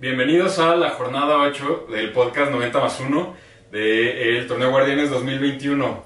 bienvenidos 0.00 0.58
a 0.58 0.76
la 0.76 0.90
jornada 0.90 1.42
8 1.42 1.88
del 1.92 2.12
podcast 2.12 2.50
90 2.50 2.80
más 2.80 2.98
1 3.00 3.36
del 3.70 4.46
Torneo 4.46 4.70
Guardianes 4.70 5.10
2021. 5.10 6.04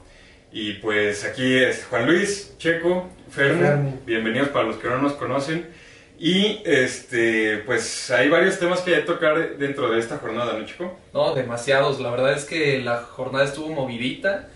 Y 0.50 0.72
pues 0.74 1.24
aquí 1.24 1.56
es 1.56 1.86
Juan 1.88 2.06
Luis, 2.06 2.56
Checo, 2.58 3.08
Fermo, 3.30 4.00
bienvenidos 4.04 4.48
para 4.48 4.66
los 4.66 4.78
que 4.78 4.88
no 4.88 4.98
nos 4.98 5.12
conocen. 5.12 5.68
Y 6.18 6.60
este, 6.64 7.58
pues 7.66 8.10
hay 8.10 8.28
varios 8.28 8.58
temas 8.58 8.80
que 8.80 8.96
hay 8.96 9.00
que 9.02 9.06
tocar 9.06 9.58
dentro 9.58 9.90
de 9.90 10.00
esta 10.00 10.18
jornada, 10.18 10.58
¿no, 10.58 10.66
Chico? 10.66 10.98
No, 11.12 11.32
demasiados. 11.34 12.00
La 12.00 12.10
verdad 12.10 12.32
es 12.32 12.44
que 12.44 12.80
la 12.80 12.98
jornada 12.98 13.44
estuvo 13.44 13.68
movidita 13.68 14.48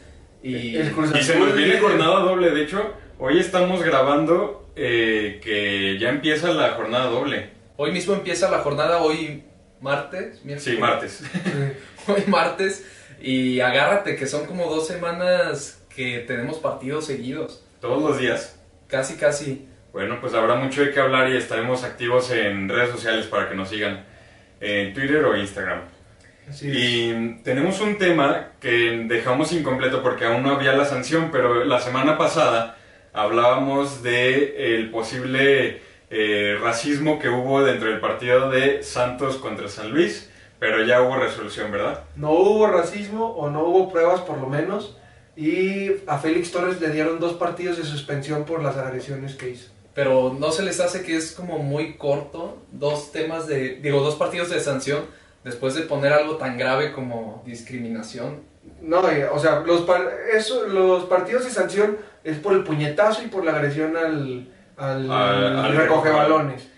y 0.42 0.76
El 0.76 0.90
Cruz 0.90 1.12
Y 1.14 1.22
se 1.22 1.38
nos 1.38 1.54
viene 1.54 1.78
jornada 1.78 2.20
doble, 2.20 2.50
de 2.50 2.62
hecho, 2.62 2.94
hoy 3.18 3.38
estamos 3.38 3.84
grabando 3.84 4.68
eh, 4.74 5.40
que 5.42 5.96
ya 6.00 6.08
empieza 6.08 6.52
la 6.52 6.70
jornada 6.70 7.06
doble. 7.06 7.57
Hoy 7.78 7.92
mismo 7.92 8.12
empieza 8.12 8.50
la 8.50 8.58
jornada, 8.58 8.98
hoy 8.98 9.44
martes. 9.80 10.44
miércoles. 10.44 10.62
Sí, 10.62 10.76
martes. 10.76 11.22
Hoy 12.08 12.24
martes 12.26 12.86
y 13.20 13.60
agárrate 13.60 14.16
que 14.16 14.26
son 14.26 14.46
como 14.46 14.64
dos 14.74 14.86
semanas 14.86 15.84
que 15.94 16.20
tenemos 16.20 16.56
partidos 16.56 17.04
seguidos. 17.04 17.62
Todos 17.80 18.02
los 18.02 18.18
días. 18.18 18.58
Casi, 18.86 19.16
casi. 19.16 19.68
Bueno, 19.92 20.18
pues 20.20 20.32
habrá 20.32 20.54
mucho 20.54 20.82
de 20.82 20.90
qué 20.90 21.00
hablar 21.00 21.30
y 21.30 21.36
estaremos 21.36 21.84
activos 21.84 22.30
en 22.30 22.68
redes 22.68 22.90
sociales 22.90 23.26
para 23.26 23.48
que 23.50 23.54
nos 23.54 23.68
sigan 23.68 24.06
en 24.60 24.94
Twitter 24.94 25.22
o 25.24 25.36
Instagram. 25.36 25.82
Así 26.48 26.70
es. 26.70 26.76
Y 26.76 27.42
tenemos 27.44 27.80
un 27.82 27.98
tema 27.98 28.52
que 28.58 29.04
dejamos 29.06 29.52
incompleto 29.52 30.02
porque 30.02 30.24
aún 30.24 30.42
no 30.42 30.52
había 30.52 30.72
la 30.72 30.86
sanción, 30.86 31.28
pero 31.30 31.64
la 31.64 31.78
semana 31.78 32.16
pasada 32.16 32.78
hablábamos 33.12 34.02
de 34.02 34.76
el 34.76 34.90
posible 34.90 35.82
eh, 36.10 36.56
racismo 36.60 37.18
que 37.18 37.28
hubo 37.28 37.62
dentro 37.62 37.88
del 37.90 38.00
partido 38.00 38.50
de 38.50 38.82
Santos 38.82 39.36
contra 39.36 39.68
San 39.68 39.90
Luis, 39.90 40.30
pero 40.58 40.84
ya 40.84 41.02
hubo 41.02 41.16
resolución, 41.16 41.70
¿verdad? 41.70 42.04
No 42.16 42.32
hubo 42.32 42.66
racismo 42.66 43.26
o 43.26 43.50
no 43.50 43.64
hubo 43.64 43.90
pruebas 43.92 44.20
por 44.22 44.38
lo 44.38 44.46
menos. 44.48 44.96
Y 45.36 45.92
a 46.08 46.18
Félix 46.18 46.50
Torres 46.50 46.80
le 46.80 46.90
dieron 46.90 47.20
dos 47.20 47.34
partidos 47.34 47.76
de 47.76 47.84
suspensión 47.84 48.44
por 48.44 48.60
las 48.60 48.76
agresiones 48.76 49.36
que 49.36 49.50
hizo. 49.50 49.70
Pero 49.94 50.36
no 50.36 50.50
se 50.50 50.64
les 50.64 50.80
hace 50.80 51.02
que 51.04 51.16
es 51.16 51.30
como 51.32 51.58
muy 51.58 51.94
corto 51.96 52.58
dos 52.72 53.12
temas 53.12 53.46
de, 53.46 53.76
digo, 53.76 54.00
dos 54.00 54.16
partidos 54.16 54.50
de 54.50 54.58
sanción 54.58 55.04
después 55.44 55.74
de 55.76 55.82
poner 55.82 56.12
algo 56.12 56.36
tan 56.38 56.58
grave 56.58 56.92
como 56.92 57.42
discriminación. 57.46 58.40
No, 58.82 59.02
o 59.32 59.38
sea, 59.38 59.60
los, 59.60 59.82
par- 59.82 60.10
eso, 60.34 60.66
los 60.66 61.04
partidos 61.04 61.44
de 61.44 61.50
sanción 61.50 61.98
es 62.24 62.36
por 62.38 62.52
el 62.54 62.64
puñetazo 62.64 63.22
y 63.22 63.28
por 63.28 63.44
la 63.44 63.52
agresión 63.52 63.96
al, 63.96 64.48
al, 64.78 65.10
Al- 65.10 65.56
al 65.58 65.76
recoge 65.76 66.10
balones. 66.10 66.68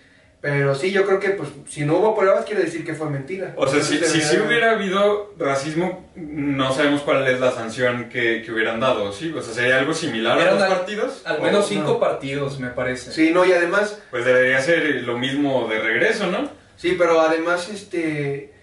Pero 0.42 0.74
sí, 0.74 0.90
yo 0.90 1.04
creo 1.04 1.20
que 1.20 1.30
pues 1.30 1.50
si 1.68 1.84
no 1.84 1.98
hubo 1.98 2.16
pruebas 2.16 2.46
quiere 2.46 2.62
decir 2.62 2.82
que 2.82 2.94
fue 2.94 3.10
mentira. 3.10 3.52
O 3.56 3.66
sea, 3.68 3.82
si, 3.82 3.98
si, 3.98 4.04
si 4.06 4.18
debería- 4.36 4.42
hubiera 4.46 4.70
habido 4.70 5.34
racismo, 5.38 6.08
no 6.16 6.72
sabemos 6.72 7.02
cuál 7.02 7.28
es 7.28 7.38
la 7.38 7.50
sanción 7.52 8.08
que, 8.08 8.40
que 8.42 8.50
hubieran 8.50 8.80
dado, 8.80 9.12
¿sí? 9.12 9.30
O 9.36 9.42
sea, 9.42 9.52
sería 9.52 9.78
algo 9.78 9.92
similar 9.92 10.38
a 10.40 10.52
los 10.52 10.62
al- 10.62 10.68
partidos. 10.70 11.20
Al 11.26 11.42
menos 11.42 11.60
no. 11.60 11.62
cinco 11.66 12.00
partidos, 12.00 12.58
me 12.58 12.68
parece. 12.70 13.12
Sí, 13.12 13.32
no, 13.34 13.44
y 13.44 13.52
además 13.52 14.00
Pues 14.10 14.24
debería 14.24 14.60
ser 14.62 15.02
lo 15.04 15.18
mismo 15.18 15.68
de 15.68 15.78
regreso, 15.78 16.26
¿no? 16.28 16.48
Sí, 16.76 16.94
pero 16.98 17.20
además, 17.20 17.68
este, 17.68 18.54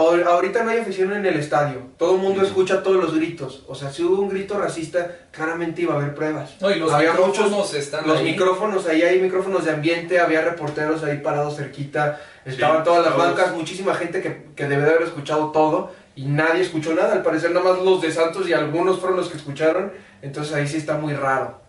ahorita 0.00 0.64
no 0.64 0.70
hay 0.70 0.78
afición 0.78 1.12
en 1.12 1.26
el 1.26 1.36
estadio. 1.38 1.80
Todo 1.98 2.14
el 2.16 2.20
mundo 2.22 2.42
escucha 2.42 2.82
todos 2.82 2.96
los 3.02 3.14
gritos. 3.14 3.64
O 3.68 3.74
sea, 3.74 3.90
si 3.92 4.02
hubo 4.02 4.22
un 4.22 4.28
grito 4.28 4.58
racista, 4.58 5.10
claramente 5.30 5.82
iba 5.82 5.94
a 5.94 5.98
haber 5.98 6.14
pruebas. 6.14 6.56
No, 6.60 6.70
y 6.70 6.78
los 6.78 6.92
Había 6.92 7.10
micrófonos 7.12 7.50
muchos- 7.50 7.74
están 7.74 8.06
Los 8.06 8.18
ahí. 8.18 8.24
micrófonos, 8.24 8.86
ahí 8.86 9.02
hay 9.02 9.20
micrófonos 9.20 9.64
de 9.64 9.72
ambiente, 9.72 10.18
había 10.18 10.42
reporteros 10.42 11.02
ahí 11.04 11.18
parados 11.18 11.56
cerquita, 11.56 12.20
estaban 12.44 12.78
Sí, 12.78 12.84
todas 12.84 13.04
las 13.04 13.14
todos. 13.14 13.26
bancas, 13.28 13.54
muchísima 13.54 13.94
gente 13.94 14.22
que, 14.22 14.46
que 14.56 14.66
debe 14.68 14.82
de 14.84 14.90
haber 14.90 15.02
escuchado 15.02 15.50
todo 15.52 15.92
y 16.16 16.24
nadie 16.26 16.62
escuchó 16.62 16.94
nada. 16.94 17.12
Al 17.12 17.22
parecer 17.22 17.50
nada 17.52 17.72
más 17.72 17.82
los 17.82 18.00
de 18.00 18.10
Santos 18.10 18.48
y 18.48 18.52
algunos 18.52 18.98
fueron 18.98 19.16
los 19.18 19.28
que 19.28 19.36
escucharon, 19.36 19.92
entonces 20.22 20.54
ahí 20.54 20.66
sí 20.66 20.78
está 20.78 20.96
muy 20.96 21.12
raro. 21.14 21.60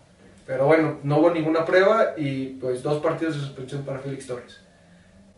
Pero 0.46 0.66
bueno, 0.66 0.98
no 1.02 1.18
hubo 1.18 1.30
ninguna 1.30 1.64
prueba 1.64 2.12
y 2.18 2.48
pues 2.60 2.82
dos 2.82 3.02
partidos 3.02 3.34
de 3.34 3.40
suspensión 3.40 3.82
para 3.82 3.98
Félix 3.98 4.26
Torres. 4.26 4.60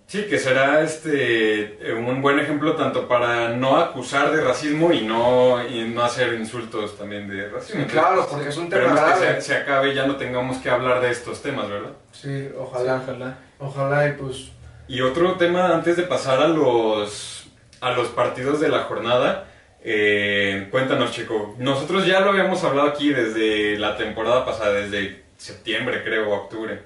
Sí, 0.08 0.22
que 0.30 0.38
será 0.38 0.82
este 0.82 1.78
eh, 1.80 1.92
un 1.94 2.22
buen 2.22 2.38
ejemplo 2.38 2.76
tanto 2.76 3.08
para 3.08 3.48
no 3.50 3.76
acusar 3.78 4.30
de 4.30 4.40
racismo 4.40 4.92
y 4.92 5.00
no, 5.04 5.66
y 5.68 5.80
no 5.88 6.04
hacer 6.04 6.34
insultos 6.34 6.96
también 6.96 7.28
de 7.28 7.48
racismo. 7.48 7.84
Claro, 7.88 8.24
porque 8.30 8.50
es 8.50 8.56
un 8.56 8.68
tema 8.68 8.82
Esperemos 8.84 9.00
que 9.14 9.20
grave. 9.24 9.40
se, 9.42 9.48
se 9.48 9.56
acabe 9.56 9.90
y 9.90 9.94
ya 9.96 10.06
no 10.06 10.14
tengamos 10.16 10.58
que 10.58 10.70
hablar 10.70 11.00
de 11.00 11.10
estos 11.10 11.42
temas, 11.42 11.68
¿verdad? 11.68 11.90
Sí, 12.12 12.28
Sí, 12.28 12.48
ojalá. 12.56 13.02
ojalá. 13.02 13.38
Ojalá 13.58 14.08
y 14.08 14.12
pues 14.12 14.50
Y 14.86 15.00
otro 15.00 15.32
tema 15.34 15.74
antes 15.74 15.96
de 15.96 16.04
pasar 16.04 16.40
a 16.40 16.46
los, 16.48 17.48
a 17.80 17.90
los 17.90 18.06
partidos 18.08 18.60
de 18.60 18.68
la 18.68 18.84
jornada, 18.84 19.48
eh, 19.82 20.68
cuéntanos 20.70 21.10
Chico, 21.10 21.56
nosotros 21.58 22.06
ya 22.06 22.20
lo 22.20 22.30
habíamos 22.30 22.62
hablado 22.62 22.88
aquí 22.90 23.12
desde 23.12 23.76
la 23.78 23.96
temporada 23.96 24.44
pasada, 24.44 24.72
desde 24.72 25.24
septiembre 25.36 26.04
creo, 26.04 26.30
o 26.30 26.34
octubre. 26.36 26.80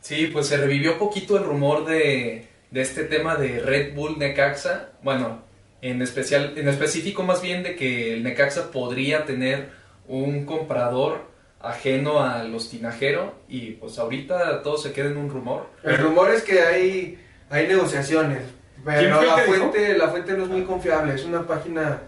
Sí, 0.00 0.26
pues 0.32 0.48
se 0.48 0.56
revivió 0.56 0.98
poquito 0.98 1.36
el 1.36 1.44
rumor 1.44 1.84
de, 1.84 2.48
de 2.74 2.80
este 2.80 3.04
tema 3.04 3.36
de 3.36 3.60
Red 3.60 3.94
Bull 3.94 4.18
Necaxa. 4.18 4.88
Bueno, 5.00 5.42
en 5.80 6.02
especial, 6.02 6.54
en 6.56 6.66
específico 6.66 7.22
más 7.22 7.40
bien 7.40 7.62
de 7.62 7.76
que 7.76 8.14
el 8.14 8.24
Necaxa 8.24 8.72
podría 8.72 9.24
tener 9.24 9.68
un 10.08 10.44
comprador 10.44 11.30
ajeno 11.60 12.20
a 12.20 12.42
los 12.42 12.68
Tinajero 12.68 13.32
y 13.48 13.74
pues 13.74 13.96
ahorita 14.00 14.60
todo 14.62 14.76
se 14.76 14.92
queda 14.92 15.06
en 15.06 15.18
un 15.18 15.30
rumor. 15.30 15.68
el 15.84 15.98
rumor 15.98 16.32
es 16.32 16.42
que 16.42 16.62
hay, 16.62 17.16
hay 17.48 17.68
negociaciones, 17.68 18.42
¿Quién 18.84 18.84
pero 18.84 19.22
la 19.22 19.36
dijo? 19.36 19.46
fuente, 19.46 19.96
la 19.96 20.08
fuente 20.08 20.32
no 20.32 20.42
es 20.42 20.50
muy 20.50 20.64
confiable, 20.64 21.14
es 21.14 21.24
una 21.24 21.46
página 21.46 22.00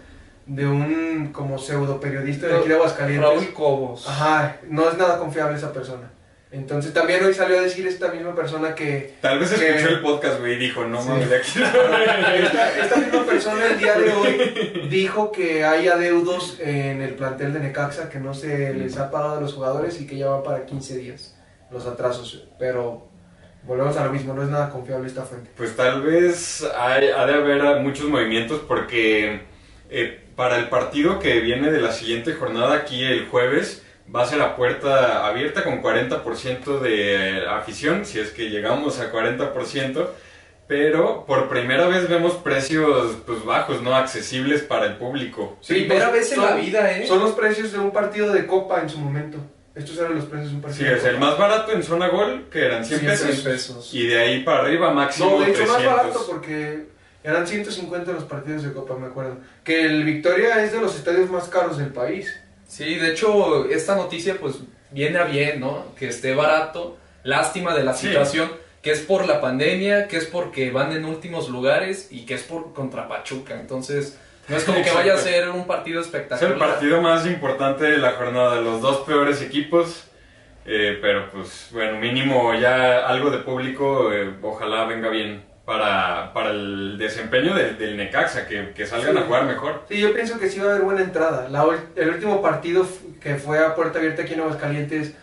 de 0.45 0.67
un 0.67 1.29
como 1.31 1.57
pseudo 1.57 1.97
periodista 1.97 2.47
de 2.47 2.57
aquí 2.57 2.67
de 2.67 2.75
Aguascalientes. 2.75 3.29
Raúl 3.29 3.53
Cobos. 3.53 4.05
Ajá, 4.05 4.57
no 4.67 4.89
es 4.89 4.97
nada 4.97 5.17
confiable 5.17 5.55
esa 5.55 5.71
persona. 5.71 6.11
Entonces 6.49 6.93
también 6.93 7.23
hoy 7.25 7.33
salió 7.33 7.59
a 7.59 7.61
decir 7.61 7.85
esta 7.87 8.09
misma 8.11 8.33
persona 8.33 8.73
que 8.73 9.15
Tal 9.21 9.37
vez 9.39 9.51
Que- 9.51 9.67
escuchó 9.69 9.89
el 9.95 10.01
podcast, 10.01 10.39
güey, 10.39 10.53
y 10.53 10.57
dijo, 10.57 10.85
no 10.85 11.01
Sí. 11.01 11.09
mames, 11.09 11.27
aquí. 11.31 11.59
esta, 12.43 12.79
esta 12.79 12.95
misma 12.97 13.23
persona 13.25 13.65
el 13.65 13.77
día 13.77 13.95
de 13.95 14.13
hoy 14.13 14.87
dijo 14.89 15.31
que 15.31 15.65
hay 15.65 15.87
adeudos 15.89 16.57
en 16.61 17.01
el 17.01 17.15
plantel 17.15 17.53
de 17.53 17.59
Necaxa 17.59 18.09
que 18.09 18.19
no 18.19 18.33
se 18.33 18.73
les 18.73 18.97
ha 18.97 19.11
pagado 19.11 19.37
a 19.37 19.41
los 19.41 19.53
jugadores 19.53 19.99
y 19.99 20.07
que 20.07 20.17
ya 20.17 20.27
van 20.27 20.43
para 20.43 20.65
15 20.65 20.97
días 20.97 21.35
los 21.69 21.85
atrasos. 21.85 22.47
Pero 22.57 23.07
volvemos 23.63 23.97
a 23.97 24.05
lo 24.05 24.13
mismo, 24.13 24.33
no 24.33 24.41
es 24.43 24.49
nada 24.49 24.69
confiable 24.69 25.07
esta 25.07 25.23
fuente. 25.23 25.49
Pues 25.57 25.75
tal 25.75 26.01
vez 26.01 26.63
hay- 26.79 27.09
ha 27.09 27.25
de 27.25 27.33
haber 27.33 27.81
muchos 27.81 28.07
movimientos 28.07 28.61
porque 28.65 29.41
eh, 29.89 30.21
para 30.37 30.57
el 30.57 30.69
partido 30.69 31.19
que 31.19 31.41
viene 31.41 31.71
de 31.71 31.81
la 31.81 31.91
siguiente 31.91 32.33
jornada 32.33 32.75
aquí 32.75 33.03
el 33.03 33.25
jueves 33.27 33.83
va 34.13 34.23
a 34.23 34.25
ser 34.25 34.37
la 34.37 34.55
puerta 34.55 35.27
abierta 35.27 35.63
con 35.63 35.81
40% 35.81 36.79
de 36.79 37.45
afición, 37.47 38.05
si 38.05 38.19
es 38.19 38.31
que 38.31 38.49
llegamos 38.49 38.99
a 38.99 39.11
40%, 39.11 40.07
pero 40.67 41.25
por 41.25 41.47
primera 41.49 41.87
vez 41.87 42.09
vemos 42.09 42.33
precios 42.35 43.17
pues 43.25 43.43
bajos, 43.45 43.81
no 43.81 43.95
accesibles 43.95 44.61
para 44.61 44.85
el 44.85 44.95
público. 44.97 45.57
Primera 45.67 46.09
pues, 46.09 46.21
vez 46.21 46.31
en 46.33 46.35
son- 46.37 46.45
la 46.45 46.55
vida, 46.55 46.91
¿eh? 46.97 47.07
Son 47.07 47.19
los 47.19 47.31
precios 47.31 47.71
de 47.71 47.79
un 47.79 47.91
partido 47.91 48.31
de 48.33 48.45
Copa 48.45 48.81
en 48.81 48.89
su 48.89 48.97
momento. 48.97 49.37
Estos 49.75 49.97
eran 49.99 50.15
los 50.15 50.25
precios 50.25 50.49
de 50.49 50.55
un 50.55 50.61
Sí, 50.63 50.67
partido. 50.67 50.95
es 50.95 51.03
de 51.03 51.09
el 51.09 51.15
Copa. 51.15 51.25
más 51.27 51.37
barato 51.37 51.71
en 51.71 51.83
zona 51.83 52.07
gol, 52.09 52.47
que 52.51 52.65
eran 52.65 52.83
100 52.83 52.99
100 52.99 53.11
pesos, 53.11 53.39
pesos. 53.41 53.93
y 53.93 54.07
de 54.07 54.19
ahí 54.19 54.43
para 54.43 54.61
arriba 54.63 54.91
máximo 54.91 55.31
No, 55.31 55.39
de 55.39 55.51
hecho 55.51 55.59
300. 55.63 55.83
más 55.85 55.95
barato 55.97 56.25
porque 56.27 56.85
eran 57.23 57.45
150 57.47 58.11
los 58.11 58.23
partidos 58.23 58.63
de 58.63 58.73
Copa, 58.73 58.95
me 58.95 59.07
acuerdo. 59.07 59.37
Que 59.63 59.85
el 59.85 60.03
Victoria 60.03 60.63
es 60.63 60.71
de 60.73 60.81
los 60.81 60.95
estadios 60.95 61.29
más 61.29 61.47
caros 61.49 61.77
del 61.77 61.89
país. 61.93 62.33
Sí, 62.67 62.95
de 62.95 63.11
hecho, 63.11 63.65
esta 63.69 63.95
noticia 63.95 64.37
pues 64.39 64.55
viene 64.91 65.17
a 65.19 65.23
bien, 65.23 65.59
¿no? 65.59 65.85
Que 65.97 66.07
esté 66.09 66.35
barato. 66.35 66.97
Lástima 67.23 67.73
de 67.75 67.83
la 67.83 67.93
Sí. 67.93 68.07
situación, 68.07 68.51
que 68.81 68.91
es 68.91 68.99
por 69.01 69.25
la 69.27 69.41
pandemia, 69.41 70.07
que 70.07 70.17
es 70.17 70.25
porque 70.25 70.71
van 70.71 70.91
en 70.93 71.05
últimos 71.05 71.49
lugares 71.49 72.07
y 72.11 72.25
que 72.25 72.35
es 72.35 72.43
por 72.43 72.73
contra 72.73 73.07
Pachuca. 73.07 73.55
Entonces, 73.59 74.17
no 74.47 74.55
es 74.55 74.63
como 74.63 74.81
que 74.81 74.91
vaya 74.91 75.15
a 75.15 75.17
ser 75.17 75.49
un 75.49 75.65
partido 75.67 75.99
Es 75.99 76.07
el 76.07 76.13
espectacular. 76.15 76.57
partido 76.57 77.01
más 77.01 77.25
importante 77.25 77.83
de 77.85 77.97
la 77.97 78.11
jornada, 78.11 78.61
los 78.61 78.81
dos 78.81 78.97
peores 78.99 79.41
equipos, 79.41 80.05
eh, 80.65 80.99
pero 81.01 81.29
pues 81.31 81.67
bueno, 81.73 81.97
mínimo 81.99 82.53
ya 82.53 83.05
algo 83.07 83.29
de 83.29 83.39
público, 83.39 84.13
eh, 84.13 84.33
ojalá 84.41 84.85
venga 84.85 85.09
bien 85.09 85.43
para, 85.67 86.31
para 86.33 86.51
el 86.51 86.97
desempeño 86.97 87.53
del, 87.53 87.77
del 87.77 87.97
Necaxa, 87.97 88.47
que, 88.47 88.71
que 88.73 88.85
salgan 88.85 89.11
Sí. 89.15 89.19
a 89.19 89.25
jugar 89.25 89.43
mejor. 89.43 89.83
Sí, 89.89 89.99
yo 89.99 90.13
pienso 90.13 90.39
que 90.39 90.49
sí 90.49 90.59
va 90.59 90.67
a 90.67 90.71
haber 90.71 90.83
buena 90.85 91.01
entrada. 91.01 91.49
La 91.49 91.65
el 91.97 92.09
último 92.09 92.41
partido 92.41 92.87
que 93.19 93.35
fue 93.35 93.59
a 93.59 93.75
puerta 93.75 93.99
abierta 93.99 94.21
aquí 94.21 94.33
en 94.33 94.39
Aguascalientes 94.39 95.13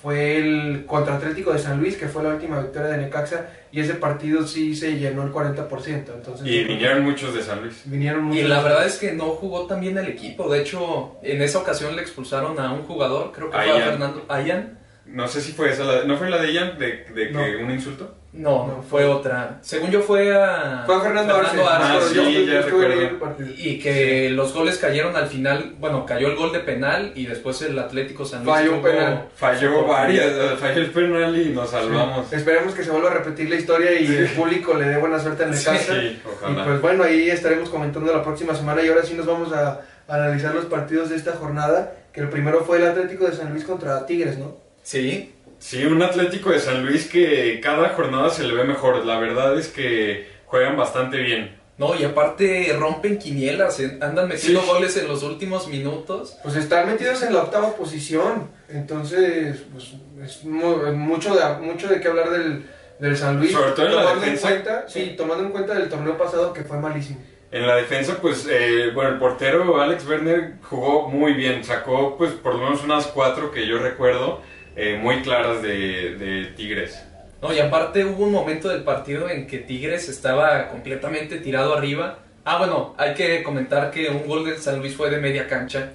fue 0.00 0.38
el 0.38 0.86
contra 0.86 1.16
Atlético 1.16 1.52
de 1.52 1.58
San 1.58 1.78
Luis, 1.80 1.98
que 1.98 2.08
fue 2.08 2.22
la 2.22 2.30
última 2.30 2.58
victoria 2.60 2.88
de 2.92 2.96
Necaxa, 2.96 3.50
y 3.70 3.80
ese 3.80 3.92
partido 3.92 4.46
sí 4.46 4.74
se 4.74 4.96
llenó 4.98 5.22
el 5.22 5.32
40%. 5.32 6.14
Entonces, 6.14 6.46
Y 6.46 6.64
vinieron 6.64 7.02
muchos 7.04 7.34
de 7.34 7.42
San 7.42 7.60
Luis. 7.60 7.82
vinieron 7.84 8.20
Y 8.24 8.36
muchos. 8.36 8.48
la 8.48 8.62
verdad 8.62 8.86
es 8.86 8.96
que 8.96 9.12
no 9.12 9.24
jugó 9.32 9.66
tan 9.66 9.82
bien 9.82 9.98
el 9.98 10.06
equipo. 10.08 10.50
De 10.50 10.60
hecho, 10.62 11.16
en 11.22 11.42
esa 11.42 11.58
ocasión 11.58 11.94
le 11.94 12.00
expulsaron 12.00 12.58
a 12.58 12.72
un 12.72 12.84
jugador, 12.84 13.32
creo 13.32 13.50
que 13.50 13.58
fue 13.58 13.70
a. 13.82 13.84
Fernando 13.84 14.24
Ayan. 14.30 14.78
No 15.04 15.28
sé 15.28 15.42
si 15.42 15.52
fue 15.52 15.68
esa, 15.70 15.84
la, 15.84 16.04
¿no 16.04 16.16
fue 16.16 16.30
la 16.30 16.38
de 16.40 16.48
ella 16.48 16.70
de, 16.70 17.04
de 17.14 17.26
que 17.28 17.32
No. 17.32 17.64
un 17.66 17.70
insulto? 17.70 18.16
No, 18.32 18.66
No, 18.68 18.82
fue 18.88 19.04
otra. 19.04 19.58
Según 19.60 19.90
yo 19.90 20.02
fue 20.02 20.32
a... 20.32 20.84
Fue 20.86 20.94
a 20.94 21.00
Fernando 21.00 21.34
Arce. 21.34 21.56
Ah, 21.60 21.98
sí, 22.08 22.14
yo, 22.14 22.82
en 22.82 22.92
el 22.92 23.16
partido. 23.16 23.48
Y 23.56 23.80
que 23.80 24.30
los 24.30 24.54
goles 24.54 24.78
cayeron 24.78 25.16
al 25.16 25.26
final, 25.26 25.74
bueno, 25.80 26.06
cayó 26.06 26.28
el 26.28 26.36
gol 26.36 26.52
de 26.52 26.60
penal 26.60 27.10
y 27.16 27.26
después 27.26 27.60
el 27.62 27.76
Atlético 27.76 28.24
San 28.24 28.44
Luis 28.44 28.56
Falló 28.56 28.80
penal. 28.82 29.28
Falló 29.34 29.84
varias, 29.84 30.30
falló 30.60 30.80
el 30.80 30.90
penal 30.90 31.36
y 31.40 31.48
nos 31.48 31.70
salvamos. 31.70 32.32
Esperemos 32.32 32.72
que 32.74 32.84
se 32.84 32.90
vuelva 32.92 33.10
a 33.10 33.14
repetir 33.14 33.50
la 33.50 33.56
historia 33.56 34.00
y 34.00 34.06
el 34.06 34.28
público 34.28 34.74
le 34.74 34.84
dé 34.84 34.96
buena 34.98 35.18
suerte 35.18 35.44
Necaxa. 35.46 35.94
Sí, 35.94 35.98
Y 36.00 36.22
ojalá. 36.32 36.64
pues 36.64 36.80
bueno, 36.80 37.02
ahí 37.02 37.28
estaremos 37.30 37.68
comentando 37.68 38.12
la 38.12 38.22
próxima 38.22 38.54
semana 38.54 38.80
y 38.82 38.88
ahora 38.88 39.02
sí 39.02 39.14
nos 39.14 39.26
vamos 39.26 39.52
a 39.52 39.80
analizar 40.06 40.54
los 40.54 40.66
partidos 40.66 41.10
de 41.10 41.16
esta 41.16 41.32
jornada, 41.32 41.94
que 42.12 42.20
el 42.20 42.28
primero 42.28 42.64
fue 42.64 42.78
el 42.78 42.86
Atlético 42.86 43.26
de 43.26 43.32
San 43.32 43.50
Luis 43.52 43.64
contra 43.64 44.06
Tigres, 44.06 44.38
¿no? 44.38 44.56
Sí, 44.82 45.34
Sí, 45.60 45.84
un 45.84 46.02
Atlético 46.02 46.50
de 46.50 46.58
San 46.58 46.84
Luis 46.84 47.06
que 47.06 47.60
cada 47.62 47.90
jornada 47.90 48.30
se 48.30 48.42
le 48.44 48.54
ve 48.54 48.64
mejor. 48.64 49.04
La 49.06 49.18
verdad 49.20 49.56
es 49.58 49.68
que 49.68 50.26
juegan 50.46 50.76
bastante 50.76 51.18
bien. 51.18 51.56
no, 51.78 51.94
y 51.94 52.04
aparte 52.04 52.76
rompen 52.78 53.18
quinielas, 53.18 53.80
eh, 53.80 53.96
andan 54.02 54.28
metiendo 54.28 54.60
Sí. 54.60 54.66
goles 54.66 54.96
en 54.98 55.06
los 55.08 55.22
últimos 55.22 55.66
minutos. 55.68 56.36
Pues 56.42 56.56
están 56.56 56.86
metidos 56.90 57.22
en 57.22 57.32
la 57.32 57.40
octava 57.42 57.74
posición, 57.74 58.50
entonces 58.68 59.62
pues, 59.72 59.92
es 60.22 60.44
mu- 60.44 60.92
mucho 60.92 61.34
de, 61.34 61.42
mucho 61.66 61.88
de 61.88 62.00
qué 62.00 62.08
hablar 62.08 62.30
del, 62.30 62.66
del 62.98 63.16
San 63.16 63.38
Luis. 63.38 63.52
Sobre 63.52 63.70
todo 63.72 63.86
en 63.86 63.96
la 63.96 64.14
defensa. 64.14 64.48
cuenta, 64.48 64.84
sí, 64.88 65.14
tomando 65.16 65.44
en 65.44 65.50
cuenta 65.52 65.72
del 65.74 65.88
torneo 65.88 66.18
pasado 66.18 66.52
que 66.52 66.64
fue 66.64 66.78
malísimo. 66.78 67.20
En 67.52 67.66
la 67.66 67.76
defensa, 67.76 68.18
pues, 68.20 68.46
eh, 68.50 68.90
bueno, 68.94 69.10
el 69.10 69.18
portero 69.18 69.80
Alex 69.80 70.06
Werner 70.06 70.54
jugó 70.62 71.08
muy 71.08 71.32
bien. 71.32 71.64
Sacó, 71.64 72.16
pues, 72.18 72.32
por 72.32 72.54
lo 72.56 72.60
menos 72.64 72.84
unas 72.84 73.06
cuatro 73.08 73.50
que 73.50 73.66
yo 73.66 73.78
recuerdo 73.78 74.40
eh, 74.76 74.98
muy 75.00 75.22
claras 75.22 75.62
de, 75.62 76.16
de 76.16 76.46
Tigres. 76.56 77.02
No, 77.42 77.52
y 77.52 77.58
aparte 77.58 78.04
hubo 78.04 78.24
un 78.24 78.32
momento 78.32 78.68
del 78.68 78.82
partido 78.82 79.28
en 79.30 79.46
que 79.46 79.58
Tigres 79.58 80.08
estaba 80.08 80.68
completamente 80.68 81.38
tirado 81.38 81.74
arriba. 81.74 82.18
Ah, 82.44 82.58
bueno, 82.58 82.94
hay 82.98 83.14
que 83.14 83.42
comentar 83.42 83.90
que 83.90 84.08
un 84.08 84.26
gol 84.26 84.44
del 84.44 84.58
San 84.58 84.78
Luis 84.78 84.94
fue 84.94 85.10
de 85.10 85.18
media 85.18 85.46
cancha. 85.46 85.92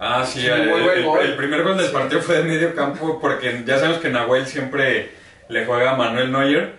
Ah, 0.00 0.24
sí, 0.24 0.46
el, 0.46 1.36
primer 1.36 1.62
gol 1.64 1.76
del 1.76 1.88
Sí. 1.88 1.92
partido 1.92 2.20
fue 2.20 2.36
de 2.38 2.44
medio 2.44 2.74
campo 2.74 3.18
porque 3.20 3.62
ya 3.66 3.78
sabemos 3.78 3.98
que 4.00 4.10
Nahuel 4.10 4.46
siempre 4.46 5.10
le 5.48 5.66
juega 5.66 5.92
a 5.92 5.96
Manuel 5.96 6.30
Neuer 6.30 6.74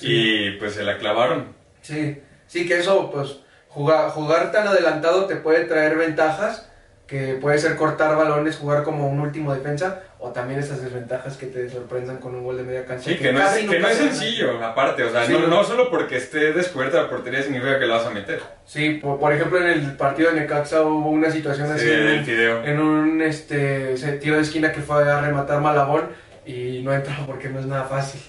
y 0.00 0.50
pues 0.52 0.74
se 0.74 0.82
la 0.82 0.98
clavaron. 0.98 1.54
Sí, 1.82 2.18
sí 2.48 2.66
que 2.66 2.78
eso, 2.78 3.10
pues, 3.12 3.36
jugar, 3.68 4.10
jugar 4.10 4.50
tan 4.50 4.66
adelantado 4.66 5.26
te 5.26 5.36
puede 5.36 5.66
traer 5.66 5.96
ventajas, 5.96 6.68
que 7.14 7.34
puede 7.34 7.58
ser 7.58 7.76
cortar 7.76 8.16
balones, 8.16 8.56
jugar 8.56 8.82
como 8.82 9.08
un 9.08 9.20
último 9.20 9.54
defensa, 9.54 10.02
o 10.18 10.30
también 10.30 10.58
esas 10.58 10.82
desventajas 10.82 11.36
que 11.36 11.46
te 11.46 11.68
sorprendan 11.70 12.16
con 12.16 12.34
un 12.34 12.42
gol 12.42 12.56
de 12.56 12.64
media 12.64 12.84
cancha. 12.84 13.10
Sí, 13.10 13.16
que 13.16 13.32
no 13.32 13.40
es, 13.40 13.68
que 13.68 13.78
no 13.78 13.88
sencillo, 13.90 14.64
aparte, 14.64 15.04
o 15.04 15.10
sea, 15.12 15.24
Sí, 15.24 15.36
no, 15.48 15.62
solo 15.62 15.90
porque 15.90 16.16
esté 16.16 16.52
descubierta 16.52 17.02
la 17.02 17.08
portería 17.08 17.40
significa 17.42 17.78
que 17.78 17.86
la 17.86 17.98
vas 17.98 18.06
a 18.06 18.10
meter. 18.10 18.40
Sí, 18.64 18.98
por, 19.00 19.20
por 19.20 19.32
ejemplo, 19.32 19.60
en 19.60 19.66
el 19.68 19.92
partido 19.96 20.32
de 20.32 20.40
Necaxa 20.40 20.82
hubo 20.82 21.08
una 21.10 21.30
situación 21.30 21.70
así 21.70 21.86
Sí, 21.86 21.92
en, 21.92 22.18
un- 22.18 22.24
fideo. 22.24 22.64
en 22.64 22.80
un 22.80 23.22
este, 23.22 23.94
tiro 24.20 24.34
de 24.36 24.42
esquina 24.42 24.72
que 24.72 24.80
fue 24.80 25.08
a 25.08 25.20
rematar 25.20 25.60
Malabón 25.60 26.08
y 26.44 26.82
no 26.82 26.92
entró 26.92 27.14
porque 27.26 27.48
no 27.48 27.60
es 27.60 27.66
nada 27.66 27.84
fácil. 27.84 28.20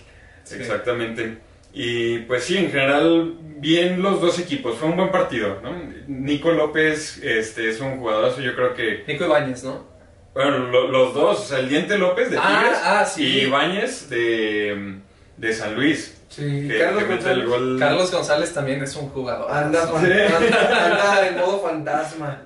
Sí. 0.43 0.57
Exactamente. 0.59 1.39
Y 1.77 2.19
pues 2.19 2.45
sí, 2.45 2.57
en 2.57 2.71
general, 2.71 3.33
bien 3.57 4.01
los 4.01 4.21
dos 4.21 4.39
equipos. 4.39 4.77
Fue 4.77 4.87
un 4.87 4.95
buen 4.95 5.11
partido, 5.11 5.59
¿no? 5.61 5.73
Nico 6.07 6.51
López 6.51 7.19
este, 7.21 7.69
es 7.69 7.81
un 7.81 7.97
jugadorazo, 7.99 8.39
yo 8.41 8.55
creo 8.55 8.73
que... 8.73 9.03
Nico 9.07 9.25
Ibáñez, 9.25 9.63
¿no? 9.65 9.85
Bueno, 10.33 10.57
lo- 10.59 10.87
los 10.89 11.13
dos, 11.13 11.39
o 11.39 11.43
sea, 11.43 11.59
el 11.59 11.67
Diente 11.69 11.97
López 11.97 12.31
de 12.31 12.37
Ah, 12.39 12.59
Tigres 12.61 12.79
ah, 12.83 13.05
sí. 13.05 13.23
y 13.25 13.39
Ibáñez 13.41 14.09
de, 14.09 14.95
de 15.37 15.53
San 15.53 15.75
Luis. 15.75 16.21
Sí, 16.29 16.67
Que, 16.67 16.79
Carlos 16.79 17.03
que 17.03 17.09
González 17.09 17.45
gol. 17.47 17.77
Carlos 17.79 18.11
González 18.11 18.53
también 18.53 18.81
es 18.83 18.95
un 18.95 19.09
jugador. 19.09 19.51
anda, 19.51 19.85
Sí. 19.87 19.93
anda, 19.95 20.85
anda 20.85 21.27
en 21.29 21.35
modo 21.37 21.59
fantasma. 21.61 22.41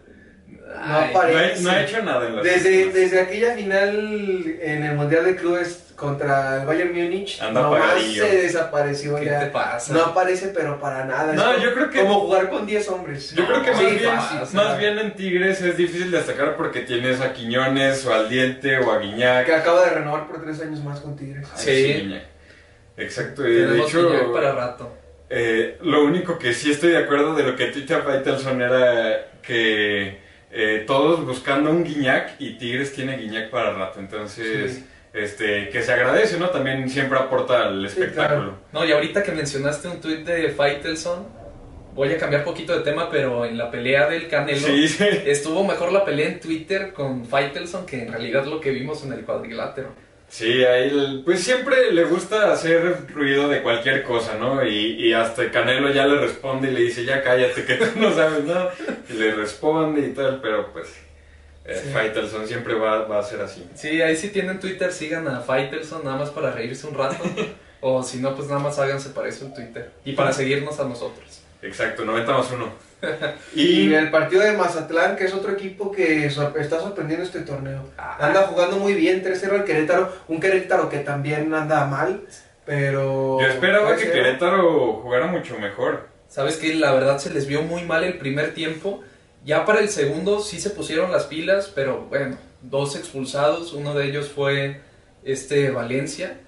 No 0.48 0.66
Ay, 0.76 1.12
No 1.14 1.20
ha, 1.20 1.24
aparece. 1.24 1.64
no 1.64 1.70
ha 1.72 1.82
hecho 1.84 2.02
nada 2.04 2.28
en 2.28 2.36
las 2.36 2.46
Desde, 2.46 2.90
desde 2.92 3.22
aquella 3.22 3.54
final 3.56 4.58
en 4.62 4.84
el 4.84 4.96
Mundial 4.96 5.26
de 5.26 5.36
Clubes 5.36 5.89
contra 6.00 6.62
el 6.62 6.66
Bayern 6.66 6.94
Múnich, 6.94 7.42
Anda 7.42 7.62
nomás 7.62 8.02
se 8.02 8.38
desapareció 8.44 9.18
¿Qué 9.18 9.26
ya. 9.26 9.40
te 9.42 9.46
pasa? 9.48 9.94
No 9.94 10.04
aparece, 10.06 10.48
pero 10.56 10.80
para 10.80 11.06
nada. 11.06 11.32
Es 11.34 11.38
No, 11.38 11.46
como- 11.54 11.58
yo 11.64 11.74
creo 11.74 11.90
que- 11.90 12.00
Como 12.02 12.20
jugar 12.22 12.50
con 12.50 12.66
10 12.66 12.88
hombres. 12.90 13.32
Yo 13.36 13.46
creo 13.46 13.62
que 13.62 13.74
Sí, 13.76 14.06
más, 14.06 14.32
bien, 14.32 14.48
más 14.66 14.78
bien 14.80 15.00
en 15.00 15.16
Tigres 15.16 15.62
es 15.62 15.78
difícil 15.78 16.10
destacar 16.10 16.56
porque 16.56 16.82
tienes 16.82 17.20
a 17.22 17.34
Quiñones 17.34 18.06
o 18.06 18.14
al 18.14 18.30
Diente 18.30 18.78
o 18.80 18.92
a 18.92 19.00
Guiñac. 19.00 19.46
Que 19.46 19.54
acaba 19.56 19.84
de 19.86 19.92
renovar 19.92 20.26
por 20.28 20.42
3 20.42 20.62
años 20.62 20.84
más 20.84 21.00
con 21.02 21.16
Tigres. 21.16 21.46
Ay, 21.56 21.60
Sí. 21.64 21.94
Guiñac. 22.02 22.24
Exacto, 22.98 23.48
y 23.48 23.54
de 23.56 23.80
hecho, 23.82 24.10
Guiñac 24.10 24.32
para 24.34 24.52
rato. 24.54 24.94
eh, 25.30 25.78
lo 25.84 26.04
único 26.04 26.38
que 26.40 26.54
sí 26.54 26.72
estoy 26.72 26.92
de 26.92 26.98
acuerdo 26.98 27.36
de 27.36 27.44
lo 27.44 27.56
que 27.56 27.68
tuitea 27.68 28.02
Faitelson 28.02 28.62
era 28.62 29.28
que 29.42 30.28
eh, 30.52 30.84
todos 30.88 31.24
buscando 31.26 31.70
un 31.70 31.84
Guiñac 31.84 32.32
y 32.40 32.58
Tigres 32.58 32.92
tiene 32.94 33.18
Guiñac 33.18 33.52
para 33.52 33.72
rato, 33.74 34.00
entonces 34.00 34.74
Sí. 34.74 34.86
Este 35.14 35.70
que 35.70 35.82
se 35.82 35.92
agradece, 35.92 36.38
¿no? 36.38 36.50
También 36.50 36.90
siempre 36.90 37.18
aporta 37.18 37.64
al 37.68 37.86
espectáculo. 37.86 38.54
No, 38.72 38.86
y 38.86 38.92
ahorita 38.92 39.24
que 39.24 39.32
mencionaste 39.32 39.88
un 39.88 40.00
tuit 40.02 40.20
de 40.26 40.50
Faitelson, 40.50 41.26
voy 41.96 42.12
a 42.14 42.18
cambiar 42.18 42.44
poquito 42.44 42.78
de 42.78 42.84
tema, 42.84 43.10
pero 43.10 43.46
en 43.46 43.58
la 43.58 43.72
pelea 43.72 44.08
del 44.08 44.28
Canelo 44.28 44.60
Sí, 44.68 44.88
sí. 44.88 45.06
estuvo 45.26 45.64
mejor 45.64 45.92
la 45.92 46.06
pelea 46.06 46.28
en 46.28 46.40
Twitter 46.40 46.94
con 46.94 47.26
Faitelson 47.26 47.86
que 47.86 48.04
en 48.04 48.12
realidad 48.12 48.46
lo 48.46 48.62
que 48.62 48.72
vimos 48.72 49.04
en 49.04 49.14
el 49.14 49.22
cuadrilátero. 49.22 49.90
Sí, 50.32 50.64
a 50.64 50.78
él, 50.78 51.24
pues 51.26 51.44
siempre 51.44 51.92
le 51.92 52.04
gusta 52.04 52.52
hacer 52.54 53.08
ruido 53.12 53.50
de 53.50 53.64
cualquier 53.64 54.04
cosa, 54.04 54.36
¿no? 54.36 54.64
Y, 54.64 55.08
y 55.08 55.12
hasta 55.12 55.50
Canelo 55.50 55.92
ya 55.92 56.06
le 56.06 56.20
responde 56.20 56.70
y 56.70 56.72
le 56.76 56.82
dice, 56.82 57.04
ya 57.04 57.24
cállate, 57.24 57.66
que 57.66 57.74
tú 57.74 57.86
no 58.00 58.14
sabes 58.14 58.44
nada. 58.44 58.72
Y 59.10 59.14
le 59.14 59.34
responde 59.34 60.02
y 60.02 60.14
tal, 60.14 60.40
pero 60.40 60.72
pues 60.72 60.88
eh, 61.70 61.82
Sí. 61.84 61.90
Faitelson 61.92 62.48
siempre 62.48 62.74
va, 62.74 63.06
va 63.06 63.20
a 63.20 63.24
ser 63.24 63.42
así. 63.42 63.68
Sí, 63.76 64.02
ahí 64.02 64.16
sí 64.16 64.30
tienen 64.30 64.60
Twitter, 64.60 64.92
sigan 64.92 65.28
a 65.28 65.42
Faitelson 65.42 66.04
nada 66.04 66.18
más 66.18 66.30
para 66.30 66.52
reírse 66.52 66.88
un 66.88 66.96
rato. 66.96 67.24
o 67.82 68.04
si 68.04 68.18
no, 68.18 68.36
pues 68.36 68.48
nada 68.48 68.60
más 68.60 68.78
háganse 68.80 69.10
para 69.10 69.28
eso 69.30 69.46
en 69.46 69.54
Twitter. 69.54 69.92
Y 70.06 70.14
para 70.14 70.34
seguirnos 70.34 70.80
a 70.80 70.84
nosotros. 70.86 71.42
Exacto, 71.62 72.06
90 72.06 72.32
más 72.34 72.52
1. 72.52 72.90
Y 73.56 73.90
Y 73.90 73.94
el 73.94 74.12
partido 74.12 74.42
de 74.42 74.54
Mazatlán, 74.54 75.16
que 75.16 75.26
es 75.26 75.34
otro 75.34 75.52
equipo 75.54 75.92
que 75.92 76.30
sor- 76.30 76.54
está 76.60 76.80
sorprendiendo 76.80 77.26
este 77.26 77.42
torneo. 77.42 77.84
Ah. 77.98 78.18
Anda 78.20 78.44
jugando 78.44 78.78
muy 78.78 78.94
bien, 78.94 79.24
3-0 79.24 79.52
al 79.54 79.64
Querétaro. 79.66 80.12
Un 80.28 80.40
Querétaro 80.40 80.90
que 80.90 81.00
también 81.00 81.54
anda 81.54 81.86
mal, 81.86 82.22
pero... 82.66 83.40
yo 83.42 83.48
esperaba 83.48 83.96
que 83.96 84.10
3-0. 84.10 84.12
Querétaro 84.12 84.94
jugara 85.02 85.28
mucho 85.28 85.58
mejor. 85.60 86.08
Sabes 86.28 86.58
que 86.58 86.74
la 86.76 86.92
verdad 86.94 87.18
se 87.18 87.34
les 87.34 87.48
vio 87.48 87.62
muy 87.62 87.84
mal 87.84 88.04
el 88.04 88.18
primer 88.18 88.54
tiempo. 88.54 89.02
Ya 89.46 89.66
para 89.66 89.80
el 89.80 89.90
segundo 89.90 90.42
sí 90.42 90.60
se 90.60 90.70
pusieron 90.72 91.12
las 91.12 91.26
pilas, 91.26 91.72
pero 91.74 92.06
bueno, 92.10 92.38
dos 92.62 92.96
expulsados, 92.96 93.74
uno 93.74 93.94
de 93.94 94.06
ellos 94.08 94.30
fue 94.30 94.82
este 95.24 95.72
Valencia. 95.72 96.42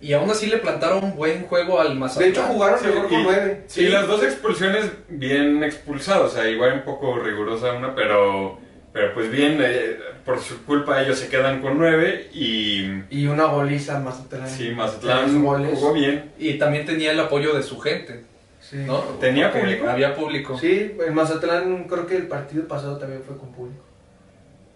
Y 0.00 0.12
aún 0.12 0.30
así 0.30 0.46
le 0.46 0.58
plantaron 0.58 1.02
un 1.02 1.16
buen 1.16 1.44
juego 1.46 1.80
al 1.80 1.88
De 1.88 1.94
Mazatlán. 1.94 2.30
hecho, 2.30 2.42
jugaron 2.42 2.78
Sí, 2.80 2.86
mejor 2.86 3.08
con 3.08 3.20
y- 3.20 3.24
9. 3.24 3.64
Sí, 3.66 3.88
las 3.88 4.06
dos 4.06 4.22
expulsiones 4.22 4.90
bien 5.08 5.64
expulsadas, 5.64 6.32
o 6.32 6.34
sea, 6.34 6.48
igual 6.48 6.74
un 6.74 6.82
poco 6.82 7.18
rigurosa 7.18 7.72
una, 7.72 7.94
pero, 7.94 8.58
pero 8.92 9.14
pues 9.14 9.30
bien, 9.30 9.58
eh, 9.62 9.96
por 10.24 10.38
su 10.40 10.62
culpa 10.64 11.02
ellos 11.02 11.18
se 11.18 11.28
quedan 11.28 11.62
con 11.62 11.78
9 11.78 12.28
y 12.34 12.84
Y 13.10 13.26
una 13.26 13.46
goliza 13.46 13.96
al 13.96 14.04
Mazatlán. 14.04 14.48
sí, 14.48 14.70
Mazatlán 14.70 15.42
goles. 15.42 15.78
jugó 15.78 15.94
bien. 15.94 16.30
Y 16.38 16.54
también 16.58 16.84
tenía 16.84 17.12
el 17.12 17.18
apoyo 17.20 17.54
de 17.54 17.62
su 17.62 17.78
gente, 17.80 18.22
Sí. 18.68 18.78
¿no? 18.78 18.98
¿Tenía 19.20 19.52
Porque 19.52 19.66
público? 19.66 19.88
Había 19.88 20.14
público. 20.14 20.58
Sí, 20.58 20.96
el 21.06 21.12
Mazatlán 21.12 21.84
creo 21.84 22.06
que 22.06 22.16
el 22.16 22.26
partido 22.26 22.66
pasado 22.66 22.98
también 22.98 23.22
fue 23.22 23.36
con 23.36 23.52
público. 23.52 23.84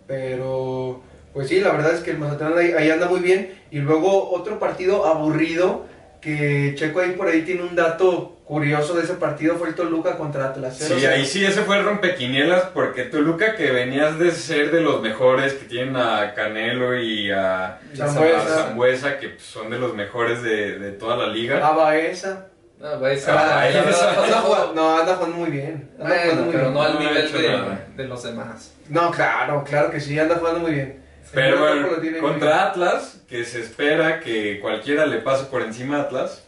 Pero, 0.07 1.03
pues 1.33 1.49
sí, 1.49 1.61
la 1.61 1.73
verdad 1.73 1.95
es 1.95 2.01
que 2.01 2.13
el 2.13 2.19
Mazatlán 2.19 2.57
ahí, 2.57 2.73
ahí 2.73 2.91
anda 2.91 3.09
muy 3.09 3.21
bien. 3.21 3.53
Y 3.71 3.79
luego 3.79 4.31
otro 4.31 4.59
partido 4.59 5.07
aburrido, 5.07 5.87
que 6.21 6.75
Checo 6.77 7.01
ahí 7.01 7.13
por 7.13 7.29
ahí 7.29 7.43
tiene 7.43 7.63
un 7.63 7.75
dato 7.75 8.37
curioso 8.45 8.95
de 8.95 9.05
ese 9.05 9.15
partido, 9.15 9.55
fue 9.57 9.69
el 9.69 9.75
Toluca 9.77 10.17
contra 10.17 10.47
Atlas. 10.47 10.77
Sí, 10.77 10.93
0-0. 10.93 11.09
ahí 11.09 11.25
sí, 11.25 11.45
ese 11.45 11.63
fue 11.63 11.79
el 11.79 11.85
rompequinielas, 11.85 12.65
porque 12.75 13.05
Toluca, 13.05 13.55
que 13.55 13.71
venías 13.71 14.19
de 14.19 14.33
ser 14.33 14.73
de 14.73 14.81
los 14.81 15.01
mejores, 15.03 15.53
que 15.55 15.67
tienen 15.67 15.97
a 15.97 16.35
Canelo 16.35 17.01
y 17.01 17.31
a, 17.31 17.79
Zambuesa. 17.95 19.19
que 19.19 19.39
son 19.39 19.71
de 19.71 19.79
los 19.79 19.95
mejores 19.95 20.43
de, 20.43 20.81
de 20.81 20.91
toda 20.91 21.17
la 21.17 21.29
liga. 21.29 21.65
A 21.65 21.73
Baeza. 21.73 22.47
No, 24.75 24.99
anda 24.99 25.15
jugando 25.17 25.37
muy 25.37 25.51
bien. 25.51 25.91
Anda 26.01 26.19
jugando 26.23 26.45
Bueno, 26.45 26.45
muy 26.45 26.53
pero 26.53 26.65
bien. 26.65 26.75
no 26.75 26.83
al 26.83 26.99
nivel 26.99 27.33
de, 27.97 28.05
los 28.05 28.23
demás. 28.23 28.73
No, 28.89 29.11
claro, 29.11 29.63
claro 29.69 29.91
que 29.91 30.01
sí, 30.01 30.19
anda 30.19 30.37
jugando 30.37 30.61
muy 30.61 30.73
bien. 30.73 31.01
Pero 31.33 31.61
bueno, 31.61 31.89
contra 32.21 32.69
Atlas, 32.69 33.21
que 33.29 33.45
se 33.45 33.61
espera 33.61 34.21
que 34.21 34.59
cualquiera 34.61 35.05
le 35.07 35.19
pase 35.19 35.45
por 35.45 35.63
encima 35.63 35.99
a 35.99 36.03
Atlas, 36.03 36.43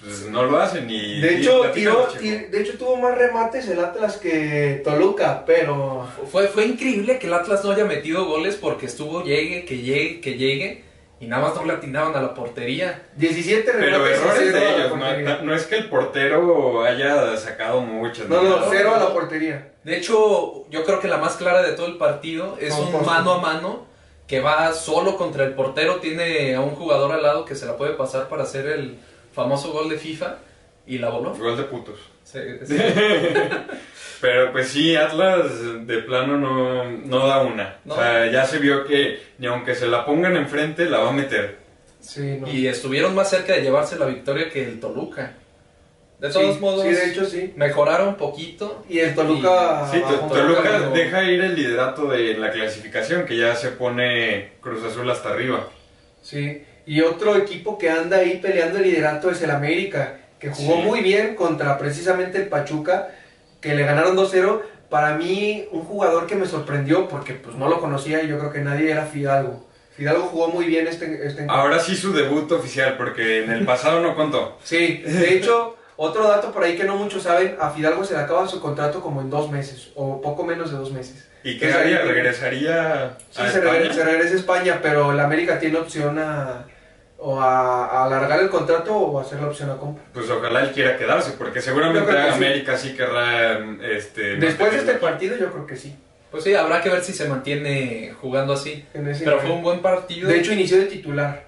pues 0.00 0.26
no 0.30 0.44
lo 0.44 0.58
hacen 0.58 0.88
y... 0.88 1.20
De 1.20 1.38
hecho, 1.38 1.62
tiró, 1.74 2.06
de 2.12 2.60
hecho, 2.60 2.78
tuvo 2.78 2.96
más 2.96 3.18
remates 3.18 3.68
el 3.68 3.80
Atlas 3.80 4.16
que 4.18 4.80
Toluca, 4.84 5.42
pero 5.44 6.06
Fue, 6.30 6.46
fue 6.48 6.64
increíble 6.66 7.18
que 7.18 7.26
el 7.26 7.34
Atlas 7.34 7.64
no 7.64 7.72
haya 7.72 7.84
metido 7.84 8.24
goles 8.24 8.54
porque 8.54 8.86
estuvo 8.86 9.24
llegue, 9.24 9.64
que 9.64 9.78
llegue, 9.78 10.20
que 10.20 10.34
llegue. 10.38 10.85
Y 11.18 11.26
nada 11.26 11.48
más 11.48 11.54
no 11.54 11.64
le 11.64 11.72
atinaban 11.72 12.14
a 12.14 12.20
la 12.20 12.34
portería. 12.34 13.06
17 13.16 13.72
Pero 13.72 13.98
remates 13.98 14.18
errores 14.18 14.52
de 14.52 14.74
ellos, 14.74 14.96
no, 14.96 15.42
no 15.42 15.54
es 15.54 15.66
que 15.66 15.76
el 15.76 15.88
portero 15.88 16.82
haya 16.84 17.36
sacado 17.36 17.80
muchas. 17.80 18.28
No, 18.28 18.42
no, 18.42 18.56
nada. 18.56 18.68
cero 18.70 18.92
a 18.94 18.98
la 18.98 19.12
portería. 19.12 19.72
De 19.82 19.96
hecho, 19.96 20.68
yo 20.68 20.84
creo 20.84 21.00
que 21.00 21.08
la 21.08 21.16
más 21.16 21.36
clara 21.36 21.62
de 21.62 21.72
todo 21.72 21.86
el 21.86 21.96
partido 21.96 22.58
es 22.60 22.74
un 22.74 23.04
mano 23.06 23.32
a 23.34 23.40
mano 23.40 23.86
que 24.26 24.40
va 24.40 24.72
solo 24.72 25.16
contra 25.16 25.44
el 25.44 25.54
portero, 25.54 25.96
tiene 25.96 26.54
a 26.54 26.60
un 26.60 26.70
jugador 26.70 27.12
al 27.12 27.22
lado 27.22 27.44
que 27.44 27.54
se 27.54 27.64
la 27.64 27.76
puede 27.76 27.92
pasar 27.92 28.28
para 28.28 28.42
hacer 28.42 28.66
el 28.66 28.98
famoso 29.32 29.72
gol 29.72 29.88
de 29.88 29.96
FIFA 29.96 30.38
y 30.86 30.98
la 30.98 31.10
voló. 31.10 31.34
Gol 31.34 31.56
de 31.56 31.62
putos. 31.64 32.00
Sí, 32.24 32.40
sí. 32.64 32.76
Pero 34.20 34.52
pues 34.52 34.68
sí, 34.68 34.96
Atlas 34.96 35.44
de 35.86 35.98
plano 35.98 36.38
no, 36.38 36.90
no 36.90 37.26
da 37.26 37.42
una. 37.42 37.76
No. 37.84 37.94
O 37.94 37.96
sea, 37.98 38.30
ya 38.30 38.44
se 38.46 38.58
vio 38.58 38.86
que 38.86 39.20
ni 39.38 39.46
aunque 39.46 39.74
se 39.74 39.86
la 39.86 40.04
pongan 40.06 40.36
enfrente, 40.36 40.86
la 40.86 40.98
va 40.98 41.08
a 41.10 41.12
meter. 41.12 41.58
Sí, 42.00 42.38
no. 42.40 42.48
Y 42.48 42.66
estuvieron 42.66 43.14
más 43.14 43.28
cerca 43.30 43.52
de 43.54 43.62
llevarse 43.62 43.98
la 43.98 44.06
victoria 44.06 44.48
que 44.48 44.64
el 44.64 44.80
Toluca. 44.80 45.32
De 46.18 46.28
Sí, 46.28 46.34
todos 46.38 46.60
modos, 46.60 46.82
Sí, 46.84 46.90
de 46.90 47.10
hecho 47.10 47.26
sí. 47.26 47.52
mejoraron 47.56 48.08
un 48.08 48.14
poquito. 48.14 48.84
Y 48.88 49.00
el 49.00 49.14
Toluca. 49.14 49.86
Sí, 49.92 50.00
Toluca 50.00 50.60
pero- 50.62 50.90
deja 50.92 51.22
ir 51.24 51.42
el 51.42 51.54
liderato 51.54 52.06
de 52.08 52.38
la 52.38 52.50
clasificación, 52.50 53.26
que 53.26 53.36
ya 53.36 53.54
se 53.54 53.68
pone 53.70 54.52
Cruz 54.62 54.82
Azul 54.84 55.10
hasta 55.10 55.28
arriba. 55.30 55.68
Sí. 56.22 56.62
Y 56.86 57.00
otro 57.02 57.36
equipo 57.36 57.76
que 57.76 57.90
anda 57.90 58.18
ahí 58.18 58.38
peleando 58.38 58.78
el 58.78 58.84
liderato 58.84 59.30
es 59.30 59.42
el 59.42 59.50
América, 59.50 60.18
que 60.38 60.48
jugó 60.50 60.76
Sí. 60.76 60.82
muy 60.82 61.00
bien 61.00 61.34
contra 61.34 61.76
precisamente 61.76 62.38
el 62.38 62.48
Pachuca, 62.48 63.08
que 63.66 63.74
le 63.74 63.84
ganaron 63.84 64.16
2-0. 64.16 64.60
Para 64.88 65.16
mí, 65.16 65.66
un 65.72 65.82
jugador 65.82 66.26
que 66.26 66.36
me 66.36 66.46
sorprendió, 66.46 67.08
porque 67.08 67.34
pues 67.34 67.56
no 67.56 67.68
lo 67.68 67.80
conocía 67.80 68.22
y 68.22 68.28
yo 68.28 68.38
creo 68.38 68.52
que 68.52 68.60
nadie 68.60 68.90
era 68.92 69.04
Fidalgo. 69.04 69.66
Fidalgo 69.96 70.24
jugó 70.24 70.48
muy 70.48 70.66
bien 70.66 70.86
este, 70.86 71.06
este 71.26 71.42
encuentro. 71.42 71.56
Ahora 71.56 71.78
sí 71.80 71.96
su 71.96 72.12
debut 72.12 72.50
oficial, 72.52 72.96
porque 72.96 73.42
en 73.44 73.50
el 73.50 73.64
pasado 73.64 74.00
no 74.00 74.14
contó. 74.14 74.58
Sí, 74.62 75.02
de 75.04 75.34
hecho, 75.34 75.76
otro 75.96 76.28
dato 76.28 76.52
por 76.52 76.62
ahí 76.62 76.76
que 76.76 76.84
no 76.84 76.96
muchos 76.96 77.24
saben, 77.24 77.56
a 77.60 77.70
Fidalgo 77.70 78.04
se 78.04 78.14
le 78.14 78.20
acaba 78.20 78.46
su 78.46 78.60
contrato 78.60 79.00
como 79.00 79.20
en 79.22 79.30
dos 79.30 79.50
meses, 79.50 79.88
o 79.96 80.20
poco 80.20 80.44
menos 80.44 80.70
de 80.70 80.76
dos 80.76 80.92
meses. 80.92 81.26
¿Y 81.42 81.58
qué 81.58 81.72
haría? 81.72 82.02
¿Regresaría 82.02 83.16
Sí, 83.30 83.40
a 83.42 83.50
se, 83.50 83.58
España? 83.58 83.72
regresa, 83.72 83.94
se 83.94 84.04
regresa 84.04 84.34
a 84.34 84.38
España, 84.38 84.78
pero 84.82 85.12
el 85.12 85.20
América 85.20 85.58
tiene 85.58 85.78
opción 85.78 86.18
a, 86.18 86.66
o 87.18 87.40
a, 87.40 87.86
a 87.86 88.04
alargar 88.06 88.40
el 88.40 88.50
contrato 88.50 88.94
o 88.94 89.18
a 89.18 89.22
hacer 89.22 89.40
la 89.40 89.48
opción 89.48 89.70
a 89.70 89.76
compra. 89.76 90.04
Pues 90.12 90.28
ojalá 90.30 90.62
él 90.62 90.70
quiera 90.72 90.96
quedarse, 90.98 91.32
porque 91.38 91.60
seguramente 91.60 92.10
que 92.10 92.22
sí. 92.22 92.28
América 92.32 92.76
sí 92.76 92.94
querrá... 92.94 93.58
Este, 93.82 94.36
Después 94.36 94.72
de 94.72 94.78
este 94.78 94.94
partido 94.94 95.36
yo 95.36 95.50
creo 95.52 95.66
que 95.66 95.76
sí. 95.76 95.96
Pues 96.30 96.44
sí, 96.44 96.54
habrá 96.54 96.82
que 96.82 96.90
ver 96.90 97.02
si 97.02 97.12
se 97.12 97.26
mantiene 97.28 98.12
jugando 98.20 98.52
así. 98.52 98.84
en 98.92 99.08
ese 99.08 99.24
Pero 99.24 99.36
nivel. 99.36 99.46
fue 99.48 99.56
un 99.56 99.62
buen 99.62 99.80
partido. 99.80 100.28
De 100.28 100.38
hecho 100.38 100.52
inició 100.52 100.76
de 100.78 100.86
titular 100.86 101.44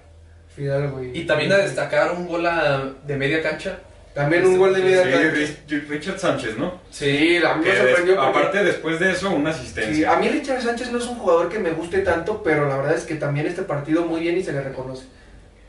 Fidalgo. 0.55 1.03
Y, 1.03 1.19
y 1.19 1.25
también 1.25 1.51
a 1.51 1.57
destacar 1.57 2.11
un 2.13 2.27
gol 2.27 2.45
a- 2.45 2.91
de 3.05 3.15
media 3.15 3.41
cancha. 3.41 3.77
También 4.13 4.45
un 4.47 4.57
gol 4.57 4.73
de 4.73 4.81
media 4.81 5.03
Sí, 5.03 5.09
cancha. 5.11 5.31
Rich- 5.35 5.87
Richard 5.87 6.19
Sánchez, 6.19 6.57
¿no? 6.57 6.81
Sí, 6.89 7.37
a 7.37 7.53
mí 7.53 7.63
Que 7.63 7.69
me 7.69 7.75
des- 7.75 7.83
sorprendió 7.85 8.15
porque- 8.15 8.29
aparte, 8.39 8.63
después 8.63 8.99
de 8.99 9.11
eso, 9.11 9.29
una 9.29 9.53
Sí, 9.53 9.59
asistencia. 9.61 10.11
a 10.11 10.15
mí 10.17 10.27
Richard 10.27 10.61
Sánchez 10.63 10.91
no 10.91 10.97
es 10.97 11.05
un 11.05 11.15
jugador 11.19 11.47
que 11.49 11.59
me 11.59 11.71
guste 11.71 11.99
tanto, 11.99 12.41
pero 12.43 12.67
la 12.67 12.77
verdad 12.77 12.95
es 12.95 13.03
que 13.03 13.15
también 13.15 13.45
este 13.45 13.61
partido 13.61 14.03
muy 14.05 14.21
bien 14.21 14.37
y 14.37 14.43
se 14.43 14.51
le 14.51 14.61
reconoce. 14.61 15.03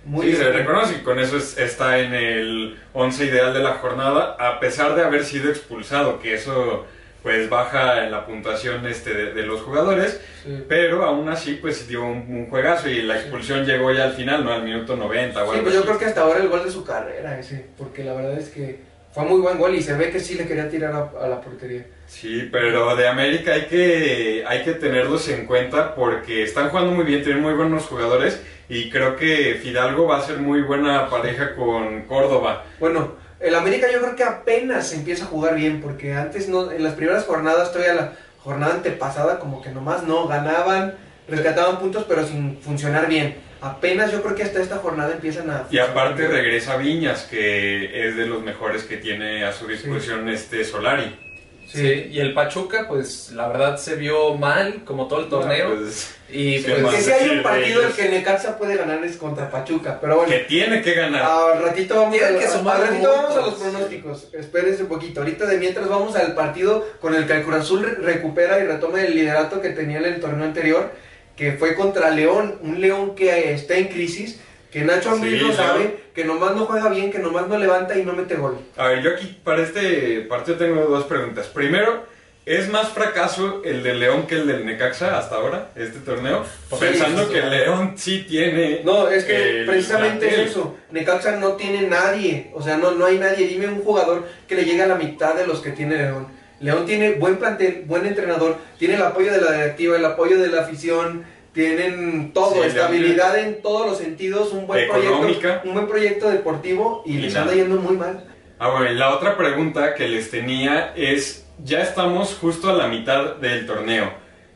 Muy 0.05 0.27
sí, 0.27 0.33
bien. 0.33 0.43
se 0.45 0.53
reconoce 0.53 0.95
y 0.95 1.03
con 1.03 1.19
eso 1.19 1.37
es- 1.37 1.59
está 1.59 1.99
en 1.99 2.15
el 2.15 2.79
11 2.95 3.27
ideal 3.27 3.53
de 3.53 3.61
la 3.61 3.75
jornada, 3.75 4.37
a 4.39 4.59
pesar 4.61 4.95
de 4.95 5.05
haber 5.05 5.25
sido 5.25 5.51
expulsado, 5.51 6.21
que 6.21 6.35
eso 6.35 6.87
pues 7.23 7.51
baja 7.51 8.03
en 8.05 8.11
la 8.11 8.25
puntuación 8.25 8.87
este 8.87 9.13
de, 9.13 9.35
de 9.35 9.43
los 9.43 9.61
jugadores, 9.61 10.19
Sí. 10.43 10.65
pero 10.67 11.05
aún 11.05 11.29
así 11.29 11.59
pues 11.61 11.87
dio 11.87 12.03
un, 12.03 12.25
un 12.35 12.47
juegazo 12.49 12.89
y 12.89 13.03
la 13.03 13.17
expulsión 13.17 13.67
llegó 13.67 13.93
ya 13.93 14.05
al 14.05 14.13
final, 14.15 14.43
¿no? 14.43 14.53
Al 14.55 14.63
minuto 14.63 14.97
90 14.97 15.45
o 15.45 15.53
Sí, 15.53 15.61
pues 15.63 15.75
yo 15.75 15.83
creo 15.83 15.99
que 15.99 16.07
hasta 16.07 16.23
ahora 16.23 16.39
el 16.41 16.49
gol 16.49 16.65
de 16.65 16.71
su 16.71 16.83
carrera 16.83 17.39
ese, 17.39 17.67
porque 17.77 18.05
la 18.05 18.15
verdad 18.15 18.39
es 18.39 18.49
que 18.49 18.81
fue 19.13 19.25
muy 19.25 19.39
buen 19.41 19.59
gol 19.59 19.75
y 19.75 19.83
se 19.83 19.93
ve 19.95 20.11
que 20.11 20.19
sí 20.19 20.35
le 20.37 20.47
quería 20.47 20.71
tirar 20.71 20.95
a, 20.95 21.25
a 21.25 21.29
la 21.29 21.43
portería. 21.43 21.85
Sí, 22.11 22.49
pero 22.51 22.97
de 22.97 23.07
América 23.07 23.53
hay 23.55 23.67
que, 23.67 24.45
hay 24.47 24.65
que 24.65 24.73
tenerlos 24.73 25.29
en 25.29 25.47
cuenta 25.47 25.95
porque 25.95 26.43
están 26.43 26.69
jugando 26.69 26.91
muy 26.91 27.05
bien, 27.05 27.23
tienen 27.23 27.41
muy 27.41 27.55
buenos 27.55 27.85
jugadores 27.87 28.43
y 28.69 28.91
creo 28.91 29.17
que 29.17 29.59
Fidalgo 29.63 30.07
va 30.07 30.19
a 30.19 30.23
ser 30.23 30.39
muy 30.39 30.61
buena 30.63 31.09
pareja 31.09 31.55
con 31.55 32.03
Córdoba. 32.03 32.65
Bueno, 32.81 33.15
el 33.39 33.55
América 33.55 33.87
yo 33.93 34.01
creo 34.01 34.17
que 34.17 34.25
apenas 34.25 34.93
empieza 34.93 35.25
a 35.25 35.29
jugar 35.29 35.55
bien, 35.55 35.81
porque 35.81 36.13
antes 36.13 36.49
no, 36.49 36.73
en 36.73 36.83
las 36.83 36.95
primeras 36.95 37.25
jornadas, 37.25 37.73
todavía 37.73 37.95
la 37.95 38.13
jornada 38.39 38.75
antepasada, 38.75 39.39
como 39.39 39.63
que 39.63 39.71
nomás 39.71 40.03
no 40.03 40.27
ganaban, 40.27 40.95
rescataban 41.29 41.79
puntos, 41.79 42.05
pero 42.09 42.27
sin 42.27 42.59
funcionar 42.61 43.09
bien. 43.09 43.37
Apenas 43.63 44.11
yo 44.11 44.21
creo 44.23 44.35
que 44.35 44.43
hasta 44.43 44.61
esta 44.61 44.79
jornada 44.79 45.13
empiezan 45.13 45.49
a. 45.49 45.67
Y 45.71 45.79
aparte 45.79 46.23
bien. 46.23 46.33
regresa 46.33 46.77
Viñas, 46.77 47.23
que 47.23 48.09
es 48.09 48.17
de 48.17 48.27
los 48.27 48.43
mejores 48.43 48.83
que 48.83 48.97
tiene 48.97 49.45
a 49.45 49.53
su 49.53 49.67
disposición 49.69 50.29
este 50.29 50.65
Solari. 50.65 51.30
Sí. 51.73 52.09
Y 52.11 52.21
el 52.21 52.35
Pachuca, 52.35 52.87
pues 52.89 53.31
la 53.33 53.49
verdad 53.49 53.77
se 53.79 53.95
vio 53.97 54.35
mal, 54.35 54.83
como 54.85 55.07
todo 55.09 55.21
el 55.21 55.29
torneo. 55.29 55.77
Pues, 55.77 56.15
y 56.29 56.59
sí, 56.59 56.67
pues. 56.81 56.95
Que 56.97 57.01
si 57.03 57.11
hay 57.13 57.25
Sí, 57.25 57.31
un 57.37 57.43
partido 57.43 57.83
el 57.87 57.93
que 57.93 58.09
Necaxa 58.09 58.59
puede 58.59 58.77
ganar 58.77 59.05
es 59.05 59.17
contra 59.17 59.51
Pachuca, 59.51 59.99
pero 60.01 60.17
bueno. 60.17 60.31
que 60.33 60.41
tiene 60.41 60.83
que 60.83 60.95
ganar. 60.95 61.23
Al 61.23 61.63
ratito 61.63 61.95
vamos, 61.97 62.15
a, 62.17 62.19
que 62.19 62.25
al 62.25 62.81
ratito 62.81 63.11
vamos 63.15 63.37
a 63.37 63.41
los 63.41 63.55
pronósticos. 63.55 64.29
Espérense 64.33 64.83
un 64.83 64.89
poquito. 64.89 65.21
Ahorita 65.21 65.47
de 65.47 65.59
mientras 65.59 65.89
vamos 65.89 66.17
al 66.17 66.35
partido 66.35 66.87
con 67.01 67.15
el 67.15 67.27
que 67.27 67.35
el 67.35 67.43
Cruz 67.43 67.57
Azul 67.57 67.83
re- 67.85 67.95
recupera 68.03 68.59
y 68.61 68.67
retoma 68.67 69.03
el 69.03 69.15
liderato 69.15 69.61
que 69.61 69.71
tenía 69.71 69.99
en 69.99 70.05
el 70.07 70.21
torneo 70.21 70.45
anterior, 70.45 70.91
que 71.37 71.53
fue 71.53 71.75
contra 71.75 72.11
León, 72.11 72.59
un 72.63 72.81
León 72.81 73.15
que 73.15 73.31
eh, 73.31 73.53
está 73.55 73.77
en 73.77 73.89
crisis, 73.89 74.41
que 74.71 74.83
Nacho 74.83 75.11
Ambriz 75.11 75.41
Sí, 75.41 75.47
lo 75.47 75.53
sabe, 75.53 75.97
que 76.15 76.25
nomás 76.25 76.55
no 76.55 76.67
juega 76.67 76.89
bien, 76.89 77.11
que 77.11 77.19
nomás 77.19 77.49
no 77.49 77.59
levanta 77.59 77.99
y 77.99 78.05
no 78.05 78.13
mete 78.13 78.37
gol. 78.37 78.59
A 78.77 78.89
ver, 78.89 79.03
yo 79.03 79.11
aquí 79.11 79.39
para 79.43 79.63
este 79.63 80.23
partido 80.23 80.57
tengo 80.57 80.83
dos 80.87 81.05
preguntas. 81.05 81.47
Primero, 81.47 82.05
¿es 82.47 82.69
más 82.71 82.89
fracaso 82.89 83.63
el 83.65 83.83
del 83.83 84.01
León 84.01 84.27
que 84.27 84.37
el 84.37 84.47
del 84.47 84.65
Necaxa 84.67 85.19
hasta 85.19 85.37
ahora, 85.37 85.71
este 85.77 85.99
torneo? 86.01 86.45
Pensando 86.79 87.27
sí, 87.27 87.33
que 87.33 87.43
León 87.43 87.95
sí 87.97 88.27
tiene... 88.29 88.83
No, 88.85 89.09
es 89.09 89.25
que 89.25 89.61
el 89.61 89.67
precisamente 89.67 90.27
plantel. 90.27 90.47
es 90.47 90.51
eso. 90.51 90.77
Necaxa 90.91 91.37
no 91.37 91.53
tiene 91.53 91.83
nadie, 91.83 92.51
o 92.55 92.63
sea, 92.63 92.77
no, 92.77 92.93
no 92.93 93.07
hay 93.07 93.19
nadie. 93.19 93.47
Dime 93.47 93.69
un 93.69 93.83
jugador 93.83 94.27
que 94.47 94.55
le 94.55 94.65
llegue 94.65 94.83
a 94.83 94.87
la 94.89 94.97
mitad 94.97 95.35
de 95.35 95.47
los 95.47 95.61
que 95.61 95.71
tiene 95.71 95.97
León. 95.97 96.41
León 96.61 96.85
tiene 96.85 97.13
buen 97.13 97.39
plantel, 97.39 97.85
buen 97.87 98.05
entrenador, 98.05 98.59
tiene 98.79 98.97
el 98.97 99.03
apoyo 99.03 99.33
de 99.33 99.41
la 99.41 99.53
directiva, 99.53 99.97
el 99.97 100.05
apoyo 100.05 100.39
de 100.39 100.49
la 100.49 100.61
afición, 100.61 101.25
tienen 101.53 102.33
todo, 102.33 102.55
Sí, 102.55 102.61
estabilidad 102.69 103.39
en 103.39 103.61
todos 103.63 103.87
los 103.87 103.99
sentidos, 103.99 104.53
un 104.53 104.67
buen 104.67 104.85
Económica. 104.85 105.19
proyecto, 105.21 105.69
un 105.69 105.75
buen 105.75 105.89
proyecto 105.89 106.31
deportivo 106.31 107.03
y 107.05 107.17
Y 107.17 107.19
les 107.23 107.37
anda 107.37 107.55
yendo 107.55 107.77
muy 107.77 107.97
mal. 107.97 108.25
Ah, 108.59 108.71
bueno, 108.71 108.91
y 108.91 108.95
la 108.95 109.15
otra 109.15 109.37
pregunta 109.37 109.95
que 109.95 110.07
les 110.07 110.31
tenía 110.31 110.93
es, 110.95 111.47
ya 111.65 111.81
estamos 111.83 112.37
justo 112.41 112.71
a 112.71 112.75
la 112.75 112.89
mitad 112.89 113.37
del 113.37 113.67
torneo. 113.67 114.13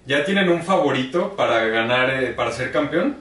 ¿Ya 0.07 0.25
tienen 0.25 0.51
un 0.51 0.63
favorito 0.63 1.35
para 1.37 1.65
ganar, 1.67 2.11
eh, 2.23 2.29
para 2.37 2.53
ser 2.53 2.71
campeón? 2.71 3.17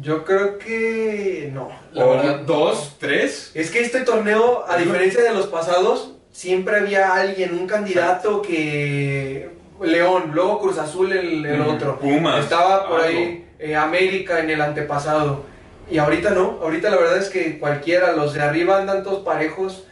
Yo 0.00 0.24
creo 0.24 0.58
que 0.58 1.50
no. 1.52 1.70
La 1.92 2.06
¿O 2.06 2.10
verdad, 2.16 2.40
dos, 2.46 2.96
tres? 2.98 3.50
Es 3.54 3.70
que 3.70 3.80
este 3.82 4.00
torneo, 4.00 4.64
a 4.66 4.78
diferencia 4.78 5.22
de 5.22 5.34
los 5.34 5.48
pasados, 5.48 6.14
siempre 6.30 6.76
había 6.76 7.12
alguien, 7.14 7.52
un 7.52 7.66
candidato 7.66 8.40
que... 8.40 9.50
León, 9.80 10.30
luego 10.34 10.60
Cruz 10.60 10.78
Azul 10.78 11.12
el, 11.12 11.60
otro. 11.62 11.98
Pumas, 11.98 12.44
Estaba 12.44 12.88
por 12.88 13.00
algo. 13.00 13.18
ahí 13.18 13.44
eh, 13.58 13.74
América 13.76 14.40
en 14.40 14.50
el 14.50 14.60
antepasado. 14.60 15.44
Y 15.90 15.98
ahorita 15.98 16.30
no, 16.30 16.58
ahorita 16.62 16.90
la 16.90 16.96
verdad 16.96 17.18
es 17.18 17.28
que 17.28 17.58
cualquiera, 17.58 18.12
los 18.12 18.32
de 18.34 18.40
arriba 18.40 18.78
andan 18.78 19.02
todos 19.02 19.24
parejos 19.24 19.84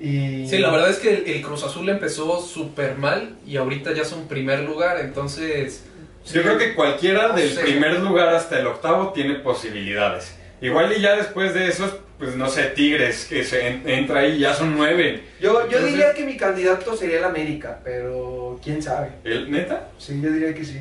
y... 0.00 0.46
Sí, 0.46 0.58
la 0.58 0.70
verdad 0.70 0.90
es 0.90 0.98
que 0.98 1.12
el, 1.14 1.26
el 1.26 1.42
Cruz 1.42 1.64
Azul 1.64 1.88
empezó 1.88 2.40
súper 2.40 2.96
mal 2.96 3.36
y 3.46 3.56
ahorita 3.56 3.92
ya 3.92 4.04
son 4.04 4.28
primer 4.28 4.60
lugar, 4.60 4.98
entonces... 5.00 5.84
Yo 6.32 6.42
creo 6.42 6.58
que 6.58 6.74
cualquiera 6.74 7.28
No 7.28 7.34
del 7.34 7.50
sé. 7.50 7.62
primer 7.62 8.00
lugar 8.00 8.28
hasta 8.28 8.58
el 8.60 8.66
octavo 8.66 9.12
tiene 9.14 9.36
posibilidades. 9.36 10.36
Igual 10.60 10.92
y 10.96 11.00
ya 11.00 11.16
después 11.16 11.54
de 11.54 11.68
esos, 11.68 11.96
pues 12.18 12.34
no 12.36 12.48
sé, 12.48 12.64
Tigres, 12.74 13.26
que 13.26 13.44
se 13.44 13.66
en- 13.68 13.88
entra 13.88 14.20
ahí, 14.20 14.38
ya 14.38 14.52
son 14.54 14.76
nueve. 14.76 15.22
Yo, 15.40 15.68
yo 15.68 15.82
diría 15.84 16.12
que 16.14 16.24
mi 16.24 16.36
candidato 16.36 16.96
sería 16.96 17.18
el 17.18 17.24
América, 17.24 17.80
pero 17.84 18.58
quién 18.62 18.82
sabe. 18.82 19.10
¿El, 19.24 19.50
¿Neta? 19.50 19.88
Sí, 19.98 20.20
yo 20.20 20.30
diría 20.30 20.52
que 20.54 20.64
sí. 20.64 20.80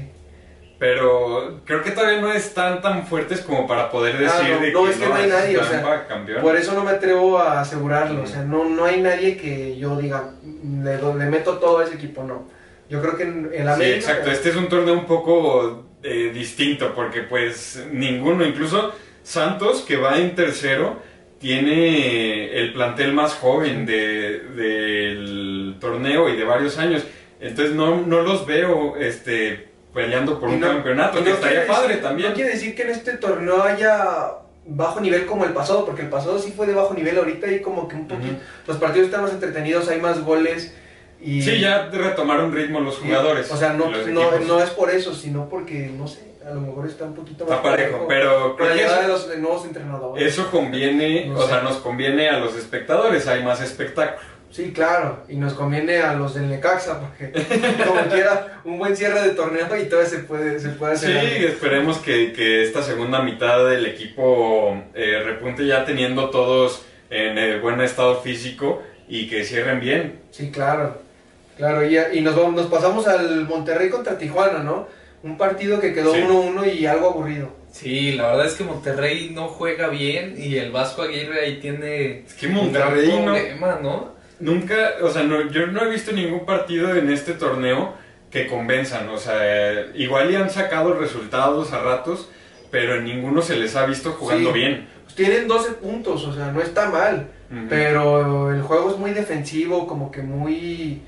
Pero 0.79 1.62
creo 1.65 1.82
que 1.82 1.89
todavía 1.91 2.22
no 2.22 2.32
están 2.32 2.82
tan 2.84 3.08
fuertes 3.08 3.41
como 3.41 3.65
para 3.65 3.89
poder 3.89 4.15
Ah, 4.17 4.20
decir 4.20 4.56
no, 4.56 4.62
de 4.62 4.72
no, 4.72 4.88
es 4.88 4.98
que 4.98 5.08
no 5.08 5.15
hay 5.15 5.27
nadie, 5.27 5.58
o 5.58 5.63
sea, 5.63 6.08
campeón. 6.08 6.41
Por 6.41 6.56
eso 6.56 6.74
no 6.74 6.84
me 6.84 6.91
atrevo 6.91 7.39
a 7.39 7.62
asegurarlo. 7.62 8.22
O 8.24 8.27
sea, 8.27 8.44
no, 8.44 8.65
no 8.65 8.86
hay 8.86 9.01
nadie 9.01 9.38
que 9.38 9.75
yo 9.77 9.96
diga, 9.98 10.34
le, 10.84 11.25
meto 11.25 11.58
todo 11.58 11.79
a 11.79 11.84
ese 11.86 11.96
equipo, 11.96 12.24
no. 12.24 12.48
Yo 12.89 13.01
creo 13.01 13.17
que 13.17 13.24
en 13.24 13.46
el 13.53 13.63
Sí, 13.63 13.67
América... 13.67 13.96
exacto. 13.98 14.32
Este 14.32 14.50
es 14.50 14.56
un 14.56 14.70
torneo 14.70 14.94
un 14.94 15.06
poco 15.08 15.86
eh, 16.03 16.32
distinto 16.32 16.94
porque 16.94 17.22
pues 17.24 17.84
ninguno, 17.91 18.46
incluso 18.46 18.94
Santos 19.24 19.82
que 19.82 19.98
va 19.98 20.20
en 20.20 20.36
tercero, 20.36 21.01
tiene 21.39 22.51
el 22.60 22.74
plantel 22.74 23.13
más 23.13 23.34
joven 23.36 23.86
de- 23.86 24.39
del 24.56 25.75
torneo 25.79 26.29
y 26.29 26.36
de 26.36 26.44
varios 26.44 26.77
años. 26.77 27.03
Entonces 27.39 27.75
no, 27.75 28.01
no 28.01 28.22
los 28.22 28.46
veo 28.46 28.96
este 28.98 29.67
peleando 29.94 30.39
por 30.39 30.50
Y 30.50 30.53
un 30.53 30.60
campeonato, 30.60 31.20
y 31.20 31.24
que 31.24 31.29
no 31.29 31.36
estaría 31.36 31.60
quiere 31.62 31.74
padre 31.74 31.88
decir- 31.89 32.03
también. 32.03 32.29
No 32.29 32.36
quiere 32.36 32.51
decir 32.51 32.75
que 32.75 32.84
en 32.84 32.89
este 32.89 33.13
torneo 33.17 33.63
haya 33.63 34.29
bajo 34.65 35.00
nivel 35.00 35.25
como 35.25 35.46
el 35.46 35.53
pasado, 35.53 35.86
porque 35.86 36.01
el 36.03 36.10
pasado 36.10 36.38
sí 36.39 36.53
fue 36.56 36.67
de 36.67 36.74
bajo 36.74 36.94
nivel, 36.94 37.17
ahorita 37.17 37.48
hay 37.48 37.62
como 37.62 37.88
que 37.88 37.96
un 37.96 38.08
poquito, 38.08 38.36
los 38.67 38.77
partidos 38.77 39.08
están 39.08 39.22
más 39.24 39.32
entretenidos, 39.32 39.88
hay 39.88 40.01
más 40.01 40.24
goles 40.24 40.75
y... 41.22 41.41
Sí, 41.41 41.60
ya 41.62 41.89
retomaron 41.91 42.51
ritmo 42.53 42.79
los 42.82 42.98
jugadores. 42.98 43.50
O 43.51 43.58
sea, 43.58 43.74
no, 43.74 43.89
no, 43.89 44.39
no 44.39 44.62
es 44.62 44.70
por 44.72 44.91
eso, 44.91 45.15
sino 45.15 45.48
porque, 45.50 45.89
no 45.98 46.08
sé, 46.08 46.26
a 46.50 46.54
lo 46.54 46.62
mejor 46.62 46.88
está 46.88 47.06
un 47.06 47.13
poquito 47.16 47.46
más 47.46 47.58
Está 47.58 47.70
parejo, 47.70 48.06
pero 48.08 48.56
creo 48.56 48.70
la 48.70 48.74
que 48.75 48.80
llegada 48.82 49.01
de 49.01 49.08
los 49.10 49.30
de 49.30 49.38
nuevos 49.38 49.66
entrenadores. 49.66 50.25
eso 50.25 50.50
conviene, 50.50 51.25
No 51.27 51.39
o 51.39 51.42
sé. 51.42 51.48
sea, 51.50 51.62
nos 51.62 51.77
conviene 51.77 52.30
a 52.30 52.39
los 52.39 52.56
espectadores, 52.56 53.27
hay 53.27 53.44
más 53.44 53.62
espectáculo. 53.62 54.38
Sí, 54.50 54.72
claro, 54.72 55.24
y 55.27 55.36
nos 55.36 55.54
conviene 55.54 55.98
a 55.98 56.13
los 56.13 56.34
del 56.36 56.50
Necaxa, 56.50 57.01
porque 57.01 57.32
como 57.86 58.00
quiera, 58.10 58.62
un 58.63 58.80
buen 58.80 58.96
cierre 58.96 59.22
de 59.22 59.30
torneo 59.32 59.66
y 59.77 59.86
todavía 59.89 60.10
se 60.10 60.20
puede, 60.20 60.58
se 60.60 60.70
puede 60.70 60.96
Sí, 60.96 61.06
hacer. 61.08 61.18
algo. 61.18 61.48
esperemos 61.50 61.98
que, 61.98 62.32
que 62.32 62.63
esta 62.63 62.82
segunda 62.82 63.22
mitad 63.22 63.68
del 63.68 63.86
equipo 63.86 64.82
eh, 64.96 65.22
repunte 65.25 65.66
ya 65.68 65.84
teniendo 65.84 66.30
todos 66.30 66.86
en 67.10 67.38
eh, 67.38 67.60
buen 67.60 67.82
estado 67.82 68.22
físico 68.22 68.82
y 69.10 69.27
que 69.30 69.44
cierren 69.44 69.82
bien. 69.82 70.20
Sí, 70.32 70.50
claro. 70.50 70.98
Claro, 71.58 71.86
y, 71.86 71.98
y 72.13 72.22
nos, 72.22 72.36
vamos, 72.36 72.54
nos 72.54 72.68
pasamos 72.68 73.06
al 73.08 73.46
Monterrey 73.48 73.89
contra 73.89 74.18
Tijuana, 74.18 74.60
¿no? 74.60 74.88
Un 75.24 75.38
partido 75.38 75.80
que 75.80 75.94
quedó 75.94 76.14
Sí. 76.14 76.22
1-1 76.22 76.66
y 76.74 76.86
algo 76.86 77.10
aburrido. 77.10 77.50
Sí, 77.72 78.14
la 78.14 78.28
verdad 78.28 78.46
es 78.48 78.54
que 78.54 78.64
Monterrey 78.64 79.32
no 79.34 79.48
juega 79.50 79.88
bien 79.90 80.36
y 80.38 80.56
el 80.58 80.72
Vasco 80.72 81.02
Aguirre 81.04 81.42
ahí 81.42 81.60
tiene 81.60 82.20
Es 82.26 82.34
que 82.34 82.48
un 82.48 82.54
Monterrey 82.54 83.08
no, 83.10 83.24
problema, 83.26 83.80
¿no? 83.82 84.12
nunca, 84.40 84.76
o 85.02 85.10
sea, 85.10 85.24
no, 85.24 85.52
yo 85.52 85.68
no 85.68 85.84
he 85.84 85.90
visto 85.90 86.12
ningún 86.12 86.46
partido 86.46 86.96
en 86.96 87.10
este 87.12 87.34
torneo 87.34 87.94
que 88.32 88.48
convenzan, 88.48 89.10
o 89.10 89.18
sea, 89.18 89.86
igual 89.96 90.32
ya 90.32 90.40
han 90.42 90.50
sacado 90.50 90.94
resultados 90.94 91.72
a 91.74 91.82
ratos, 91.82 92.30
pero 92.72 92.96
en 92.96 93.06
ninguno 93.06 93.42
se 93.42 93.56
les 93.58 93.76
ha 93.76 93.86
visto 93.86 94.12
jugando 94.14 94.52
Sí. 94.54 94.60
bien. 94.60 94.88
Pues 95.04 95.16
tienen 95.16 95.48
12 95.48 95.72
puntos, 95.74 96.26
o 96.26 96.34
sea, 96.34 96.52
no 96.52 96.62
está 96.62 96.90
mal. 96.90 97.28
Pero 97.70 98.52
el 98.54 98.62
juego 98.62 98.92
es 98.92 98.98
muy 98.98 99.12
defensivo, 99.12 99.88
como 99.88 100.12
que 100.12 100.22
muy, 100.22 101.02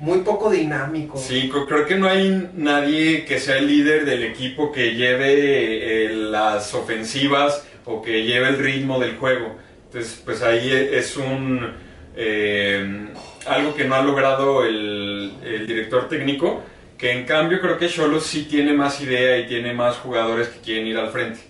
muy 0.00 0.18
poco 0.20 0.50
dinámico. 0.50 1.18
Sí, 1.18 1.50
creo 1.68 1.86
que 1.86 1.94
no 1.96 2.08
hay 2.08 2.50
nadie 2.54 3.24
que 3.24 3.38
sea 3.38 3.58
el 3.58 3.66
líder 3.66 4.04
del 4.04 4.22
equipo 4.24 4.72
que 4.72 4.94
lleve 4.94 6.06
eh, 6.06 6.08
las 6.14 6.72
ofensivas 6.74 7.64
o 7.84 8.00
que 8.02 8.24
lleve 8.24 8.48
el 8.48 8.58
ritmo 8.58 8.98
del 8.98 9.16
juego. 9.16 9.56
Entonces, 9.86 10.20
pues 10.24 10.42
ahí 10.42 10.70
e- 10.70 10.98
es 10.98 11.16
un 11.16 11.72
eh, 12.16 13.08
algo 13.46 13.74
que 13.74 13.84
no 13.84 13.94
ha 13.94 14.02
logrado 14.02 14.64
el, 14.64 15.32
el 15.44 15.66
director 15.66 16.08
técnico, 16.08 16.62
que 16.98 17.12
en 17.12 17.24
cambio 17.24 17.60
creo 17.60 17.78
que 17.78 17.88
Cholos 17.88 18.24
sí 18.26 18.44
tiene 18.44 18.72
más 18.72 19.00
idea 19.00 19.38
y 19.38 19.46
tiene 19.46 19.72
más 19.72 19.96
jugadores 19.96 20.48
que 20.48 20.60
quieren 20.60 20.86
ir 20.86 20.96
al 20.98 21.08
frente. 21.10 21.40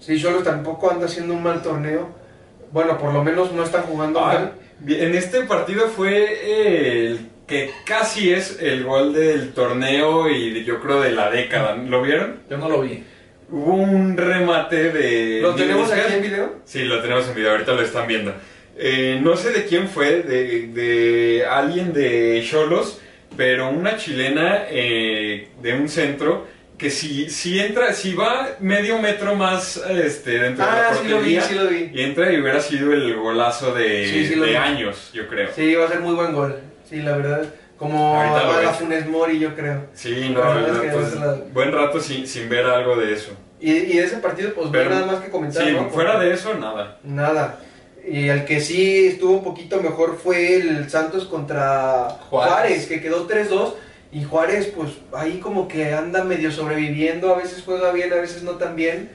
Sí, 0.00 0.20
Cholos 0.20 0.44
tampoco 0.44 0.90
anda 0.90 1.06
haciendo 1.06 1.34
un 1.34 1.42
mal 1.42 1.62
torneo. 1.62 2.08
Bueno, 2.72 2.98
por 2.98 3.12
lo 3.12 3.22
menos 3.22 3.52
no 3.52 3.62
están 3.62 3.82
jugando 3.82 4.20
Ah, 4.20 4.32
mal. 4.34 4.52
en 4.88 5.14
este 5.14 5.42
partido 5.44 5.88
fue 5.88 6.26
eh, 6.42 7.06
el 7.06 7.20
que 7.46 7.70
casi 7.84 8.32
es 8.32 8.58
el 8.60 8.84
gol 8.84 9.12
del 9.12 9.52
torneo 9.52 10.28
y 10.30 10.50
de- 10.50 10.64
yo 10.64 10.80
creo 10.80 11.00
de 11.00 11.12
la 11.12 11.30
década. 11.30 11.76
¿Lo 11.76 12.02
vieron? 12.02 12.40
Yo 12.50 12.56
no 12.58 12.68
lo 12.68 12.80
vi. 12.82 13.04
Hubo 13.50 13.74
un 13.74 14.16
remate 14.16 14.90
de... 14.90 15.40
¿Lo 15.42 15.54
tenemos 15.54 15.90
aquí 15.92 16.14
en 16.14 16.22
video? 16.22 16.54
Sí, 16.64 16.84
lo 16.84 17.00
tenemos 17.02 17.28
en 17.28 17.34
video, 17.34 17.50
ahorita 17.52 17.72
lo 17.72 17.82
están 17.82 18.06
viendo. 18.06 18.32
Eh, 18.76 19.20
no 19.22 19.36
sé 19.36 19.50
de 19.52 19.66
quién 19.66 19.88
fue, 19.88 20.22
de, 20.22 20.68
de 20.68 21.44
alguien 21.48 21.92
de 21.92 22.44
Cholos, 22.48 23.00
pero 23.36 23.68
una 23.68 23.96
chilena 23.96 24.64
eh, 24.70 25.48
de 25.62 25.74
un 25.74 25.88
centro 25.88 26.46
que 26.78 26.90
si, 26.90 27.30
si 27.30 27.60
entra, 27.60 27.92
si 27.92 28.14
va 28.14 28.56
medio 28.60 28.98
metro 28.98 29.36
más 29.36 29.76
este, 29.88 30.38
dentro 30.40 30.64
de 30.64 30.70
la 30.72 30.88
Ah, 30.88 30.94
sí 30.94 31.08
lo 31.08 31.20
vi, 31.20 31.36
portería 31.36 31.40
sí 31.42 31.54
lo 31.54 31.66
vi. 31.68 31.90
y 31.94 32.02
entra 32.02 32.32
y 32.32 32.40
hubiera 32.40 32.60
sido 32.60 32.92
el 32.92 33.14
golazo 33.14 33.72
de, 33.74 34.08
Sí, 34.08 34.26
sí 34.26 34.34
lo 34.34 34.44
de 34.46 34.56
años, 34.56 35.10
yo 35.12 35.28
creo. 35.28 35.50
Sí, 35.54 35.74
va 35.76 35.84
a 35.84 35.88
ser 35.88 36.00
muy 36.00 36.14
buen 36.14 36.32
gol. 36.32 36.56
Sí, 36.88 36.96
la 37.02 37.16
verdad. 37.16 37.44
Como 37.78 38.20
a 38.20 38.62
la. 38.62 38.72
Funes 38.72 39.06
Mori, 39.06 39.38
yo 39.38 39.54
creo. 39.54 39.86
Sí, 39.94 40.30
no, 40.32 40.40
pues, 40.40 41.14
la- 41.16 41.38
buen 41.52 41.72
rato 41.72 42.00
sin, 42.00 42.26
sin 42.26 42.48
ver 42.48 42.64
algo 42.66 42.96
de 42.96 43.12
eso. 43.12 43.32
Y, 43.60 43.72
y 43.72 43.96
de 43.96 44.04
ese 44.04 44.18
partido, 44.18 44.52
pues 44.54 44.70
no 44.70 44.84
nada 44.90 45.06
más 45.06 45.20
que 45.20 45.30
comentar. 45.30 45.64
Sí, 45.64 45.72
¿no? 45.72 45.88
fuera 45.90 46.18
de 46.18 46.32
eso, 46.32 46.54
nada. 46.54 46.98
Nada. 47.02 47.58
Y 48.06 48.28
el 48.28 48.44
que 48.44 48.60
sí 48.60 49.06
estuvo 49.06 49.32
un 49.38 49.44
poquito 49.44 49.80
mejor 49.80 50.18
fue 50.22 50.56
el 50.56 50.90
Santos 50.90 51.24
contra 51.24 52.10
Juárez, 52.28 52.52
Juárez. 52.52 52.86
que 52.86 53.00
quedó 53.00 53.26
3-2. 53.26 53.74
Y 54.12 54.22
Juárez, 54.22 54.66
pues 54.76 54.92
ahí 55.12 55.38
como 55.40 55.66
que 55.66 55.92
anda 55.92 56.22
medio 56.22 56.52
sobreviviendo. 56.52 57.34
A 57.34 57.38
veces 57.38 57.62
juega 57.64 57.90
bien, 57.90 58.12
a 58.12 58.16
veces 58.16 58.42
no 58.44 58.52
tan 58.52 58.76
bien. 58.76 59.10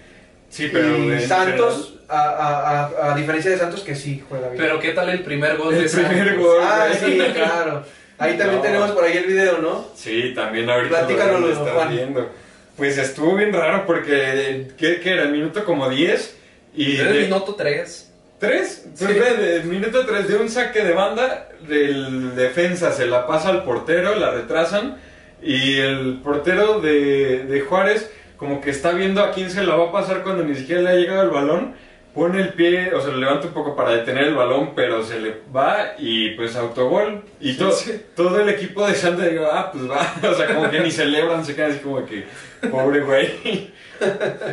Sí, 0.49 0.69
pero 0.71 1.13
y 1.13 1.19
Santos, 1.21 1.95
a, 2.07 2.19
a- 2.21 2.85
a- 3.07 3.13
a 3.13 3.15
diferencia 3.15 3.51
de 3.51 3.57
Santos, 3.57 3.81
que 3.81 3.95
sí 3.95 4.23
juega 4.27 4.49
bien. 4.49 4.61
Pero 4.61 4.79
¿qué 4.79 4.91
tal 4.91 5.09
el 5.09 5.21
primer 5.23 5.57
gol 5.57 5.73
El 5.75 5.83
de 5.83 5.89
primer 5.89 6.27
Santos? 6.29 6.43
gol. 6.43 6.57
ah, 6.63 6.87
sí, 6.99 7.17
claro. 7.33 7.83
Ahí 8.17 8.31
también 8.37 8.57
No. 8.57 8.61
tenemos 8.61 8.91
por 8.91 9.03
ahí 9.05 9.15
el 9.17 9.25
video, 9.25 9.59
¿no? 9.59 9.87
Sí, 9.95 10.33
también 10.35 10.69
ahorita 10.69 10.99
Platícanos, 11.05 11.39
lo 11.41 11.49
están 11.51 11.73
Juan. 11.75 11.89
viendo. 11.89 12.29
Pues 12.75 12.97
estuvo 12.97 13.35
bien 13.35 13.53
raro 13.53 13.85
porque, 13.85 14.67
¿qué, 14.77 14.99
qué 15.01 15.11
era? 15.11 15.23
El 15.23 15.31
minuto 15.31 15.63
como 15.65 15.89
10 15.89 16.35
y... 16.75 16.97
Era 16.97 17.09
el 17.09 17.15
de- 17.15 17.21
minuto 17.23 17.55
3. 17.55 18.05
¿Tres? 18.39 18.85
Pues 18.97 19.11
Sí. 19.11 19.19
ve, 19.19 19.33
de 19.35 19.63
minuto 19.63 20.05
3 20.05 20.27
de 20.29 20.35
un 20.37 20.49
saque 20.49 20.83
de 20.83 20.93
banda, 20.93 21.49
del 21.67 22.35
defensa 22.35 22.91
se 22.93 23.05
la 23.05 23.27
pasa 23.27 23.49
al 23.49 23.63
portero, 23.65 24.15
la 24.15 24.31
retrasan 24.31 24.97
y 25.41 25.77
el 25.77 26.19
portero 26.23 26.79
de, 26.79 27.43
de 27.49 27.61
Juárez 27.61 28.09
como 28.39 28.61
que 28.61 28.69
está 28.71 28.91
viendo 28.93 29.21
a 29.21 29.31
quién 29.31 29.51
se 29.51 29.63
la 29.63 29.75
va 29.75 29.89
a 29.89 29.91
pasar 29.91 30.23
cuando 30.23 30.43
ni 30.43 30.55
siquiera 30.55 30.81
le 30.81 30.89
ha 30.89 30.95
llegado 30.95 31.23
el 31.23 31.29
balón, 31.29 31.75
pone 32.15 32.41
el 32.41 32.53
pie, 32.53 32.93
o 32.93 33.01
sea, 33.01 33.11
lo 33.11 33.17
levanta 33.17 33.47
un 33.47 33.53
poco 33.53 33.75
para 33.75 33.91
detener 33.91 34.23
el 34.29 34.33
balón, 34.35 34.71
pero 34.75 35.03
se 35.03 35.19
le 35.19 35.35
va 35.55 35.93
y 35.99 36.31
pues 36.31 36.55
autogol. 36.55 37.21
Y 37.39 37.51
Sí, 37.53 37.57
to- 37.59 37.71
sí. 37.71 38.01
todo 38.15 38.39
el 38.39 38.49
equipo 38.49 38.87
de 38.87 38.95
Santa 38.95 39.25
digo, 39.27 39.45
ah, 39.51 39.69
pues 39.71 39.89
va, 39.89 40.01
o 40.29 40.33
sea, 40.33 40.47
como 40.55 40.69
que 40.71 40.79
ni 40.79 40.89
celebran, 40.89 41.43
se 41.45 41.53
quedan 41.55 41.71
así 41.71 41.79
como 41.81 42.05
que, 42.05 42.25
pobre 42.71 43.01
güey. 43.01 43.71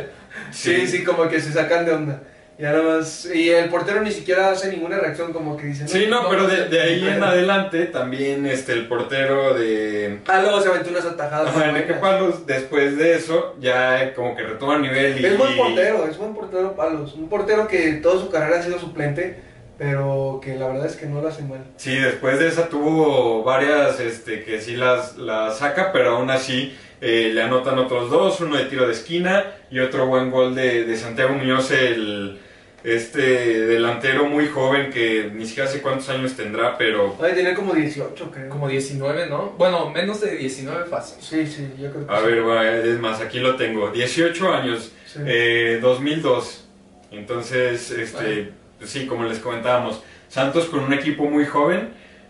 Sí, 0.51 0.87
sí, 0.87 1.03
como 1.03 1.27
que 1.27 1.39
se 1.41 1.51
sacan 1.51 1.85
de 1.85 1.91
onda. 1.93 2.21
Y 2.59 2.63
nada 2.63 2.81
más. 2.81 3.27
Y 3.31 3.49
el 3.49 3.69
portero 3.69 4.01
ni 4.01 4.11
siquiera 4.11 4.49
hace 4.49 4.71
ninguna 4.71 4.97
reacción, 4.97 5.31
como 5.31 5.55
que 5.55 5.67
dice. 5.67 5.87
Sí, 5.87 6.07
no, 6.09 6.27
pero 6.27 6.47
de, 6.47 6.69
de 6.69 6.81
ahí 6.81 7.07
en 7.07 7.23
adelante 7.23 7.85
también 7.85 8.47
este 8.47 8.73
el 8.73 8.87
portero 8.87 9.53
de 9.53 10.19
Ah, 10.27 10.41
luego 10.41 10.59
se 10.61 10.69
aventó 10.69 10.89
unas 10.89 11.05
atajadas. 11.05 11.55
Ajá. 11.55 11.99
Palos 12.01 12.47
después 12.47 12.97
de 12.97 13.15
eso 13.15 13.55
ya 13.59 14.13
como 14.15 14.35
que 14.35 14.41
retoma 14.43 14.79
nivel 14.79 15.21
y 15.21 15.25
Es 15.25 15.37
buen 15.37 15.55
portero, 15.55 16.07
es 16.09 16.17
buen 16.17 16.33
portero 16.33 16.75
Palos. 16.75 17.13
Un 17.13 17.29
portero 17.29 17.67
que 17.67 17.93
toda 17.93 18.19
su 18.19 18.29
carrera 18.31 18.59
ha 18.59 18.63
sido 18.63 18.79
suplente, 18.79 19.39
pero 19.77 20.41
que 20.43 20.55
la 20.55 20.67
verdad 20.67 20.87
es 20.87 20.95
que 20.95 21.05
no 21.05 21.21
lo 21.21 21.27
hace 21.27 21.43
mal. 21.43 21.63
Sí, 21.75 21.95
después 21.95 22.39
de 22.39 22.47
esa 22.47 22.69
tuvo 22.69 23.43
varias 23.43 23.99
este 23.99 24.43
que 24.43 24.59
sí 24.61 24.75
las, 24.75 25.15
las 25.17 25.59
saca, 25.59 25.91
pero 25.91 26.17
aún 26.17 26.31
así 26.31 26.75
eh, 27.01 27.29
le 27.33 27.43
anotan 27.43 27.77
otros 27.77 28.09
dos, 28.09 28.41
uno 28.41 28.57
de 28.57 28.65
tiro 28.65 28.87
de 28.87 28.93
esquina 28.93 29.45
y 29.69 29.77
otro 29.79 30.07
buen 30.07 30.31
gol 30.31 30.55
de, 30.55 30.85
de 30.85 30.97
Santiago 30.97 31.35
Muñoz, 31.35 31.69
el 31.69 32.39
este 32.83 33.21
delantero 33.65 34.25
muy 34.25 34.47
joven 34.47 34.91
que 34.91 35.31
ni 35.33 35.45
siquiera 35.45 35.69
sé 35.69 35.81
cuántos 35.81 36.07
años 36.09 36.35
tendrá, 36.35 36.77
pero 36.77 37.15
Debe 37.19 37.33
tener 37.33 37.55
como 37.55 37.73
18, 37.73 38.31
creo. 38.31 38.49
Como 38.49 38.67
19, 38.69 39.27
¿no? 39.27 39.53
Bueno, 39.57 39.89
menos 39.89 40.21
de 40.21 40.35
19 40.37 40.85
fácil. 40.85 41.17
Sí, 41.21 41.45
sí, 41.47 41.67
yo 41.79 41.91
creo 41.91 42.07
que 42.07 42.13
a 42.13 42.19
sí. 42.19 42.25
ver, 42.27 42.47
va, 42.47 42.67
es 42.67 42.99
más, 42.99 43.19
aquí 43.19 43.39
lo 43.39 43.55
tengo, 43.55 43.89
18 43.91 44.53
años, 44.53 44.91
Sí. 45.05 45.19
Eh, 45.25 45.79
2002. 45.81 46.65
Entonces, 47.11 47.89
este, 47.91 48.51
pues 48.77 48.89
sí, 48.89 49.07
como 49.07 49.23
les 49.23 49.39
comentábamos, 49.39 50.03
Santos 50.27 50.65
con 50.65 50.79
un 50.81 50.93
equipo 50.93 51.23
muy 51.25 51.45
joven, 51.45 51.89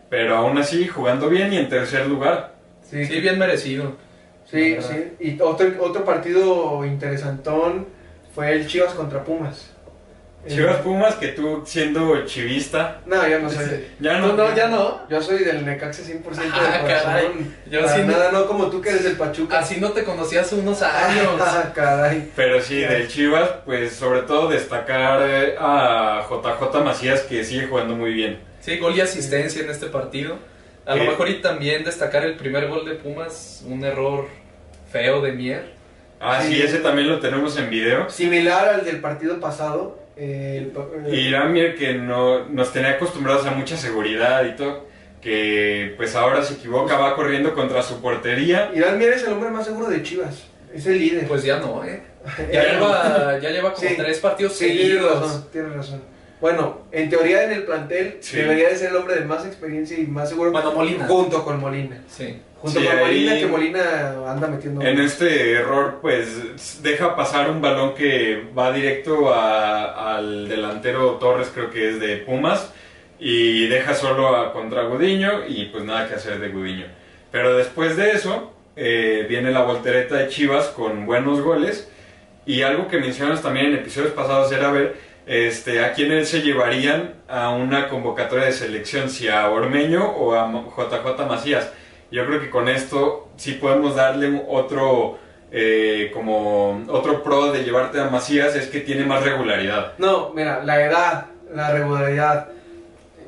pero 0.10 0.36
aún 0.38 0.58
así 0.60 0.88
jugando 0.88 1.28
bien 1.30 1.52
y 1.52 1.58
en 1.58 1.68
tercer 1.70 2.08
lugar. 2.08 2.54
sí, 2.84 3.04
Sí, 3.06 3.20
bien 3.20 3.38
merecido. 3.40 3.96
sí, 4.50 4.78
sí. 4.80 5.14
Y 5.20 5.42
otro, 5.42 5.68
otro 5.82 6.06
partido 6.06 6.86
interesantón 6.86 7.88
fue 8.34 8.54
el 8.54 8.68
Chivas 8.68 8.94
contra 8.94 9.24
Pumas. 9.24 9.72
Chivas 10.48 10.78
Pumas, 10.78 11.16
que 11.16 11.30
tú 11.30 11.64
siendo 11.66 12.26
chivista, 12.26 13.02
No, 13.06 13.28
yo 13.28 13.40
no 13.40 13.50
soy. 13.50 13.86
Ya 14.00 14.20
¿Tú 14.22 14.28
no. 14.28 14.34
no, 14.34 14.56
ya 14.56 14.68
no? 14.68 15.08
Yo 15.10 15.22
soy 15.22 15.44
del 15.44 15.66
Necaxa 15.66 16.04
100% 16.04 16.24
de 16.36 16.48
Ah, 16.54 16.80
corazón. 16.82 17.04
caray. 17.12 17.28
Yo 17.70 17.82
Para 17.82 17.96
sí 17.96 18.02
no- 18.02 18.12
nada, 18.12 18.32
no 18.32 18.46
como 18.48 18.68
tú 18.70 18.82
que 18.82 18.90
eres 18.90 19.04
del 19.04 19.18
Pachuca. 19.18 19.60
Así 19.60 19.80
no 19.80 19.92
te 19.92 20.04
conocí 20.04 20.38
hace 20.38 20.56
unos 20.56 20.82
años. 20.82 21.28
Ah, 21.40 21.72
caray. 21.74 22.32
Pero 22.36 22.62
sí, 22.62 22.78
del 22.80 23.08
Chivas, 23.08 23.50
pues 23.66 23.94
sobre 23.94 24.22
todo 24.22 24.50
destacar 24.50 25.22
eh, 25.24 25.56
a 25.60 26.26
JJ 26.30 26.84
Macías, 26.84 27.22
que 27.22 27.44
sigue 27.44 27.68
jugando 27.68 27.96
muy 27.96 28.14
bien. 28.14 28.40
Sí, 28.62 28.78
gol 28.78 28.96
y 28.96 29.02
asistencia 29.02 29.62
en 29.62 29.70
este 29.70 29.88
partido. 29.88 30.38
A 30.86 30.96
lo 30.96 31.04
mejor 31.04 31.28
y 31.30 31.42
también 31.42 31.84
destacar 31.84 32.24
el 32.24 32.36
primer 32.38 32.68
gol 32.70 32.86
de 32.86 32.96
Pumas, 32.96 33.62
un 33.68 33.84
error 33.84 34.28
feo 34.92 35.22
de 35.22 35.34
Mier. 35.34 35.74
Ah, 36.20 36.42
sí, 36.42 36.56
Sí. 36.56 36.62
ese 36.62 36.78
también 36.80 37.10
lo 37.10 37.20
tenemos 37.20 37.58
en 37.58 37.70
video. 37.70 38.10
Similar 38.10 38.70
al 38.70 38.86
del 38.86 39.02
partido 39.02 39.40
pasado. 39.40 40.00
El 40.18 40.74
Y 41.14 41.32
Ramir, 41.32 41.76
que 41.76 41.94
no, 41.94 42.46
nos 42.50 42.74
tenía 42.74 42.92
acostumbrados 42.92 43.46
a 43.46 43.52
mucha 43.52 43.78
seguridad 43.78 44.46
y 44.46 44.56
todo, 44.56 44.86
que 45.22 45.94
pues 45.98 46.16
ahora 46.16 46.42
se 46.44 46.56
equivoca, 46.56 46.98
va 46.98 47.16
corriendo 47.16 47.54
contra 47.54 47.82
su 47.84 48.02
portería. 48.02 48.72
Irán 48.74 48.98
Mier 48.98 49.14
es 49.14 49.24
el 49.24 49.34
hombre 49.34 49.50
más 49.50 49.66
seguro 49.66 49.88
de 49.90 50.02
Chivas. 50.04 50.46
Es 50.74 50.86
el 50.86 51.00
líder. 51.00 51.28
Pues 51.28 51.44
ya 51.44 51.60
no, 51.60 51.84
¿eh? 51.84 52.02
Ya 52.52 52.64
lleva, 52.74 53.40
ya 53.42 53.50
lleva 53.50 53.74
como 53.74 53.88
Sí. 53.88 53.96
tres 53.98 54.20
partidos 54.20 54.54
Sí, 54.54 54.66
tienes 54.66 54.82
seguidos. 54.88 55.22
razón, 55.22 55.48
tienes 55.52 55.74
razón. 55.76 56.02
Bueno, 56.40 56.82
en 56.92 57.10
teoría 57.10 57.44
en 57.46 57.52
el 57.52 57.64
plantel 57.64 58.18
Sí. 58.20 58.38
debería 58.38 58.70
de 58.70 58.76
ser 58.76 58.90
el 58.92 58.98
hombre 58.98 59.16
de 59.16 59.26
más 59.26 59.46
experiencia 59.46 59.98
y 59.98 60.06
más 60.06 60.30
seguro. 60.30 60.52
Bueno, 60.52 60.72
Molina. 60.74 61.08
Junto 61.08 61.44
con 61.44 61.60
Molina. 61.60 62.04
Sí. 62.08 62.40
Junto 62.62 62.80
Sí, 62.80 62.86
con 62.88 63.00
Molina, 63.00 63.32
ahí- 63.34 63.40
que 63.42 63.46
Molina 63.48 64.14
anda 64.28 64.48
metiendo. 64.48 64.82
En 64.82 65.00
este 65.00 65.52
error, 65.54 66.00
pues 66.02 66.82
deja 66.82 67.16
pasar 67.16 67.50
un 67.52 67.62
balón 67.62 67.94
que 67.94 68.46
va 68.58 68.72
directo 68.72 69.32
a- 69.34 70.16
al 70.16 70.50
delantero 70.50 71.12
Torres, 71.20 71.52
creo 71.54 71.70
que 71.70 71.90
es 71.90 72.00
de 72.00 72.18
Pumas, 72.18 72.74
y 73.20 73.68
deja 73.68 73.94
solo 73.94 74.36
a 74.36 74.54
contra 74.54 74.84
Gudiño 74.84 75.46
y 75.48 75.66
pues 75.66 75.84
nada 75.84 76.08
que 76.08 76.16
hacer 76.16 76.40
de 76.40 76.50
Gudiño. 76.50 76.86
Pero 77.32 77.56
después 77.56 77.96
de 77.96 78.12
eso, 78.12 78.54
eh, 78.76 79.26
viene 79.30 79.52
la 79.52 79.62
voltereta 79.64 80.16
de 80.16 80.28
Chivas 80.28 80.68
con 80.68 81.06
buenos 81.06 81.42
goles 81.42 81.90
y 82.46 82.62
algo 82.64 82.88
que 82.88 82.98
mencionas 83.00 83.42
también 83.42 83.68
en 83.68 83.74
episodios 83.76 84.12
pasados 84.14 84.52
era 84.52 84.72
ver 84.72 84.96
este, 85.30 85.84
a 85.84 85.92
quiénes 85.92 86.30
se 86.30 86.42
llevarían 86.42 87.16
a 87.28 87.50
una 87.50 87.90
convocatoria 87.90 88.46
de 88.46 88.54
selección, 88.54 89.10
si 89.10 89.28
a 89.28 89.50
Ormeño 89.50 90.06
o 90.10 90.34
a 90.34 90.50
JJ 90.50 91.26
Macías. 91.28 91.70
Yo 92.12 92.26
creo 92.26 92.40
que 92.40 92.50
con 92.50 92.68
esto 92.70 93.30
sí 93.38 93.54
podemos 93.54 93.96
darle 93.96 94.42
otro 94.48 95.20
eh, 95.52 96.12
como 96.14 96.84
otro 96.90 97.24
pro 97.24 97.52
de 97.52 97.64
llevarte 97.64 98.00
a 98.02 98.10
Macías 98.10 98.56
es 98.56 98.68
que 98.68 98.82
tiene 98.82 99.06
más 99.06 99.24
regularidad. 99.24 99.94
No, 99.98 100.32
mira, 100.34 100.64
la 100.64 100.84
edad, 100.84 101.26
la 101.54 101.72
regularidad. 101.72 102.50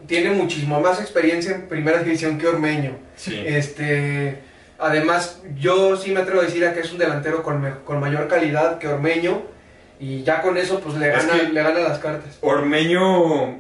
Tiene 0.08 0.32
muchísimo 0.32 0.80
más 0.82 1.00
experiencia 1.00 1.54
en 1.56 1.68
primera 1.68 2.00
división 2.04 2.38
que 2.38 2.48
Ormeño. 2.48 2.98
Sí. 3.15 3.42
Este, 3.46 4.39
además, 4.80 5.42
yo 5.58 5.96
sí 5.98 6.12
me 6.12 6.22
atrevo 6.22 6.42
a 6.42 6.46
decir 6.46 6.65
a 6.65 6.74
que 6.74 6.80
es 6.80 6.92
un 6.92 6.98
delantero 6.98 7.44
con, 7.44 7.76
con 7.86 8.00
mayor 8.00 8.28
calidad 8.28 8.80
que 8.80 8.88
Ormeño. 8.88 9.42
Y 10.00 10.24
ya 10.24 10.42
con 10.42 10.58
eso, 10.58 10.80
pues 10.80 10.96
le 10.96 11.10
Es 11.13 11.28
gana, 11.28 11.39
que- 11.42 11.50
le 11.50 11.62
gana 11.62 11.80
las 11.82 12.00
cartas. 12.00 12.38
Ormeño 12.42 13.60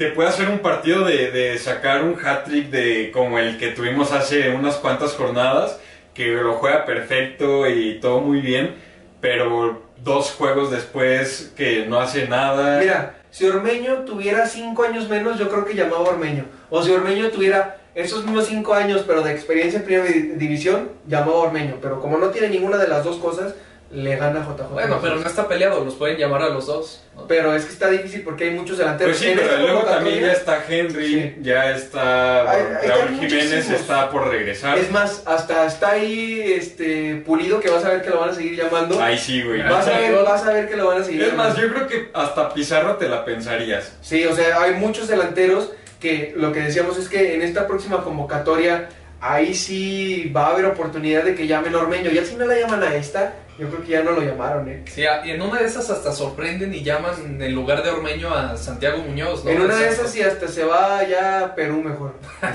te 0.00 0.06
puede 0.12 0.30
hacer 0.30 0.48
un 0.48 0.60
partido 0.60 1.04
de, 1.04 1.30
de 1.30 1.58
sacar 1.58 2.02
un 2.02 2.16
hat-trick 2.18 2.70
de 2.70 3.10
como 3.12 3.38
el 3.38 3.58
que 3.58 3.68
tuvimos 3.68 4.12
hace 4.12 4.48
unas 4.48 4.76
cuantas 4.76 5.12
jornadas, 5.12 5.78
que 6.14 6.28
lo 6.28 6.54
juega 6.54 6.86
perfecto 6.86 7.68
y 7.68 7.98
todo 8.00 8.22
muy 8.22 8.40
bien, 8.40 8.76
pero 9.20 9.82
dos 10.02 10.30
juegos 10.30 10.70
después 10.70 11.52
que 11.54 11.84
no 11.84 12.00
hace 12.00 12.26
nada. 12.26 12.78
Mira, 12.80 13.16
si 13.30 13.44
Ormeño 13.44 14.06
tuviera 14.06 14.46
cinco 14.46 14.84
años 14.84 15.06
menos, 15.10 15.38
yo 15.38 15.50
creo 15.50 15.66
que 15.66 15.74
llamaba 15.74 16.00
Ormeño. 16.08 16.46
O 16.70 16.82
si 16.82 16.90
Ormeño 16.92 17.28
tuviera 17.28 17.76
esos 17.94 18.24
mismos 18.24 18.46
cinco 18.46 18.72
años, 18.72 19.04
pero 19.06 19.20
de 19.20 19.32
experiencia 19.32 19.80
en 19.80 19.84
primera 19.84 20.06
di- 20.06 20.32
división, 20.36 20.92
llamaba 21.08 21.40
Ormeño. 21.40 21.76
Pero 21.82 22.00
como 22.00 22.16
no 22.16 22.28
tiene 22.30 22.48
ninguna 22.48 22.78
de 22.78 22.88
las 22.88 23.04
dos 23.04 23.18
cosas, 23.18 23.54
le 23.92 24.14
gana 24.16 24.40
a 24.40 24.44
JJ. 24.44 24.68
Bueno, 24.72 24.98
pero 25.02 25.16
no 25.16 25.26
está 25.26 25.48
peleado, 25.48 25.84
los 25.84 25.94
pueden 25.96 26.16
llamar 26.16 26.42
a 26.42 26.48
los 26.50 26.66
dos. 26.66 27.02
¿no? 27.16 27.26
Pero 27.26 27.54
es 27.56 27.64
que 27.64 27.72
está 27.72 27.90
difícil 27.90 28.22
porque 28.22 28.44
hay 28.44 28.50
muchos 28.50 28.78
delanteros. 28.78 29.16
Pues 29.16 29.18
sí, 29.24 29.30
En 29.32 29.38
pero 29.38 29.50
esta 29.50 29.60
luego 29.62 29.80
también 29.82 30.20
ya 30.20 30.32
está 30.32 30.64
Henry, 30.68 31.06
Sí. 31.08 31.34
ya 31.42 31.70
está 31.74 32.48
Hay- 32.50 32.62
hay 32.82 32.88
Raúl 32.88 33.10
muchísimos. 33.10 33.42
Jiménez 33.44 33.70
está 33.70 34.08
por 34.10 34.28
regresar. 34.28 34.78
Es 34.78 34.90
más, 34.92 35.22
hasta 35.26 35.66
está 35.66 35.90
ahí 35.90 36.52
este 36.52 37.16
Pulido 37.26 37.58
que 37.58 37.68
vas 37.68 37.84
a 37.84 37.88
ver 37.90 38.02
que 38.02 38.10
lo 38.10 38.20
van 38.20 38.30
a 38.30 38.34
seguir 38.34 38.56
llamando. 38.56 39.02
Ahí 39.02 39.18
sí, 39.18 39.42
güey. 39.42 39.60
Vas 39.62 39.88
a 39.88 39.98
ver, 39.98 40.14
vas 40.24 40.44
a 40.46 40.52
ver 40.52 40.68
que 40.68 40.76
lo 40.76 40.86
van 40.86 41.02
a 41.02 41.04
seguir 41.04 41.22
Es 41.24 41.34
más, 41.34 41.56
yo 41.56 41.68
creo 41.72 41.88
que 41.88 42.10
hasta 42.14 42.54
Pizarro 42.54 42.94
te 42.96 43.08
la 43.08 43.24
pensarías. 43.24 43.96
Sí, 44.02 44.24
o 44.24 44.34
sea, 44.36 44.62
hay 44.62 44.74
muchos 44.74 45.08
delanteros 45.08 45.72
que 46.00 46.32
lo 46.36 46.52
que 46.52 46.60
decíamos 46.60 46.96
es 46.96 47.08
que 47.08 47.34
en 47.34 47.42
esta 47.42 47.66
próxima 47.66 48.04
convocatoria 48.04 48.88
ahí 49.20 49.52
sí 49.54 50.32
va 50.34 50.46
a 50.46 50.50
haber 50.52 50.64
oportunidad 50.64 51.24
de 51.24 51.34
que 51.34 51.46
llamen 51.46 51.74
a 51.74 51.78
Ormeño. 51.78 52.10
Ya 52.10 52.24
si 52.24 52.36
no 52.36 52.46
la 52.46 52.58
llaman 52.58 52.82
a 52.82 52.94
esta, 52.94 53.34
yo 53.60 53.68
creo 53.68 53.82
que 53.82 53.88
ya 53.92 54.02
no 54.02 54.12
lo 54.12 54.22
llamaron, 54.22 54.68
¿eh? 54.68 54.82
Sí, 54.86 55.04
a- 55.04 55.24
y 55.24 55.30
en 55.30 55.42
una 55.42 55.60
de 55.60 55.66
esas 55.66 55.88
hasta 55.90 56.12
sorprenden 56.12 56.72
y 56.74 56.82
llaman 56.82 57.40
en 57.40 57.54
lugar 57.54 57.82
de 57.82 57.90
Ormeño 57.90 58.34
a 58.34 58.56
Santiago 58.56 58.98
Muñoz, 59.02 59.44
¿no? 59.44 59.50
en 59.50 59.60
una 59.60 59.76
de 59.76 59.88
esas 59.88 60.14
y 60.16 60.22
hasta 60.22 60.48
se 60.48 60.64
va 60.64 61.02
ya 61.04 61.44
a 61.44 61.54
Perú 61.54 61.82
mejor. 61.82 62.14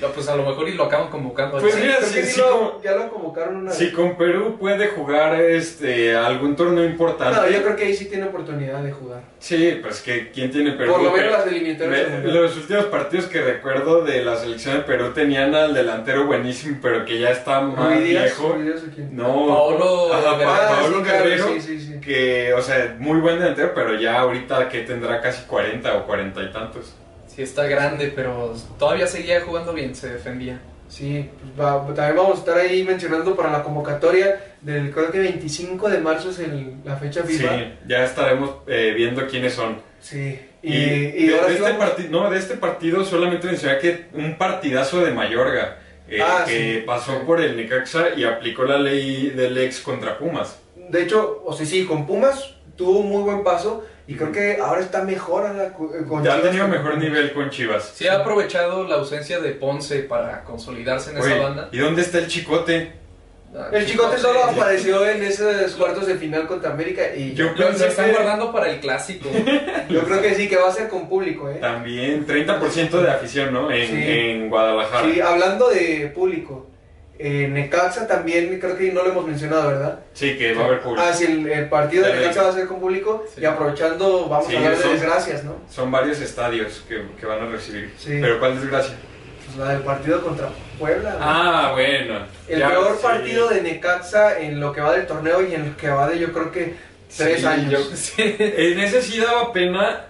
No, 0.00 0.08
Pues 0.14 0.28
a 0.28 0.36
lo 0.36 0.44
mejor 0.44 0.68
y 0.68 0.74
lo 0.74 0.84
acaban 0.84 1.08
convocando. 1.10 1.58
Pues 1.58 1.74
Sí, 1.74 1.80
mira, 1.82 1.96
Creo 1.96 2.08
sí, 2.08 2.14
que 2.14 2.22
sí 2.26 2.32
sí, 2.34 2.40
lo- 2.40 2.50
como- 2.50 2.82
ya 2.82 2.92
lo 2.94 3.10
convocaron 3.10 3.56
una 3.56 3.72
Si 3.72 3.86
vez. 3.86 3.94
con 3.94 4.16
Perú 4.16 4.56
puede 4.58 4.88
jugar 4.88 5.40
este 5.40 6.16
algún 6.16 6.56
torneo 6.56 6.84
importante. 6.84 7.38
No, 7.40 7.48
yo 7.48 7.62
creo 7.62 7.76
que 7.76 7.84
ahí 7.84 7.94
sí 7.94 8.06
tiene 8.06 8.24
oportunidad 8.26 8.82
de 8.82 8.92
jugar. 8.92 9.20
Sí, 9.38 9.78
pues 9.82 10.00
que 10.00 10.30
quién 10.30 10.50
tiene 10.50 10.72
Perú. 10.72 10.92
Por 10.92 11.02
lo 11.02 11.12
menos 11.12 11.32
las. 11.32 11.46
Me- 11.46 12.22
los 12.32 12.56
últimos 12.56 12.84
partidos 12.86 13.26
que 13.26 13.40
recuerdo 13.42 14.02
de 14.04 14.24
la 14.24 14.36
selección 14.36 14.76
de 14.76 14.82
Perú 14.82 15.12
tenían 15.14 15.54
al 15.54 15.74
delantero 15.74 16.26
buenísimo, 16.26 16.78
pero 16.80 17.04
que 17.04 17.18
ya 17.18 17.30
está 17.30 17.60
más 17.60 17.98
viejo. 18.02 18.52
Rui 18.54 18.62
Díaz, 18.64 18.82
¿o 18.88 18.94
quién? 18.94 19.16
No, 19.16 19.46
Paolo 19.48 19.97
Ajá, 20.12 20.36
Guerrero. 21.02 21.44
Ah, 21.48 21.52
sí, 21.54 21.60
sí, 21.60 21.80
sí, 21.80 21.92
sí. 21.94 22.00
que, 22.00 22.52
o 22.54 22.62
sea, 22.62 22.96
muy 22.98 23.18
buen 23.20 23.38
delantero, 23.38 23.72
pero 23.74 23.98
ya 24.00 24.20
ahorita 24.20 24.68
que 24.68 24.80
tendrá 24.80 25.20
casi 25.20 25.44
40 25.46 25.94
o 25.96 26.06
40 26.06 26.42
y 26.42 26.52
tantos. 26.52 26.94
Sí, 27.26 27.42
está 27.42 27.66
grande, 27.66 28.12
pero 28.14 28.54
todavía 28.78 29.06
seguía 29.06 29.40
jugando 29.42 29.72
bien, 29.72 29.94
se 29.94 30.08
defendía. 30.10 30.60
Sí, 30.88 31.28
pues 31.40 31.52
va- 31.60 31.84
también 31.94 32.16
vamos 32.16 32.36
a 32.36 32.38
estar 32.40 32.56
ahí 32.56 32.82
mencionando 32.82 33.36
para 33.36 33.52
la 33.52 33.62
convocatoria 33.62 34.40
del 34.62 34.90
creo 34.90 35.10
que 35.12 35.18
25 35.18 35.88
de 35.90 35.98
marzo 35.98 36.30
es 36.30 36.38
el- 36.38 36.76
la 36.84 36.96
fecha 36.96 37.22
Sí, 37.26 37.34
FIFA. 37.38 37.56
ya 37.86 38.04
estaremos 38.04 38.50
eh, 38.66 38.94
viendo 38.96 39.26
quiénes 39.26 39.52
son. 39.52 39.82
Sí. 40.00 40.40
Y, 40.62 40.72
Y, 40.74 41.14
y 41.18 41.26
de, 41.28 41.34
ahora 41.34 41.46
de 41.48 41.52
sí 41.56 41.58
este 41.62 41.72
vamos- 41.72 41.88
partido, 41.90 42.10
no, 42.22 42.30
de 42.30 42.38
este 42.38 42.54
partido 42.56 43.04
solamente 43.04 43.46
mencionar 43.46 43.78
que 43.78 44.06
un 44.14 44.36
partidazo 44.38 45.04
de 45.04 45.12
Mayorga, 45.12 45.76
eh, 46.08 46.18
Ah, 46.22 46.44
que 46.46 46.80
sí, 46.80 46.82
pasó 46.86 47.12
sí. 47.12 47.18
por 47.26 47.40
el 47.40 47.56
Necaxa 47.56 48.14
y 48.16 48.24
aplicó 48.24 48.64
la 48.64 48.78
ley 48.78 49.30
del 49.30 49.56
ex 49.58 49.80
contra 49.80 50.18
Pumas. 50.18 50.58
De 50.76 51.02
hecho, 51.02 51.42
o 51.44 51.52
sea, 51.52 51.66
sí, 51.66 51.84
con 51.84 52.06
Pumas 52.06 52.54
tuvo 52.76 53.00
un 53.00 53.08
muy 53.08 53.22
buen 53.22 53.42
paso 53.44 53.84
y 54.06 54.14
creo 54.14 54.32
que 54.32 54.56
ahora 54.62 54.80
está 54.80 55.02
mejor 55.02 55.44
a 55.44 55.52
la 55.52 55.64
eh, 55.66 55.72
con 56.08 56.22
Ya 56.24 56.32
ha 56.32 56.36
Chivas 56.36 56.42
tenido 56.42 56.64
que- 56.66 56.70
mejor 56.78 56.98
nivel 56.98 57.32
con 57.32 57.50
Chivas. 57.50 57.92
Sí, 57.94 58.06
ha 58.08 58.20
aprovechado 58.20 58.86
la 58.88 58.94
ausencia 58.96 59.38
de 59.40 59.50
Ponce 59.50 59.98
para 60.00 60.44
consolidarse 60.44 61.10
en 61.10 61.18
Oye, 61.18 61.34
esa 61.34 61.42
banda. 61.42 61.68
¿Y 61.72 61.78
dónde 61.78 62.02
está 62.02 62.18
el 62.18 62.28
chicote? 62.28 62.92
Ah, 63.56 63.68
El 63.72 63.86
Chicote 63.86 64.18
solo 64.18 64.44
apareció 64.44 65.06
en 65.08 65.22
esos 65.22 65.72
cuartos 65.72 66.06
de 66.06 66.16
final 66.16 66.46
contra 66.46 66.70
América 66.70 67.02
y 67.16 67.32
Yo 67.34 67.46
yo, 67.46 67.52
Lo, 67.52 67.58
lo 67.60 67.66
pensé 67.68 67.88
están 67.88 68.06
que- 68.06 68.12
guardando 68.12 68.52
para 68.52 68.70
el 68.70 68.78
clásico. 68.80 69.30
yo 69.88 70.02
creo 70.04 70.20
que 70.20 70.34
sí, 70.34 70.48
que 70.48 70.56
va 70.56 70.68
a 70.68 70.72
ser 70.72 70.88
con 70.88 71.08
público, 71.08 71.50
¿eh? 71.50 71.56
También 71.60 72.26
30% 72.26 72.90
de 73.00 73.10
afición, 73.10 73.52
¿no? 73.54 73.70
En, 73.70 73.86
Sí. 73.88 74.02
en 74.06 74.48
Guadalajara. 74.50 75.06
Sí, 75.12 75.20
hablando 75.20 75.70
de 75.70 76.12
público, 76.14 76.66
eh, 77.18 77.48
Necaxa 77.50 78.06
también 78.06 78.60
creo 78.60 78.76
que 78.76 78.92
no 78.92 79.02
lo 79.02 79.10
hemos 79.10 79.26
mencionado, 79.26 79.68
¿verdad? 79.68 80.00
Sí, 80.12 80.36
que 80.36 80.52
va 80.54 80.64
a 80.64 80.66
haber 80.66 80.80
público. 80.82 81.04
Ah, 81.08 81.12
sí, 81.14 81.24
el, 81.24 81.48
el 81.50 81.68
partido 81.70 82.04
de 82.06 82.12
Ya 82.12 82.18
Necaxa 82.20 82.42
va 82.42 82.48
a 82.50 82.52
ser 82.52 82.66
con 82.66 82.78
público 82.80 83.24
Sí. 83.34 83.40
y 83.40 83.44
aprovechando 83.46 84.28
vamos 84.28 84.46
Sí, 84.46 84.54
a 84.54 84.58
hablar 84.58 84.76
de 84.76 84.88
desgracias, 84.90 85.42
¿no? 85.44 85.56
Son 85.70 85.90
varios 85.90 86.20
estadios 86.20 86.84
que, 86.86 87.02
que 87.18 87.26
van 87.26 87.40
a 87.40 87.46
recibir. 87.50 87.92
Sí. 87.98 88.18
Pero 88.20 88.38
¿cuál 88.38 88.60
desgracia? 88.60 88.94
Pues 89.46 89.56
la 89.56 89.72
del 89.72 89.82
partido 89.82 90.22
contra 90.22 90.48
Puebla. 90.78 91.10
¿no? 91.12 91.18
Ah, 91.20 91.70
bueno. 91.72 92.20
el 92.48 92.58
Ya, 92.60 92.68
peor 92.70 92.96
sí. 92.96 93.02
partido 93.02 93.48
de 93.48 93.62
Necaxa 93.62 94.40
en 94.40 94.60
lo 94.60 94.72
que 94.72 94.80
va 94.80 94.92
del 94.96 95.06
torneo 95.06 95.46
y 95.46 95.54
en 95.54 95.70
lo 95.70 95.76
que 95.76 95.88
va 95.88 96.08
de 96.08 96.18
yo 96.18 96.32
creo 96.32 96.50
que 96.52 96.74
tres 97.16 97.40
Sí, 97.40 97.46
años. 97.46 97.70
yo- 97.90 97.96
Sí. 97.96 98.36
En 98.38 98.78
ese 98.80 99.02
sí 99.02 99.18
daba 99.18 99.52
pena, 99.52 100.04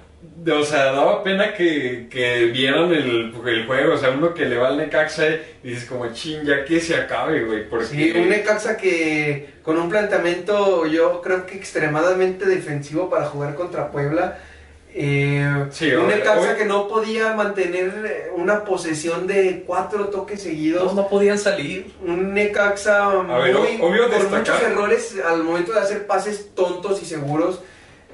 o 0.52 0.62
sea, 0.64 0.84
daba 0.92 1.22
pena 1.22 1.54
que, 1.54 2.06
que 2.10 2.46
vieran 2.46 2.92
el, 2.92 3.32
el 3.46 3.66
juego, 3.66 3.94
o 3.94 3.96
sea, 3.96 4.10
uno 4.10 4.34
que 4.34 4.44
le 4.46 4.56
va 4.56 4.68
al 4.68 4.76
Necaxa 4.76 5.26
y 5.62 5.68
dices 5.70 5.88
como, 5.88 6.12
chin, 6.12 6.44
ya 6.44 6.64
que 6.64 6.80
se 6.80 6.96
acabe, 6.96 7.44
güey, 7.44 7.68
porque... 7.68 7.86
Sí, 7.86 8.12
un 8.16 8.28
Necaxa 8.28 8.76
que 8.76 9.54
con 9.62 9.78
un 9.78 9.88
planteamiento 9.88 10.86
yo 10.86 11.20
creo 11.22 11.44
que 11.46 11.56
extremadamente 11.56 12.46
defensivo 12.46 13.08
para 13.10 13.26
jugar 13.26 13.54
contra 13.54 13.90
Puebla. 13.90 14.38
Eh, 15.00 15.66
Sí, 15.70 15.92
un 15.92 16.08
Necaxa 16.08 16.56
que 16.56 16.64
no 16.64 16.88
podía 16.88 17.32
mantener 17.34 18.04
eh, 18.04 18.30
una 18.34 18.64
posesión 18.64 19.28
de 19.28 19.62
cuatro 19.64 20.06
toques 20.08 20.42
seguidos. 20.42 20.92
No, 20.92 21.02
no 21.02 21.08
podían 21.08 21.38
salir. 21.38 21.92
Un 22.02 22.34
Necaxa 22.34 23.10
muy, 23.10 23.50
obvio 23.80 24.10
con 24.10 24.30
muchos 24.30 24.60
errores 24.60 25.16
al 25.24 25.44
momento 25.44 25.72
de 25.72 25.80
hacer 25.80 26.06
pases 26.06 26.52
tontos 26.54 27.00
y 27.00 27.06
seguros. 27.06 27.60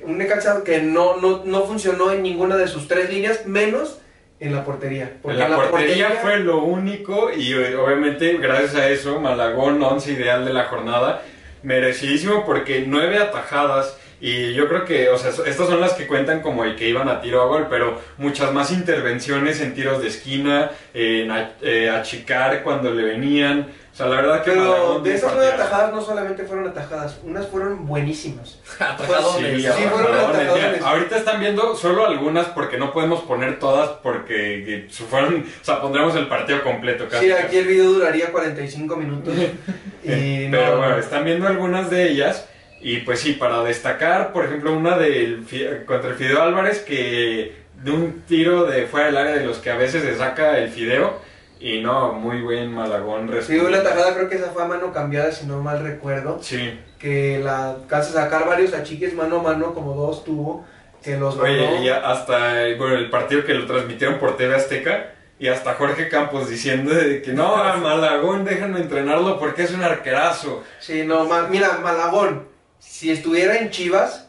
Un 0.02 0.18
Necaxa 0.18 0.62
que 0.62 0.82
no, 0.82 1.16
no, 1.16 1.42
no 1.46 1.62
funcionó 1.62 2.10
en 2.12 2.22
ninguna 2.22 2.56
de 2.56 2.68
sus 2.68 2.86
tres 2.86 3.08
líneas, 3.08 3.46
menos 3.46 3.98
en 4.38 4.54
la 4.54 4.62
portería. 4.62 5.16
Porque 5.22 5.38
la, 5.38 5.46
en 5.46 5.54
portería, 5.54 6.10
fue 6.20 6.38
lo 6.40 6.58
único 6.58 7.30
y 7.34 7.54
eh, 7.54 7.76
obviamente 7.76 8.36
gracias 8.36 8.74
a 8.74 8.90
eso 8.90 9.20
Malagón, 9.20 9.82
once 9.82 10.12
ideal 10.12 10.44
de 10.44 10.52
la 10.52 10.64
jornada, 10.64 11.22
merecidísimo 11.62 12.44
porque 12.44 12.84
nueve 12.86 13.16
atajadas 13.16 13.96
y 14.26 14.54
yo 14.54 14.68
creo 14.68 14.84
que, 14.84 15.08
o 15.10 15.18
sea, 15.18 15.30
estas 15.30 15.68
son 15.68 15.80
las 15.80 15.92
que 15.94 16.06
cuentan 16.06 16.40
como 16.40 16.64
el 16.64 16.76
que 16.76 16.88
iban 16.88 17.08
a 17.08 17.20
tiro 17.20 17.42
a 17.42 17.46
gol, 17.46 17.66
pero 17.68 18.00
muchas 18.16 18.52
más 18.52 18.70
intervenciones 18.72 19.60
en 19.60 19.74
tiros 19.74 20.00
de 20.00 20.08
esquina, 20.08 20.70
en 20.94 21.30
a- 21.30 21.52
eh, 21.62 21.90
achicar 21.90 22.62
cuando 22.62 22.90
le 22.92 23.02
venían, 23.02 23.68
o 23.92 23.96
sea, 23.96 24.06
la 24.06 24.16
verdad 24.16 24.42
que 24.42 24.50
Pero 24.52 24.98
de 25.00 25.14
esas 25.14 25.32
nueve 25.34 25.52
atajadas 25.52 25.92
no 25.92 26.00
solamente 26.00 26.42
fueron 26.44 26.66
atajadones, 26.66 27.16
unas 27.22 27.46
fueron 27.46 27.86
buenísimas. 27.86 28.58
Atajadones. 28.80 29.62
Sí, 29.62 29.68
Sí, 29.70 29.82
fueron 29.92 30.14
atajadones. 30.14 30.82
ahorita 30.82 31.16
están 31.18 31.38
viendo 31.40 31.76
solo 31.76 32.06
algunas 32.06 32.46
porque 32.46 32.76
no 32.78 32.92
podemos 32.92 33.20
poner 33.22 33.58
todas 33.58 33.90
porque 34.02 34.86
su- 34.90 35.04
fueron, 35.06 35.44
o 35.60 35.64
sea, 35.64 35.80
pondremos 35.80 36.16
el 36.16 36.26
partido 36.28 36.62
completo 36.62 37.06
casi. 37.08 37.26
Sí, 37.26 37.30
casi. 37.30 37.42
aquí 37.44 37.56
el 37.58 37.66
video 37.66 37.92
duraría 37.92 38.32
45 38.32 38.96
minutos. 38.96 39.34
y 40.02 40.10
Eh, 40.10 40.48
no, 40.50 40.58
Pero 40.58 40.78
bueno, 40.78 40.96
están 40.98 41.24
viendo 41.24 41.46
algunas 41.46 41.90
de 41.90 42.08
ellas. 42.10 42.48
Y 42.86 42.98
pues 42.98 43.20
sí, 43.20 43.32
para 43.32 43.62
destacar, 43.64 44.32
por 44.34 44.44
ejemplo, 44.44 44.72
una 44.74 44.98
del 44.98 45.46
contra 45.86 46.10
el 46.10 46.16
Fideo 46.16 46.42
Álvarez 46.42 46.80
que 46.80 47.56
de 47.82 47.90
un 47.90 48.22
tiro 48.28 48.64
de 48.66 48.86
fuera 48.86 49.06
del 49.06 49.16
área 49.16 49.36
de 49.36 49.46
los 49.46 49.56
que 49.58 49.70
a 49.70 49.76
veces 49.76 50.02
se 50.02 50.14
saca 50.16 50.58
el 50.58 50.68
Fideo. 50.68 51.18
Y 51.58 51.80
no, 51.80 52.12
muy 52.12 52.42
buen 52.42 52.74
Malagón. 52.74 53.30
Sí, 53.40 53.58
una 53.58 53.82
tajada 53.82 54.14
creo 54.14 54.28
que 54.28 54.34
esa 54.36 54.50
fue 54.50 54.64
a 54.64 54.66
mano 54.66 54.92
cambiada, 54.92 55.32
si 55.32 55.46
no 55.46 55.62
mal 55.62 55.82
recuerdo. 55.82 56.38
Sí. 56.42 56.78
Que 56.98 57.38
la 57.42 57.70
alcanza 57.70 58.12
sacar 58.12 58.46
varios 58.46 58.74
achiques 58.74 59.14
mano 59.14 59.40
a 59.40 59.42
mano, 59.42 59.72
como 59.72 59.94
dos 59.94 60.22
tuvo, 60.22 60.66
que 61.02 61.16
los 61.16 61.38
ganó. 61.40 61.46
Oye, 61.54 61.84
y 61.84 61.88
hasta 61.88 62.64
bueno, 62.76 62.96
el 62.96 63.08
partido 63.08 63.44
que 63.46 63.54
lo 63.54 63.64
transmitieron 63.66 64.18
por 64.18 64.36
TV 64.36 64.54
Azteca. 64.56 65.12
Y 65.38 65.48
hasta 65.48 65.72
Jorge 65.74 66.08
Campos 66.10 66.50
diciendo 66.50 66.94
de 66.94 67.22
que 67.22 67.32
no, 67.32 67.56
Malagón 67.80 68.44
déjenme 68.44 68.80
entrenarlo 68.80 69.38
porque 69.38 69.62
es 69.62 69.72
un 69.72 69.82
arquerazo. 69.82 70.62
Sí, 70.80 71.04
no, 71.06 71.24
ma- 71.24 71.48
mira, 71.48 71.78
Malagón, 71.82 72.46
si 72.86 73.10
estuviera 73.10 73.56
en 73.56 73.70
Chivas, 73.70 74.26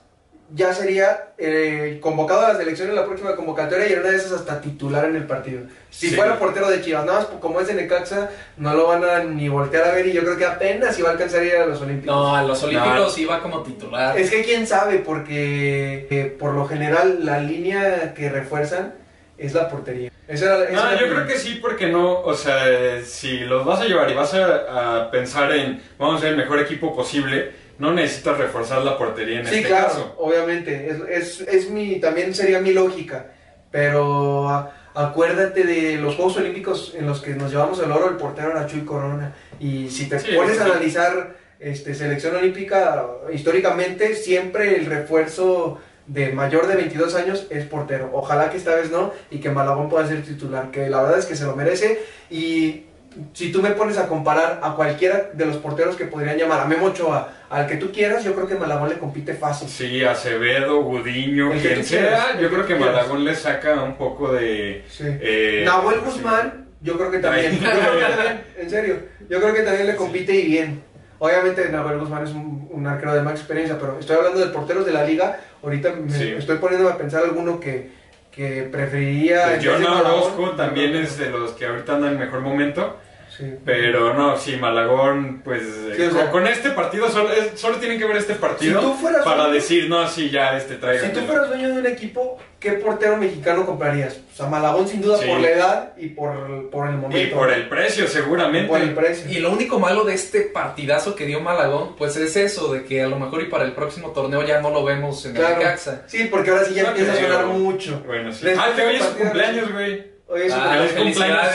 ya 0.54 0.74
sería 0.76 1.30
eh, 1.40 1.98
convocado 2.02 2.46
a 2.46 2.54
la 2.54 2.58
selección 2.60 2.90
en 2.90 2.96
la 2.96 3.06
próxima 3.06 3.36
convocatoria 3.36 3.90
y 3.90 3.94
en 3.94 4.00
una 4.02 4.10
de 4.12 4.18
esas 4.18 4.32
hasta 4.32 4.62
titular 4.62 5.06
en 5.06 5.16
el 5.16 5.26
partido. 5.26 5.62
Si 5.90 6.10
Sí. 6.10 6.16
fuera 6.16 6.38
portero 6.38 6.70
de 6.70 6.82
Chivas, 6.82 7.04
nada 7.06 7.20
más 7.20 7.28
como 7.42 7.60
es 7.60 7.68
de 7.68 7.74
Necaxa, 7.74 8.30
no 8.58 8.76
lo 8.76 8.88
van 8.88 9.04
a 9.04 9.24
ni 9.24 9.50
voltear 9.50 9.86
a 9.88 9.92
ver 9.94 10.06
y 10.08 10.14
yo 10.14 10.22
creo 10.22 10.38
que 10.38 10.46
apenas 10.46 10.98
iba 11.00 11.10
a 11.10 11.14
alcanzar 11.14 11.42
a 11.42 11.46
ir 11.46 11.56
a 11.56 11.66
los 11.66 11.82
Olímpicos. 11.82 12.16
No, 12.16 12.36
a 12.36 12.44
los 12.44 12.62
Olímpicos 12.64 13.18
iba 13.18 13.42
como 13.42 13.64
titular. 13.64 14.18
Es 14.20 14.30
que 14.30 14.44
quién 14.44 14.68
sabe, 14.68 15.00
porque 15.00 16.08
eh, 16.12 16.36
por 16.40 16.54
lo 16.54 16.68
general 16.68 17.26
la 17.26 17.40
línea 17.40 18.14
que 18.14 18.30
refuerzan 18.30 18.94
es 19.38 19.54
la 19.54 19.68
portería. 19.68 20.12
Esa 20.28 20.46
era, 20.46 20.64
esa 20.70 20.72
No, 20.74 20.92
era 20.92 21.02
yo 21.02 21.08
creo 21.14 21.28
que 21.28 21.38
sí, 21.38 21.60
porque 21.62 21.88
no, 21.88 22.22
o 22.22 22.34
sea, 22.36 23.04
si 23.04 23.40
los 23.40 23.66
vas 23.66 23.82
a 23.82 23.86
llevar 23.86 24.10
y 24.10 24.14
vas 24.14 24.34
a, 24.36 25.00
a 25.02 25.12
pensar 25.12 25.52
en 25.54 25.82
vamos 25.98 26.18
a 26.18 26.20
ser 26.22 26.30
el 26.30 26.38
mejor 26.38 26.60
equipo 26.60 26.96
posible, 26.96 27.65
no 27.80 27.94
necesitas 27.94 28.38
reforzar 28.38 28.82
la 28.84 28.98
portería 28.98 29.40
en 29.42 29.46
Sí, 29.48 29.56
este 29.56 29.68
claro, 29.68 29.88
caso. 29.88 30.16
obviamente. 30.20 30.90
Es, 30.90 31.40
es, 31.42 31.48
es 31.48 31.70
mi, 31.70 32.00
también 32.00 32.34
sería 32.34 32.60
mi 32.60 32.72
lógica. 32.74 33.28
Pero 33.72 34.48
a- 34.50 34.72
acuérdate 34.94 35.64
de 35.66 35.98
los 35.98 36.16
Juegos 36.16 36.38
Olímpicos 36.38 36.94
en 36.98 37.06
los 37.06 37.22
que 37.22 37.32
nos 37.36 37.52
llevamos 37.52 37.80
el 37.80 37.92
oro, 37.92 38.10
el 38.10 38.16
portero 38.16 38.52
era 38.52 38.66
Chuy 38.68 38.86
Corona. 38.86 39.34
Y 39.60 39.90
si 39.90 40.08
te 40.08 40.20
Sí, 40.20 40.32
pones 40.36 40.60
a 40.62 40.66
analizar 40.66 41.36
este, 41.60 41.94
selección 41.94 42.36
olímpica, 42.36 43.06
históricamente 43.34 44.16
siempre 44.16 44.78
el 44.78 44.86
refuerzo 44.86 45.80
de 46.08 46.32
mayor 46.32 46.68
de 46.68 46.76
22 46.76 47.16
años 47.16 47.48
es 47.50 47.66
portero. 47.66 48.10
Ojalá 48.14 48.50
que 48.50 48.58
esta 48.58 48.76
vez 48.76 48.92
no 48.92 49.12
y 49.32 49.40
que 49.40 49.50
Malagón 49.50 49.90
pueda 49.90 50.08
ser 50.08 50.22
titular, 50.24 50.72
que 50.72 50.90
la 50.90 51.02
verdad 51.02 51.20
es 51.20 51.26
que 51.26 51.36
se 51.36 51.46
lo 51.46 51.56
merece. 51.56 52.00
Y 52.30 52.86
si 53.34 53.52
tú 53.52 53.62
me 53.62 53.72
pones 53.72 53.98
a 53.98 54.08
comparar 54.08 54.60
a 54.62 54.76
cualquiera 54.76 55.30
de 55.34 55.46
los 55.46 55.58
porteros 55.58 55.96
que 55.96 56.06
podrían 56.06 56.38
llamar, 56.38 56.62
a 56.62 56.66
Memo 56.66 56.88
Ochoa, 56.88 57.30
al 57.50 57.68
que 57.68 57.76
tú 57.78 57.92
quieras, 57.92 58.24
yo 58.24 58.34
creo 58.34 58.48
que 58.48 58.56
Malagón 58.56 58.90
le 58.90 58.98
compite 58.98 59.34
fácil. 59.34 59.68
Sí, 59.70 60.04
Acevedo, 60.04 60.82
Gudiño, 60.84 61.52
El 61.54 61.62
que 61.62 61.74
quien 61.74 61.84
quieras, 61.86 62.26
sea, 62.26 62.34
yo 62.36 62.50
que 62.50 62.56
creo 62.56 62.66
que 62.68 62.76
quieras. 62.76 62.96
Malagón 62.96 63.24
le 63.26 63.36
saca 63.36 63.82
un 63.84 63.96
poco 63.98 64.32
de... 64.34 64.84
Sí. 64.90 65.04
eh, 65.08 65.64
Nahuel. 65.66 66.00
Guzmán, 66.02 66.68
yo 66.82 66.98
creo 66.98 67.12
que 67.12 67.20
también. 67.20 67.54
Yo 67.60 67.70
creo 67.70 67.98
que 68.00 68.14
también, 68.16 68.42
en 68.58 68.70
serio. 68.70 68.96
Yo 69.30 69.40
creo 69.42 69.54
que 69.54 69.62
también 69.62 69.88
le 69.88 69.96
compite 69.96 70.34
y 70.36 70.46
bien. 70.46 70.84
Obviamente 71.18 71.70
Nahuel 71.70 72.00
Guzmán 72.00 72.24
es 72.26 72.32
un, 72.32 72.68
un 72.72 72.86
arquero 72.88 73.16
de 73.16 73.22
más 73.22 73.34
experiencia, 73.34 73.78
pero 73.80 73.98
estoy 74.00 74.18
hablando 74.18 74.40
de 74.40 74.48
porteros 74.48 74.86
de 74.86 74.92
la 74.92 75.04
liga. 75.06 75.40
Ahorita 75.64 75.94
me 75.94 76.12
Sí. 76.12 76.36
estoy 76.38 76.58
poniéndome 76.58 76.94
a 76.94 76.98
pensar 76.98 77.24
alguno 77.24 77.60
que, 77.60 77.90
que 78.32 78.68
preferiría. 78.72 79.46
Pues 79.56 79.66
John 79.66 79.84
Orozco 79.86 80.52
también 80.52 80.94
es 80.96 81.18
de 81.18 81.30
los 81.30 81.52
que 81.54 81.66
ahorita 81.66 81.96
andan 81.96 82.14
en 82.14 82.20
mejor 82.20 82.42
momento. 82.42 82.98
Sí. 83.38 83.44
Pero 83.66 84.14
no, 84.14 84.38
sí, 84.38 84.56
Malagón, 84.56 85.42
pues 85.44 85.62
eh, 85.64 85.94
Sí, 85.98 86.02
o 86.04 86.12
sea- 86.12 86.22
con, 86.32 86.44
con 86.44 86.48
este 86.48 86.70
partido 86.72 87.10
solo, 87.10 87.32
es- 87.34 87.60
solo 87.60 87.78
tienen 87.78 88.00
que 88.00 88.06
ver 88.06 88.18
este 88.18 88.36
partido 88.36 88.80
Si 88.80 88.86
tú 88.88 88.94
fueras 88.94 89.24
para 89.26 89.50
decir, 89.50 89.90
no, 89.90 90.08
sí, 90.08 90.30
ya 90.30 90.56
este 90.58 90.76
trae. 90.76 91.00
Si 91.02 91.10
tú 91.10 91.20
fueras 91.22 91.50
dueño 91.50 91.68
de 91.74 91.80
un 91.80 91.86
equipo, 91.86 92.38
¿qué 92.60 92.74
portero 92.74 93.18
mexicano 93.18 93.66
comprarías? 93.66 94.14
Pues 94.14 94.40
a 94.40 94.48
Malagón 94.50 94.88
sin 94.88 95.02
duda 95.02 95.18
Sí. 95.18 95.28
por 95.28 95.40
la 95.42 95.50
edad 95.50 95.94
y 95.98 96.08
por, 96.10 96.70
por 96.70 96.88
el 96.88 96.96
momento. 96.96 97.18
Y 97.22 97.28
por 97.28 97.52
el 97.52 97.68
precio, 97.68 98.06
Y 98.06 98.08
seguramente. 98.08 98.70
por 98.70 98.80
el 98.80 98.94
precio. 98.94 99.30
Y 99.30 99.40
lo 99.40 99.52
único 99.52 99.80
malo 99.80 100.04
de 100.06 100.14
este 100.14 100.42
partidazo 100.42 101.14
que 101.16 101.26
dio 101.26 101.42
Malagón, 101.42 101.96
pues 101.98 102.16
es 102.16 102.36
eso, 102.38 102.74
de 102.74 102.84
que 102.86 103.02
a 103.04 103.08
lo 103.08 103.20
mejor 103.20 103.42
y 103.42 103.46
para 103.46 103.66
el 103.66 103.74
próximo 103.74 104.12
torneo 104.12 104.44
ya 104.46 104.62
no 104.62 104.70
lo 104.70 104.84
vemos 104.86 105.26
en 105.26 105.34
Claro. 105.34 105.56
el 105.58 105.62
Caxa. 105.62 106.04
Sí, 106.08 106.28
porque 106.32 106.52
ahora 106.52 106.64
sí 106.66 106.74
ya 106.74 106.84
No 106.84 106.90
empieza 106.90 107.12
a 107.12 107.16
sonar 107.16 107.46
mucho. 107.48 108.02
Bueno, 108.06 108.32
sí. 108.32 108.46
Les 108.46 108.58
Ah, 108.58 108.68
gusta 108.68 108.82
que 108.82 108.88
hoy 108.88 108.96
es 108.96 109.04
su 109.04 109.18
cumpleaños, 109.18 109.72
güey. 109.74 110.15
Oye, 110.28 110.48
Ah, 110.52 110.86
Feliz 110.88 110.94
cumpleaños. 110.94 111.48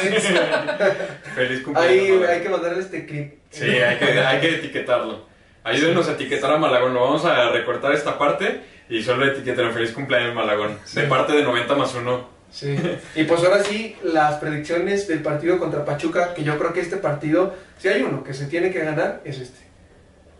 Feliz 1.35 1.63
cumpleaños. 1.63 1.77
ahí 1.93 2.09
Malagón. 2.13 2.31
hay 2.31 2.41
que 2.41 2.49
mandarle 2.49 2.81
este 2.81 3.07
clip. 3.07 3.33
Sí, 3.51 3.65
hay 3.65 3.97
que, 3.99 4.05
hay 4.21 4.41
que 4.41 4.55
etiquetarlo. 4.57 5.27
Ayúdenos 5.65 6.09
a 6.09 6.13
etiquetar 6.13 6.53
a 6.53 6.57
Malagón. 6.59 6.95
Lo 6.95 7.01
vamos 7.03 7.25
a 7.25 7.51
recortar 7.51 7.93
esta 7.95 8.17
parte 8.19 8.61
y 8.89 9.03
solo 9.03 9.27
etiqueten 9.27 9.73
feliz 9.73 9.93
cumpleaños 9.93 10.35
Malagón. 10.35 10.79
De 10.95 11.03
parte 11.05 11.33
de 11.33 11.43
90 11.43 11.75
más 11.75 11.95
1. 11.95 12.41
Sí. 12.53 12.77
Y 13.15 13.25
pues 13.25 13.45
ahora 13.45 13.63
sí, 13.63 13.97
las 14.03 14.37
predicciones 14.37 15.07
del 15.07 15.21
partido 15.21 15.59
contra 15.59 15.85
Pachuca, 15.85 16.35
que 16.35 16.43
yo 16.43 16.59
creo 16.59 16.73
que 16.73 16.81
este 16.81 16.97
partido, 16.97 17.55
si 17.79 17.89
hay 17.89 18.03
uno 18.03 18.25
que 18.25 18.35
se 18.35 18.47
tiene 18.47 18.73
que 18.73 18.81
ganar, 18.85 19.21
es 19.25 19.39
este. 19.39 19.61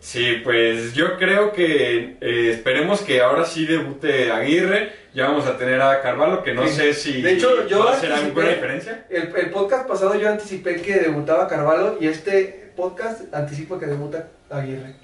Sí, 0.01 0.41
pues 0.43 0.95
yo 0.95 1.19
creo 1.19 1.53
que 1.53 2.17
eh, 2.21 2.51
esperemos 2.51 3.03
que 3.03 3.21
ahora 3.21 3.45
sí 3.45 3.67
debute 3.67 4.33
Aguirre. 4.33 4.93
Ya 5.13 5.27
vamos 5.27 5.47
a 5.47 5.57
tener 5.59 5.81
a 5.83 6.01
Carvalho, 6.03 6.43
que 6.43 6.55
no 6.55 6.67
Sí. 6.69 6.75
sé 6.75 6.95
si 6.95 7.21
De 7.23 7.33
hecho, 7.33 7.67
yo 7.67 7.85
va 7.85 7.93
a 7.93 7.97
ser 8.01 8.11
anticipé- 8.13 8.25
alguna 8.27 8.49
diferencia. 8.49 9.07
El, 9.11 9.35
el 9.37 9.51
podcast 9.51 9.89
pasado 9.89 10.15
yo 10.15 10.29
anticipé 10.29 10.77
que 10.81 10.95
debutaba 11.01 11.49
Carvalho 11.49 11.97
y 12.01 12.07
este 12.07 12.71
podcast 12.77 13.23
anticipa 13.35 13.79
que 13.79 13.87
debuta 13.87 14.29
Aguirre. 14.51 14.95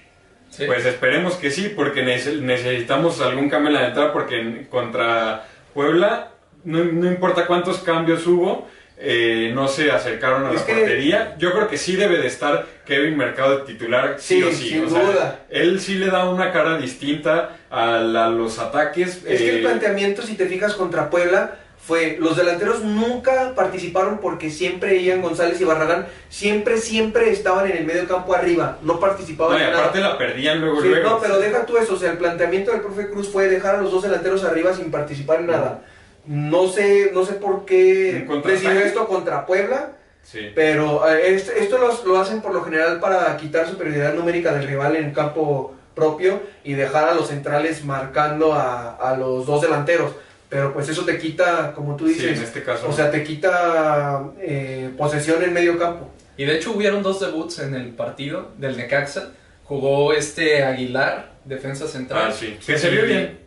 Sí. 0.51 0.65
Pues 0.67 0.87
esperemos 0.87 1.35
que 1.35 1.51
sí, 1.51 1.73
porque 1.75 2.05
nece- 2.05 2.41
necesitamos 2.41 3.21
algún 3.21 3.49
cambio 3.51 3.69
en 3.71 3.75
la 3.75 3.89
entrada, 3.89 4.13
porque 4.13 4.41
en- 4.41 4.65
contra 4.67 5.45
Puebla, 5.75 6.31
no, 6.65 6.85
no 6.85 7.07
importa 7.09 7.47
cuántos 7.47 7.79
cambios 7.79 8.27
hubo, 8.27 8.69
eh, 8.99 9.53
no 9.55 9.69
se 9.69 9.91
acercaron 9.91 10.47
a 10.47 10.51
Es 10.53 10.61
la 10.61 10.67
portería. 10.67 11.35
Yo 11.39 11.53
creo 11.53 11.69
que 11.69 11.77
sí 11.77 11.97
debe 11.97 12.19
de 12.19 12.27
estar 12.27 12.65
Kevin 12.85 13.17
Mercado 13.17 13.59
de 13.59 13.65
titular, 13.65 14.17
sí, 14.19 14.37
Sí, 14.37 14.43
o 14.43 14.51
sí. 14.53 14.69
sin 14.71 14.85
o 14.87 14.91
sea, 14.91 15.03
duda. 15.03 15.41
él 15.51 15.81
sí 15.81 15.95
le 15.97 16.07
da 16.07 16.29
una 16.29 16.53
cara 16.53 16.79
distinta 16.79 17.57
a, 17.71 17.99
la- 17.99 18.29
los 18.31 18.59
ataques. 18.59 19.23
Es 19.27 19.41
que 19.41 19.51
el 19.51 19.57
eh, 19.59 19.63
planteamiento, 19.63 20.23
si 20.23 20.35
te 20.35 20.47
fijas, 20.47 20.75
contra 20.75 21.11
Puebla 21.11 21.57
fue, 21.79 22.17
los 22.19 22.37
delanteros 22.37 22.83
nunca 22.83 23.53
participaron 23.55 24.19
porque 24.19 24.51
siempre 24.51 25.01
Ian 25.05 25.23
González 25.23 25.61
y 25.61 25.65
Barragán 25.65 26.07
siempre, 26.31 26.79
siempre 26.79 27.31
estaban 27.31 27.71
en 27.71 27.77
el 27.77 27.85
medio 27.85 28.09
campo 28.09 28.35
arriba, 28.35 28.79
no 28.83 28.99
participaban 28.99 29.53
no, 29.53 29.59
y 29.61 29.63
en 29.65 29.71
nada. 29.71 29.83
aparte 29.83 30.01
la 30.01 30.19
perdían 30.19 30.61
luego, 30.61 30.81
Sí, 30.83 30.89
luego. 30.89 31.11
no, 31.11 31.21
pero 31.21 31.39
deja 31.39 31.65
tú 31.65 31.77
eso, 31.77 31.95
o 31.95 31.97
sea, 31.97 32.11
el 32.13 32.19
planteamiento 32.19 32.73
del 32.73 32.81
profe 32.81 33.09
Cruz 33.09 33.29
fue 33.31 33.49
dejar 33.49 33.77
a 33.77 33.83
los 33.83 33.93
dos 33.93 34.03
delanteros 34.03 34.43
arriba 34.43 34.73
sin 34.75 34.91
participar 34.91 35.41
en 35.41 35.47
nada. 35.49 35.83
No 36.27 36.69
sé, 36.69 37.11
no 37.15 37.25
sé 37.25 37.35
por 37.35 37.65
qué 37.65 38.27
decidió 38.45 38.81
esto 38.81 39.07
contra 39.07 39.47
Puebla, 39.47 39.93
Sí. 40.23 40.51
pero 40.57 41.09
eh, 41.09 41.35
esto, 41.35 41.53
esto 41.53 41.79
los- 41.79 42.05
lo 42.05 42.19
hacen 42.19 42.41
por 42.41 42.53
lo 42.53 42.63
general 42.65 42.99
para 42.99 43.37
quitar 43.37 43.69
superioridad 43.69 44.13
numérica 44.15 44.53
del 44.53 44.67
rival 44.67 44.97
en 44.97 45.13
campo 45.13 45.75
propio 45.95 46.41
y 46.65 46.75
dejar 46.75 47.09
a 47.09 47.15
los 47.15 47.29
centrales 47.29 47.85
marcando 47.85 48.53
a, 48.53 48.97
a 48.97 49.17
los 49.17 49.47
dos 49.47 49.63
delanteros. 49.63 50.13
Pero 50.49 50.73
pues 50.73 50.89
eso 50.89 51.05
te 51.05 51.19
quita, 51.19 51.73
como 51.75 51.97
tú 51.97 52.07
Sí, 52.09 52.15
dices, 52.15 52.39
en 52.39 52.45
este 52.45 52.63
caso. 52.63 52.89
o 52.89 52.93
sea, 52.93 53.11
te 53.11 53.23
quita 53.25 54.23
eh, 54.41 54.91
posesión 54.97 55.43
en 55.43 55.53
medio 55.53 55.79
campo. 55.79 56.09
Y 56.37 56.45
de 56.45 56.57
hecho 56.57 56.73
hubieron 56.73 57.03
dos 57.03 57.21
debuts 57.21 57.61
en 57.61 57.75
el 57.75 57.89
partido 57.91 58.51
del 58.59 58.77
Necaxa. 58.77 59.31
Jugó 59.65 60.13
este 60.13 60.63
Aguilar, 60.63 61.33
defensa 61.45 61.87
central. 61.89 62.27
ah, 62.29 62.33
sí. 62.33 62.57
Que 62.65 62.79
se 62.79 62.91
vio 62.91 63.05
bien. 63.05 63.39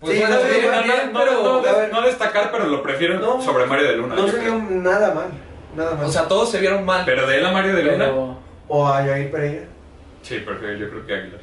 Pues 0.00 0.14
Sí, 0.14 0.20
bueno, 0.20 0.36
no 0.36 0.40
se 0.42 0.48
bien, 0.48 0.60
vio 0.62 0.70
No, 0.72 0.82
bien, 0.82 1.12
no, 1.12 1.18
pero... 1.20 1.32
no, 1.42 1.56
no, 1.56 1.62
ver. 1.62 1.92
no 1.92 2.02
destacar, 2.02 2.50
pero 2.50 2.66
lo 2.66 2.82
prefiero 2.82 3.18
No. 3.18 3.40
sobre 3.42 3.66
Mario 3.66 3.86
de 3.88 3.96
Luna. 3.96 4.14
No 4.14 4.28
se 4.28 4.38
vio 4.40 4.54
nada 4.70 5.12
mal, 5.14 5.28
nada 5.76 5.94
mal. 5.94 6.06
O 6.06 6.10
sea, 6.10 6.26
todos 6.26 6.50
se 6.50 6.58
vieron 6.58 6.84
mal. 6.84 7.02
Pero 7.04 7.26
de 7.26 7.36
él 7.38 7.44
a 7.46 7.52
Mario 7.52 7.74
de 7.76 7.82
Luna. 7.84 8.04
pero- 8.06 8.38
o 8.68 8.86
a 8.88 9.02
Jair 9.02 9.30
Pereira. 9.30 9.64
Sí, 10.22 10.40
porque 10.44 10.78
yo 10.78 10.88
creo 10.88 11.06
que 11.06 11.14
Aguilar. 11.14 11.40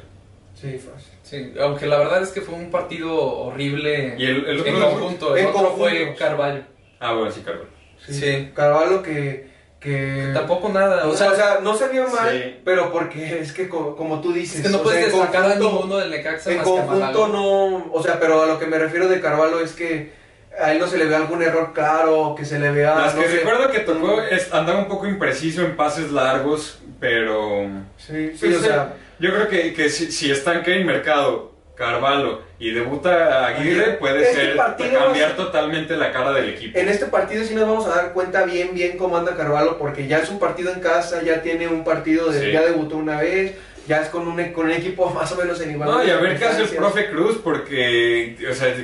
Sí, 0.54 0.78
fácil. 0.78 1.12
Sí, 1.22 1.54
aunque 1.60 1.86
la 1.86 1.98
verdad 1.98 2.22
es 2.22 2.30
que 2.30 2.40
fue 2.40 2.54
un 2.56 2.70
partido 2.70 3.14
horrible 3.14 4.14
¿Y 4.18 4.24
el, 4.24 4.44
el 4.46 4.60
otro 4.60 4.72
en 4.74 4.80
conjunto. 4.80 5.36
El 5.36 5.42
En 5.42 5.46
otro 5.50 5.60
conjunto. 5.60 5.84
fue 5.88 6.14
Carvalho. 6.18 6.62
Ah, 6.98 7.12
bueno, 7.12 7.30
sí, 7.30 7.42
Carvalho. 7.42 7.68
Sí. 8.04 8.12
Sí. 8.14 8.50
Carvalho 8.54 9.02
que... 9.02 9.47
que 9.80 10.30
Tampoco 10.34 10.68
nada. 10.70 11.06
O 11.06 11.16
sea, 11.16 11.30
o 11.32 11.36
sea, 11.36 11.58
no 11.62 11.74
se 11.76 11.88
vio 11.88 12.08
mal, 12.08 12.30
Sí. 12.30 12.60
pero 12.64 12.90
porque 12.92 13.40
es 13.40 13.52
que 13.52 13.68
co- 13.68 13.94
como, 13.96 14.20
tú 14.20 14.32
dices, 14.32 14.56
es 14.60 14.62
que 14.66 14.68
no 14.70 14.82
puedes 14.82 15.12
sea, 15.12 15.22
en 15.22 15.28
a 15.28 15.30
conjunto- 15.30 15.70
ninguno 15.70 15.96
del 15.98 16.10
Necaxa 16.10 16.50
En 16.50 16.56
más 16.58 16.66
que 16.66 16.72
conjunto 16.72 17.28
no, 17.28 17.90
o 17.92 18.02
sea, 18.02 18.18
pero 18.18 18.42
a 18.42 18.46
lo 18.46 18.58
que 18.58 18.66
me 18.66 18.78
refiero 18.78 19.08
de 19.08 19.20
Carvalho 19.20 19.60
es 19.60 19.72
que 19.72 20.12
a 20.60 20.72
él 20.72 20.80
no 20.80 20.88
se 20.88 20.98
le 20.98 21.04
ve 21.04 21.14
algún 21.14 21.40
error 21.42 21.72
claro, 21.72 22.34
que 22.36 22.44
se 22.44 22.58
le 22.58 22.70
vea, 22.72 22.96
Las 22.96 23.14
no 23.14 23.22
que 23.22 23.28
sé. 23.28 23.36
recuerdo 23.36 23.70
que 23.70 23.78
tocó 23.80 24.20
es, 24.22 24.52
andaba 24.52 24.80
un 24.80 24.88
poco 24.88 25.06
impreciso 25.06 25.62
en 25.62 25.76
pases 25.76 26.10
largos, 26.10 26.80
pero 26.98 27.66
Sí, 27.96 28.30
sí, 28.32 28.36
Pues, 28.40 28.56
o 28.56 28.60
sea, 28.62 28.94
yo 29.20 29.30
creo 29.32 29.48
que, 29.48 29.72
que 29.72 29.88
si, 29.90 30.10
si 30.10 30.30
está 30.32 30.54
en 30.54 30.62
Kevin 30.64 30.86
Mercado, 30.86 31.52
Carvalho 31.76 32.42
y 32.60 32.70
debuta 32.72 33.46
Aguirre, 33.46 33.92
puede 33.94 34.22
Este 34.22 34.34
ser 34.34 34.56
partido 34.56 34.98
cambiar 34.98 35.36
totalmente 35.36 35.96
la 35.96 36.10
cara 36.12 36.32
del 36.32 36.48
equipo. 36.50 36.76
En 36.78 36.88
este 36.88 37.06
partido 37.06 37.44
sí 37.44 37.54
nos 37.54 37.68
vamos 37.68 37.86
a 37.86 37.90
dar 37.94 38.12
cuenta 38.12 38.44
bien, 38.44 38.74
bien 38.74 38.96
cómo 38.98 39.16
anda 39.16 39.36
Carvalho, 39.36 39.78
porque 39.78 40.06
ya 40.08 40.18
es 40.18 40.28
un 40.28 40.38
partido 40.40 40.72
en 40.72 40.80
casa, 40.80 41.22
ya 41.22 41.40
tiene 41.42 41.68
un 41.68 41.84
partido, 41.84 42.30
de, 42.30 42.40
Sí. 42.46 42.52
ya 42.52 42.62
debutó 42.62 42.96
una 42.96 43.20
vez, 43.20 43.54
ya 43.86 44.02
es 44.02 44.08
con 44.08 44.26
un, 44.26 44.42
con 44.52 44.66
un 44.66 44.72
equipo 44.72 45.08
más 45.14 45.30
o 45.32 45.36
menos 45.36 45.60
en 45.60 45.70
igualdad. 45.70 45.98
No, 45.98 46.04
y 46.04 46.10
a 46.10 46.16
ver 46.16 46.36
qué 46.38 46.44
hace 46.46 46.62
el 46.62 46.68
profe 46.70 47.10
Cruz, 47.10 47.38
porque, 47.44 48.36
o 48.50 48.54
sea, 48.54 48.74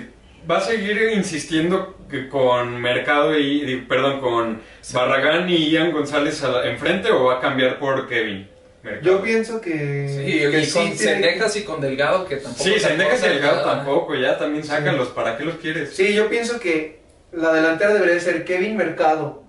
va 0.48 0.58
a 0.58 0.60
seguir 0.60 1.10
insistiendo 1.14 1.96
que 2.08 2.28
con 2.28 2.80
Mercado 2.80 3.36
y, 3.36 3.84
perdón, 3.88 4.20
con 4.20 4.60
Sí. 4.82 4.94
Barragán 4.94 5.48
y 5.50 5.70
Ian 5.70 5.90
González 5.90 6.44
a 6.44 6.48
la- 6.48 6.66
enfrente 6.68 7.10
o 7.10 7.24
va 7.24 7.38
a 7.38 7.40
cambiar 7.40 7.78
por 7.80 8.06
Kevin. 8.08 8.48
Mercado? 8.84 9.02
Yo 9.02 9.22
pienso 9.22 9.60
que. 9.60 10.08
Sí, 10.08 10.24
que 10.50 10.60
y 10.60 10.70
con 10.70 10.82
tiene- 10.82 10.96
Sendejas 10.96 11.56
y 11.56 11.62
con 11.64 11.80
Delgado, 11.80 12.26
que 12.26 12.36
tampoco. 12.36 12.62
Sí, 12.64 12.74
se 12.74 12.80
Sendejas 12.80 13.20
y 13.24 13.28
Delgado 13.28 13.56
nada. 13.56 13.76
tampoco, 13.76 14.14
ya 14.14 14.38
también 14.38 14.62
sácalos, 14.62 15.08
¿para 15.08 15.36
qué 15.36 15.44
los 15.44 15.56
quieres? 15.56 15.96
Sí, 15.96 16.14
yo 16.14 16.28
pienso 16.28 16.60
que 16.60 17.00
la 17.32 17.52
delantera 17.52 17.92
debería 17.94 18.20
ser 18.20 18.44
Kevin 18.44 18.76
Mercado. 18.76 19.42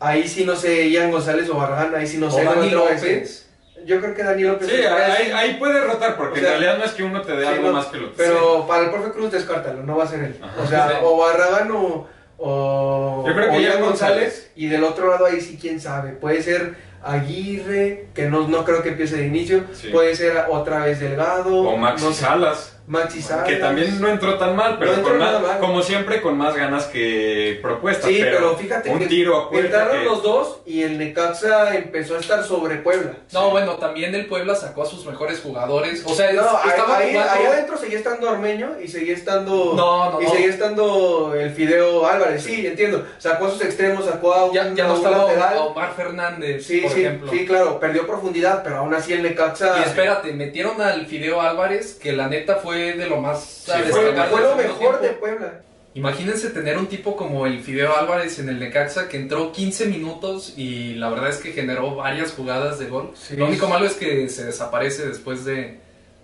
Ahí 0.00 0.28
sí 0.28 0.44
no 0.44 0.56
sé, 0.56 0.90
Ian 0.90 1.10
González 1.10 1.48
o 1.48 1.54
Barragán, 1.56 1.94
ahí 1.94 2.06
sí 2.06 2.18
no 2.18 2.26
O 2.26 2.30
sé. 2.30 2.44
Dani. 2.44 2.70
López. 2.70 3.48
Yo 3.86 4.00
creo 4.00 4.14
que 4.14 4.22
Dani 4.24 4.42
López. 4.42 4.68
Sí, 4.68 4.76
ahí, 4.84 5.30
ahí 5.30 5.54
puede 5.58 5.80
rotar, 5.84 6.16
porque 6.16 6.40
O 6.40 6.42
sea, 6.42 6.54
en 6.54 6.60
realidad 6.60 6.78
no 6.78 6.84
es 6.84 6.92
que 6.92 7.02
uno 7.04 7.22
te 7.22 7.32
dé 7.36 7.42
Sí, 7.42 7.48
algo 7.48 7.68
no, 7.68 7.72
más 7.74 7.86
que 7.86 7.96
el 7.98 8.04
otro. 8.04 8.14
Pero 8.16 8.66
para 8.66 8.84
el 8.84 8.90
profe 8.90 9.10
Cruz, 9.12 9.30
descártalo, 9.32 9.82
no 9.84 9.96
va 9.96 10.04
a 10.04 10.08
ser 10.08 10.20
él. 10.24 10.36
Ajá. 10.42 10.60
o 10.62 10.66
sea, 10.66 10.88
Sí. 10.88 10.94
o 11.02 11.16
Barragán 11.18 11.70
o, 11.70 12.08
o, 12.38 13.24
Yo 13.26 13.34
creo 13.34 13.50
que 13.50 13.62
Ian 13.62 13.72
Ian 13.74 13.82
González. 13.82 14.16
González. 14.18 14.50
Y 14.56 14.66
del 14.66 14.84
otro 14.84 15.08
lado 15.10 15.26
ahí 15.26 15.40
sí, 15.40 15.56
quién 15.60 15.80
sabe. 15.80 16.10
Puede 16.12 16.42
ser 16.42 16.74
Aguirre, 17.02 18.08
que 18.14 18.28
no, 18.28 18.48
no 18.48 18.64
creo 18.64 18.82
que 18.82 18.90
empiece 18.90 19.16
de 19.16 19.26
inicio. 19.26 19.64
Sí. 19.72 19.88
Puede 19.88 20.14
ser 20.14 20.44
otra 20.50 20.84
vez 20.84 21.00
Delgado. 21.00 21.56
O 21.56 21.76
Maxi 21.76 22.04
no 22.04 22.12
sé, 22.12 22.24
Salas. 22.24 22.75
Maxi 22.86 23.20
Salas. 23.22 23.46
Que 23.48 23.56
también 23.56 24.00
no 24.00 24.08
entró 24.08 24.38
tan 24.38 24.54
mal, 24.54 24.76
pero 24.78 24.92
No 24.92 24.96
entró 24.98 25.12
con 25.12 25.18
más- 25.20 25.32
nada 25.32 25.40
mal. 25.46 25.58
como 25.58 25.82
siempre 25.82 26.20
con 26.22 26.36
más 26.38 26.54
ganas 26.56 26.84
que 26.86 27.58
propuestas. 27.60 28.08
Sí, 28.10 28.18
pero, 28.20 28.36
pero 28.38 28.56
fíjate 28.56 28.90
un 28.90 28.98
que 29.00 29.06
tiro 29.06 29.36
a 29.36 29.50
puerta 29.50 29.66
entraron 29.66 29.98
que- 29.98 30.04
los 30.04 30.22
dos 30.22 30.58
y 30.66 30.82
el 30.82 30.96
Necaxa 30.98 31.74
empezó 31.76 32.16
a 32.16 32.20
estar 32.20 32.44
sobre 32.44 32.76
Puebla. 32.76 33.12
No, 33.32 33.50
bueno, 33.50 33.72
también 33.76 34.14
el 34.14 34.26
Puebla 34.26 34.54
sacó 34.54 34.82
a 34.82 34.86
sus 34.86 35.04
mejores 35.06 35.40
jugadores. 35.40 36.02
O 36.06 36.14
sea, 36.14 36.32
No, 36.32 36.42
ahí, 36.42 36.68
estaba 36.68 36.96
ahí- 36.98 37.12
jugando- 37.12 37.32
ahí 37.32 37.46
adentro 37.46 37.76
seguía 37.76 37.98
estando 37.98 38.30
Ormeño 38.30 38.76
y 38.82 38.88
seguía 38.88 39.14
estando. 39.14 39.72
No, 39.76 40.12
no, 40.12 40.20
y 40.20 40.24
no. 40.24 40.30
seguía 40.30 40.48
estando 40.50 41.34
el 41.34 41.50
Fideo 41.50 42.06
Álvarez, 42.06 42.42
sí, 42.44 42.66
entiendo. 42.66 43.04
Sacó 43.18 43.46
a 43.46 43.50
sus 43.50 43.62
extremos, 43.62 44.04
sacó 44.04 44.32
a 44.34 44.44
un, 44.46 44.54
Ya, 44.54 44.72
ya 44.74 44.84
a 44.84 44.88
no 44.88 44.94
un 44.94 44.98
estaba 45.04 45.18
lateral. 45.24 45.58
Omar 45.58 45.92
Fernández, 45.96 46.64
Sí, 46.66 46.80
por 46.82 46.90
sí, 46.92 47.00
ejemplo. 47.00 47.30
sí, 47.32 47.46
claro, 47.46 47.80
perdió 47.80 48.06
profundidad, 48.06 48.62
pero 48.62 48.76
aún 48.78 48.94
así 48.94 49.12
el 49.12 49.22
Necaxa. 49.22 49.78
Y 49.80 49.82
espérate, 49.88 50.32
metieron 50.32 50.80
al 50.80 51.06
Fideo 51.06 51.40
Álvarez, 51.40 51.94
que 52.00 52.12
la 52.12 52.28
neta 52.28 52.56
fue 52.56 52.75
de 52.78 53.08
lo 53.08 53.16
más 53.20 53.42
Sí, 53.44 53.72
fue- 53.90 54.12
fue, 54.12 54.40
lo 54.40 54.56
mejor 54.56 54.94
de 54.94 55.00
tiempo. 55.00 55.20
Puebla. 55.20 55.60
Imagínense 55.94 56.50
tener 56.50 56.76
un 56.76 56.88
tipo 56.88 57.16
como 57.16 57.46
el 57.46 57.60
Fideo 57.60 57.96
Álvarez 57.96 58.38
en 58.38 58.50
el 58.50 58.58
Necaxa 58.60 59.08
que 59.08 59.16
entró 59.16 59.50
15 59.50 59.86
minutos 59.86 60.52
y 60.56 60.94
la 60.96 61.08
verdad 61.08 61.30
es 61.30 61.38
que 61.38 61.52
generó 61.52 61.94
varias 61.96 62.32
jugadas 62.32 62.78
de 62.78 62.86
gol. 62.88 63.12
Sí. 63.14 63.34
Lo 63.36 63.46
único 63.46 63.66
malo 63.66 63.86
es 63.86 63.94
que 63.94 64.28
se 64.28 64.44
desaparece 64.44 65.08
después 65.08 65.46
de, 65.46 65.78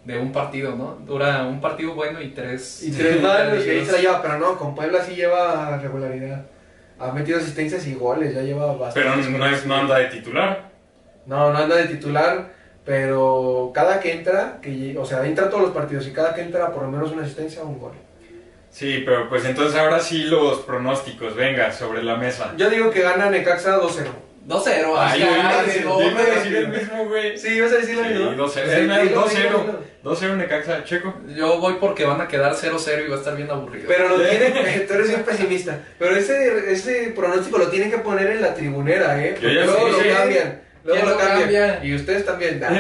de 0.05 0.19
un 0.19 0.31
partido, 0.31 0.77
¿no? 0.77 0.99
Dura 1.07 1.45
un 1.47 1.61
partido 1.63 1.95
bueno 1.95 2.21
y 2.21 2.29
tres. 2.33 2.83
Y 2.83 2.91
tres 2.91 3.23
malos 3.23 3.65
y 3.67 3.71
ahí 3.71 3.87
se 3.87 3.93
la 3.93 3.99
lleva, 3.99 4.21
pero 4.21 4.39
no, 4.39 4.59
con 4.59 4.75
Puebla 4.75 5.03
sí 5.05 5.15
lleva 5.15 5.79
regularidad. 5.79 6.45
Ha 6.99 7.11
metido 7.13 7.39
asistencias 7.39 7.87
y 7.87 7.95
goles, 7.95 8.35
ya 8.35 8.43
lleva 8.43 8.67
bastante. 8.77 9.01
Pero 9.01 9.39
no, 9.39 9.47
es, 9.47 9.65
no 9.65 9.75
anda 9.75 9.99
de 9.99 10.07
titular. 10.09 10.71
No, 11.25 11.51
no 11.51 11.59
anda 11.59 11.77
de 11.77 11.85
titular, 11.87 12.53
pero 12.85 13.71
cada 13.75 14.01
que 14.01 14.13
entra, 14.13 14.59
que, 14.61 14.97
o 14.99 15.05
sea, 15.05 15.25
entra 15.25 15.49
todos 15.49 15.63
los 15.63 15.73
partidos 15.73 16.07
y 16.07 16.13
cada 16.13 16.35
que 16.35 16.43
entra 16.43 16.73
por 16.73 16.83
lo 16.83 16.91
menos 16.91 17.13
una 17.13 17.23
asistencia 17.23 17.63
o 17.63 17.67
un 17.67 17.79
gol. 17.79 17.93
Sí, 18.71 19.03
pero 19.05 19.29
pues 19.29 19.45
entonces 19.45 19.79
ahora 19.79 20.01
sí 20.01 20.25
los 20.25 20.61
pronósticos, 20.61 21.37
venga, 21.37 21.73
sobre 21.73 22.03
la 22.03 22.17
mesa. 22.17 22.55
Yo 22.57 22.71
digo 22.71 22.91
que 22.91 23.03
gana 23.03 23.29
Necaxa 23.31 23.79
2-0. 23.79 24.07
2-0, 24.49 24.95
Ay, 24.99 25.23
el 25.23 26.69
mismo, 26.69 27.05
güey. 27.07 27.39
Sí, 27.39 27.61
vas 27.61 27.73
a 27.73 27.77
decir 27.77 27.97
lo 27.97 28.03
mismo. 28.03 28.45
2-0. 28.45 28.51
Sí, 28.51 28.61
Es 28.65 28.89
más, 28.89 29.03
dilo, 29.03 29.25
2-0. 29.25 29.29
dilo, 29.29 29.59
dilo. 29.61 29.79
2-0 30.03 30.37
Necaxa, 30.37 30.85
Checo. 30.85 31.15
Yo 31.29 31.61
voy 31.61 31.75
porque 31.79 32.05
van 32.05 32.21
a 32.21 32.27
quedar 32.27 32.55
0-0 32.55 33.05
y 33.05 33.09
va 33.09 33.17
a 33.17 33.19
estar 33.19 33.37
bien 33.37 33.51
aburrido. 33.51 33.85
Pero 33.87 34.09
lo 34.09 34.17
tienen, 34.17 34.87
tú 34.87 34.95
eres 34.95 35.09
bien 35.09 35.23
pesimista. 35.23 35.79
Pero 35.99 36.17
ese, 36.17 36.73
ese 36.73 37.13
pronóstico 37.15 37.59
lo 37.59 37.69
tienen 37.69 37.91
que 37.91 37.99
poner 37.99 38.31
en 38.31 38.43
la 38.43 38.55
tribunera, 38.55 39.23
¿eh? 39.23 39.37
Yo 39.41 39.49
ya 39.49 39.65
Luego 39.65 39.89
lo 39.89 39.99
cambian. 39.99 40.63
Luego 40.85 41.01
¿Quién 41.01 41.11
lo 41.13 41.19
cambian. 41.19 41.41
cambia? 41.41 41.85
Y 41.85 41.95
ustedes 41.95 42.25
también. 42.27 42.61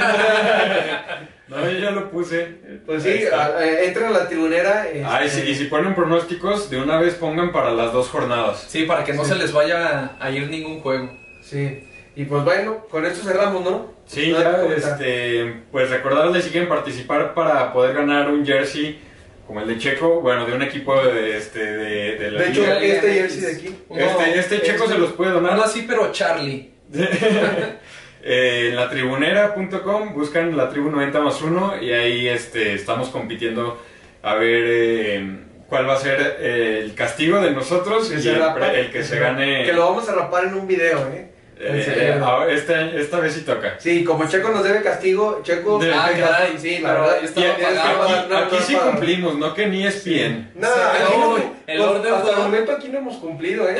No, 1.48 1.68
yo 1.70 1.78
ya 1.78 1.90
lo 1.90 2.10
puse. 2.10 2.48
Pues 2.86 3.02
sí, 3.02 3.10
está. 3.10 3.58
a- 3.58 4.10
la 4.10 4.26
tribunera. 4.26 4.86
este, 4.86 5.04
Ay, 5.04 5.28
sí, 5.28 5.42
y 5.50 5.54
si 5.54 5.64
ponen 5.64 5.94
pronósticos, 5.94 6.70
de 6.70 6.80
una 6.80 6.98
vez 6.98 7.14
pongan 7.16 7.52
para 7.52 7.72
las 7.72 7.92
dos 7.92 8.08
jornadas. 8.08 8.64
Sí, 8.68 8.84
para 8.84 9.04
que 9.04 9.12
no 9.12 9.22
Sí. 9.22 9.32
se 9.32 9.36
les 9.36 9.52
vaya 9.52 10.12
a 10.18 10.30
ir 10.30 10.48
ningún 10.48 10.80
juego. 10.80 11.10
Sí. 11.42 11.86
Y 12.16 12.24
pues 12.24 12.42
bueno, 12.44 12.86
con 12.90 13.04
esto 13.04 13.22
cerramos, 13.28 13.62
¿no? 13.62 13.92
Sí, 14.06 14.32
ya, 14.32 14.64
este, 14.74 15.62
pues 15.70 15.90
recordarles 15.90 16.44
si 16.44 16.50
quieren 16.50 16.70
participar 16.70 17.34
para 17.34 17.70
poder 17.74 17.94
ganar 17.96 18.30
un 18.30 18.46
jersey 18.46 18.98
como 19.46 19.60
el 19.60 19.68
de 19.68 19.76
Checo, 19.78 20.20
bueno, 20.22 20.46
de 20.46 20.54
un 20.54 20.62
equipo 20.62 21.02
de, 21.04 21.36
este, 21.36 21.58
de, 21.60 22.16
de 22.16 22.30
la 22.30 22.40
De 22.42 22.48
hecho, 22.48 22.64
este 22.64 23.12
jersey 23.12 23.40
de 23.42 23.52
aquí. 23.52 23.76
Este, 23.90 24.38
este 24.38 24.62
Checo 24.62 24.84
este- 24.84 24.94
se 24.94 25.00
los 25.00 25.12
puede 25.12 25.32
donar. 25.32 25.52
Uno 25.52 25.64
así, 25.64 25.84
pero 25.86 26.10
Charlie. 26.12 26.70
Eh, 28.24 28.68
en 28.70 28.76
latribunera.com 28.76 30.14
buscan 30.14 30.56
la 30.56 30.68
tribu 30.68 30.90
90 30.90 31.20
más 31.20 31.42
1 31.42 31.82
y 31.82 31.92
ahí 31.92 32.28
este, 32.28 32.74
estamos 32.74 33.08
compitiendo 33.08 33.82
a 34.22 34.34
ver 34.36 34.62
eh, 34.66 35.36
cuál 35.68 35.88
va 35.88 35.94
a 35.94 35.98
ser 35.98 36.36
eh, 36.38 36.82
el 36.84 36.94
castigo 36.94 37.40
de 37.40 37.50
nosotros 37.50 38.08
Que 38.10 38.20
y 38.20 38.28
el, 38.28 38.38
rapa, 38.38 38.54
pre- 38.54 38.80
el 38.80 38.92
que 38.92 39.02
se 39.02 39.18
gane. 39.18 39.64
Que 39.64 39.72
lo 39.72 39.86
vamos 39.86 40.08
a 40.08 40.14
rapar 40.14 40.44
en 40.44 40.54
un 40.54 40.68
video, 40.68 40.98
¿eh? 41.12 41.32
eh, 41.64 42.20
ah, 42.22 42.46
este- 42.48 43.00
esta 43.00 43.18
vez 43.18 43.32
sí 43.34 43.40
toca. 43.40 43.74
Sí, 43.80 44.04
como 44.04 44.28
Checo 44.28 44.50
nos 44.50 44.62
debe 44.62 44.82
castigo, 44.82 45.40
Checo. 45.42 45.80
Ah, 45.92 46.10
caray, 46.16 46.54
sí, 46.58 46.78
la 46.78 46.92
verdad. 46.92 47.24
estaba 47.24 47.46
aquí, 47.52 47.62
no, 47.62 48.28
no, 48.28 48.36
aquí 48.38 48.56
no, 48.56 48.62
sí 48.62 48.74
cumplimos, 48.76 49.36
no 49.38 49.52
que 49.54 49.66
ni 49.66 49.84
es 49.86 50.04
bien. 50.04 50.50
No, 50.54 50.68
Sí, 50.68 50.74
no, 51.18 51.18
no, 51.18 51.36
el 51.38 51.78
pues, 51.78 51.80
orden 51.80 52.14
hasta 52.14 52.30
el 52.30 52.36
momento 52.38 52.72
aquí 52.72 52.88
no 52.88 52.98
hemos 52.98 53.16
cumplido, 53.16 53.68
¿eh? 53.68 53.78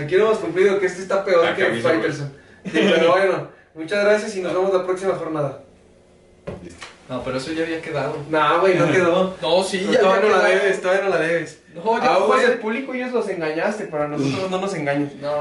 Aquí 0.00 0.14
no 0.16 0.26
hemos 0.26 0.38
cumplido, 0.38 0.78
que 0.78 0.86
este 0.86 1.02
está 1.02 1.24
peor 1.24 1.44
Acá 1.44 1.56
que. 1.72 1.80
Sí, 2.12 2.22
pero 2.72 3.10
bueno, 3.12 3.48
muchas 3.74 4.04
gracias 4.04 4.36
y 4.36 4.40
nos 4.42 4.52
vemos 4.54 4.72
la 4.72 4.84
próxima 4.84 5.14
jornada. 5.14 5.60
No, 7.08 7.22
pero 7.24 7.38
eso 7.38 7.52
ya 7.52 7.62
había 7.64 7.80
quedado. 7.80 8.16
No, 8.28 8.60
güey, 8.60 8.74
no 8.76 8.90
quedó. 8.92 9.34
No, 9.40 9.64
sí, 9.64 9.88
ya 9.90 9.98
todavía 10.00 10.28
no 10.30 10.36
la 10.36 10.44
debes, 10.48 10.82
todavía 10.82 11.04
no 11.04 11.08
la 11.10 11.18
debes. 11.18 11.58
No, 11.74 11.98
ya 12.02 12.14
A 12.14 12.18
ojos 12.18 12.36
fue. 12.36 12.46
del 12.46 12.58
público 12.58 12.92
ellos 12.92 13.12
los 13.12 13.28
engañaste, 13.30 13.84
pero 13.90 14.02
a 14.04 14.08
nosotros 14.08 14.50
no 14.50 14.60
nos 14.60 14.74
engañes. 14.74 15.14
No, 15.16 15.34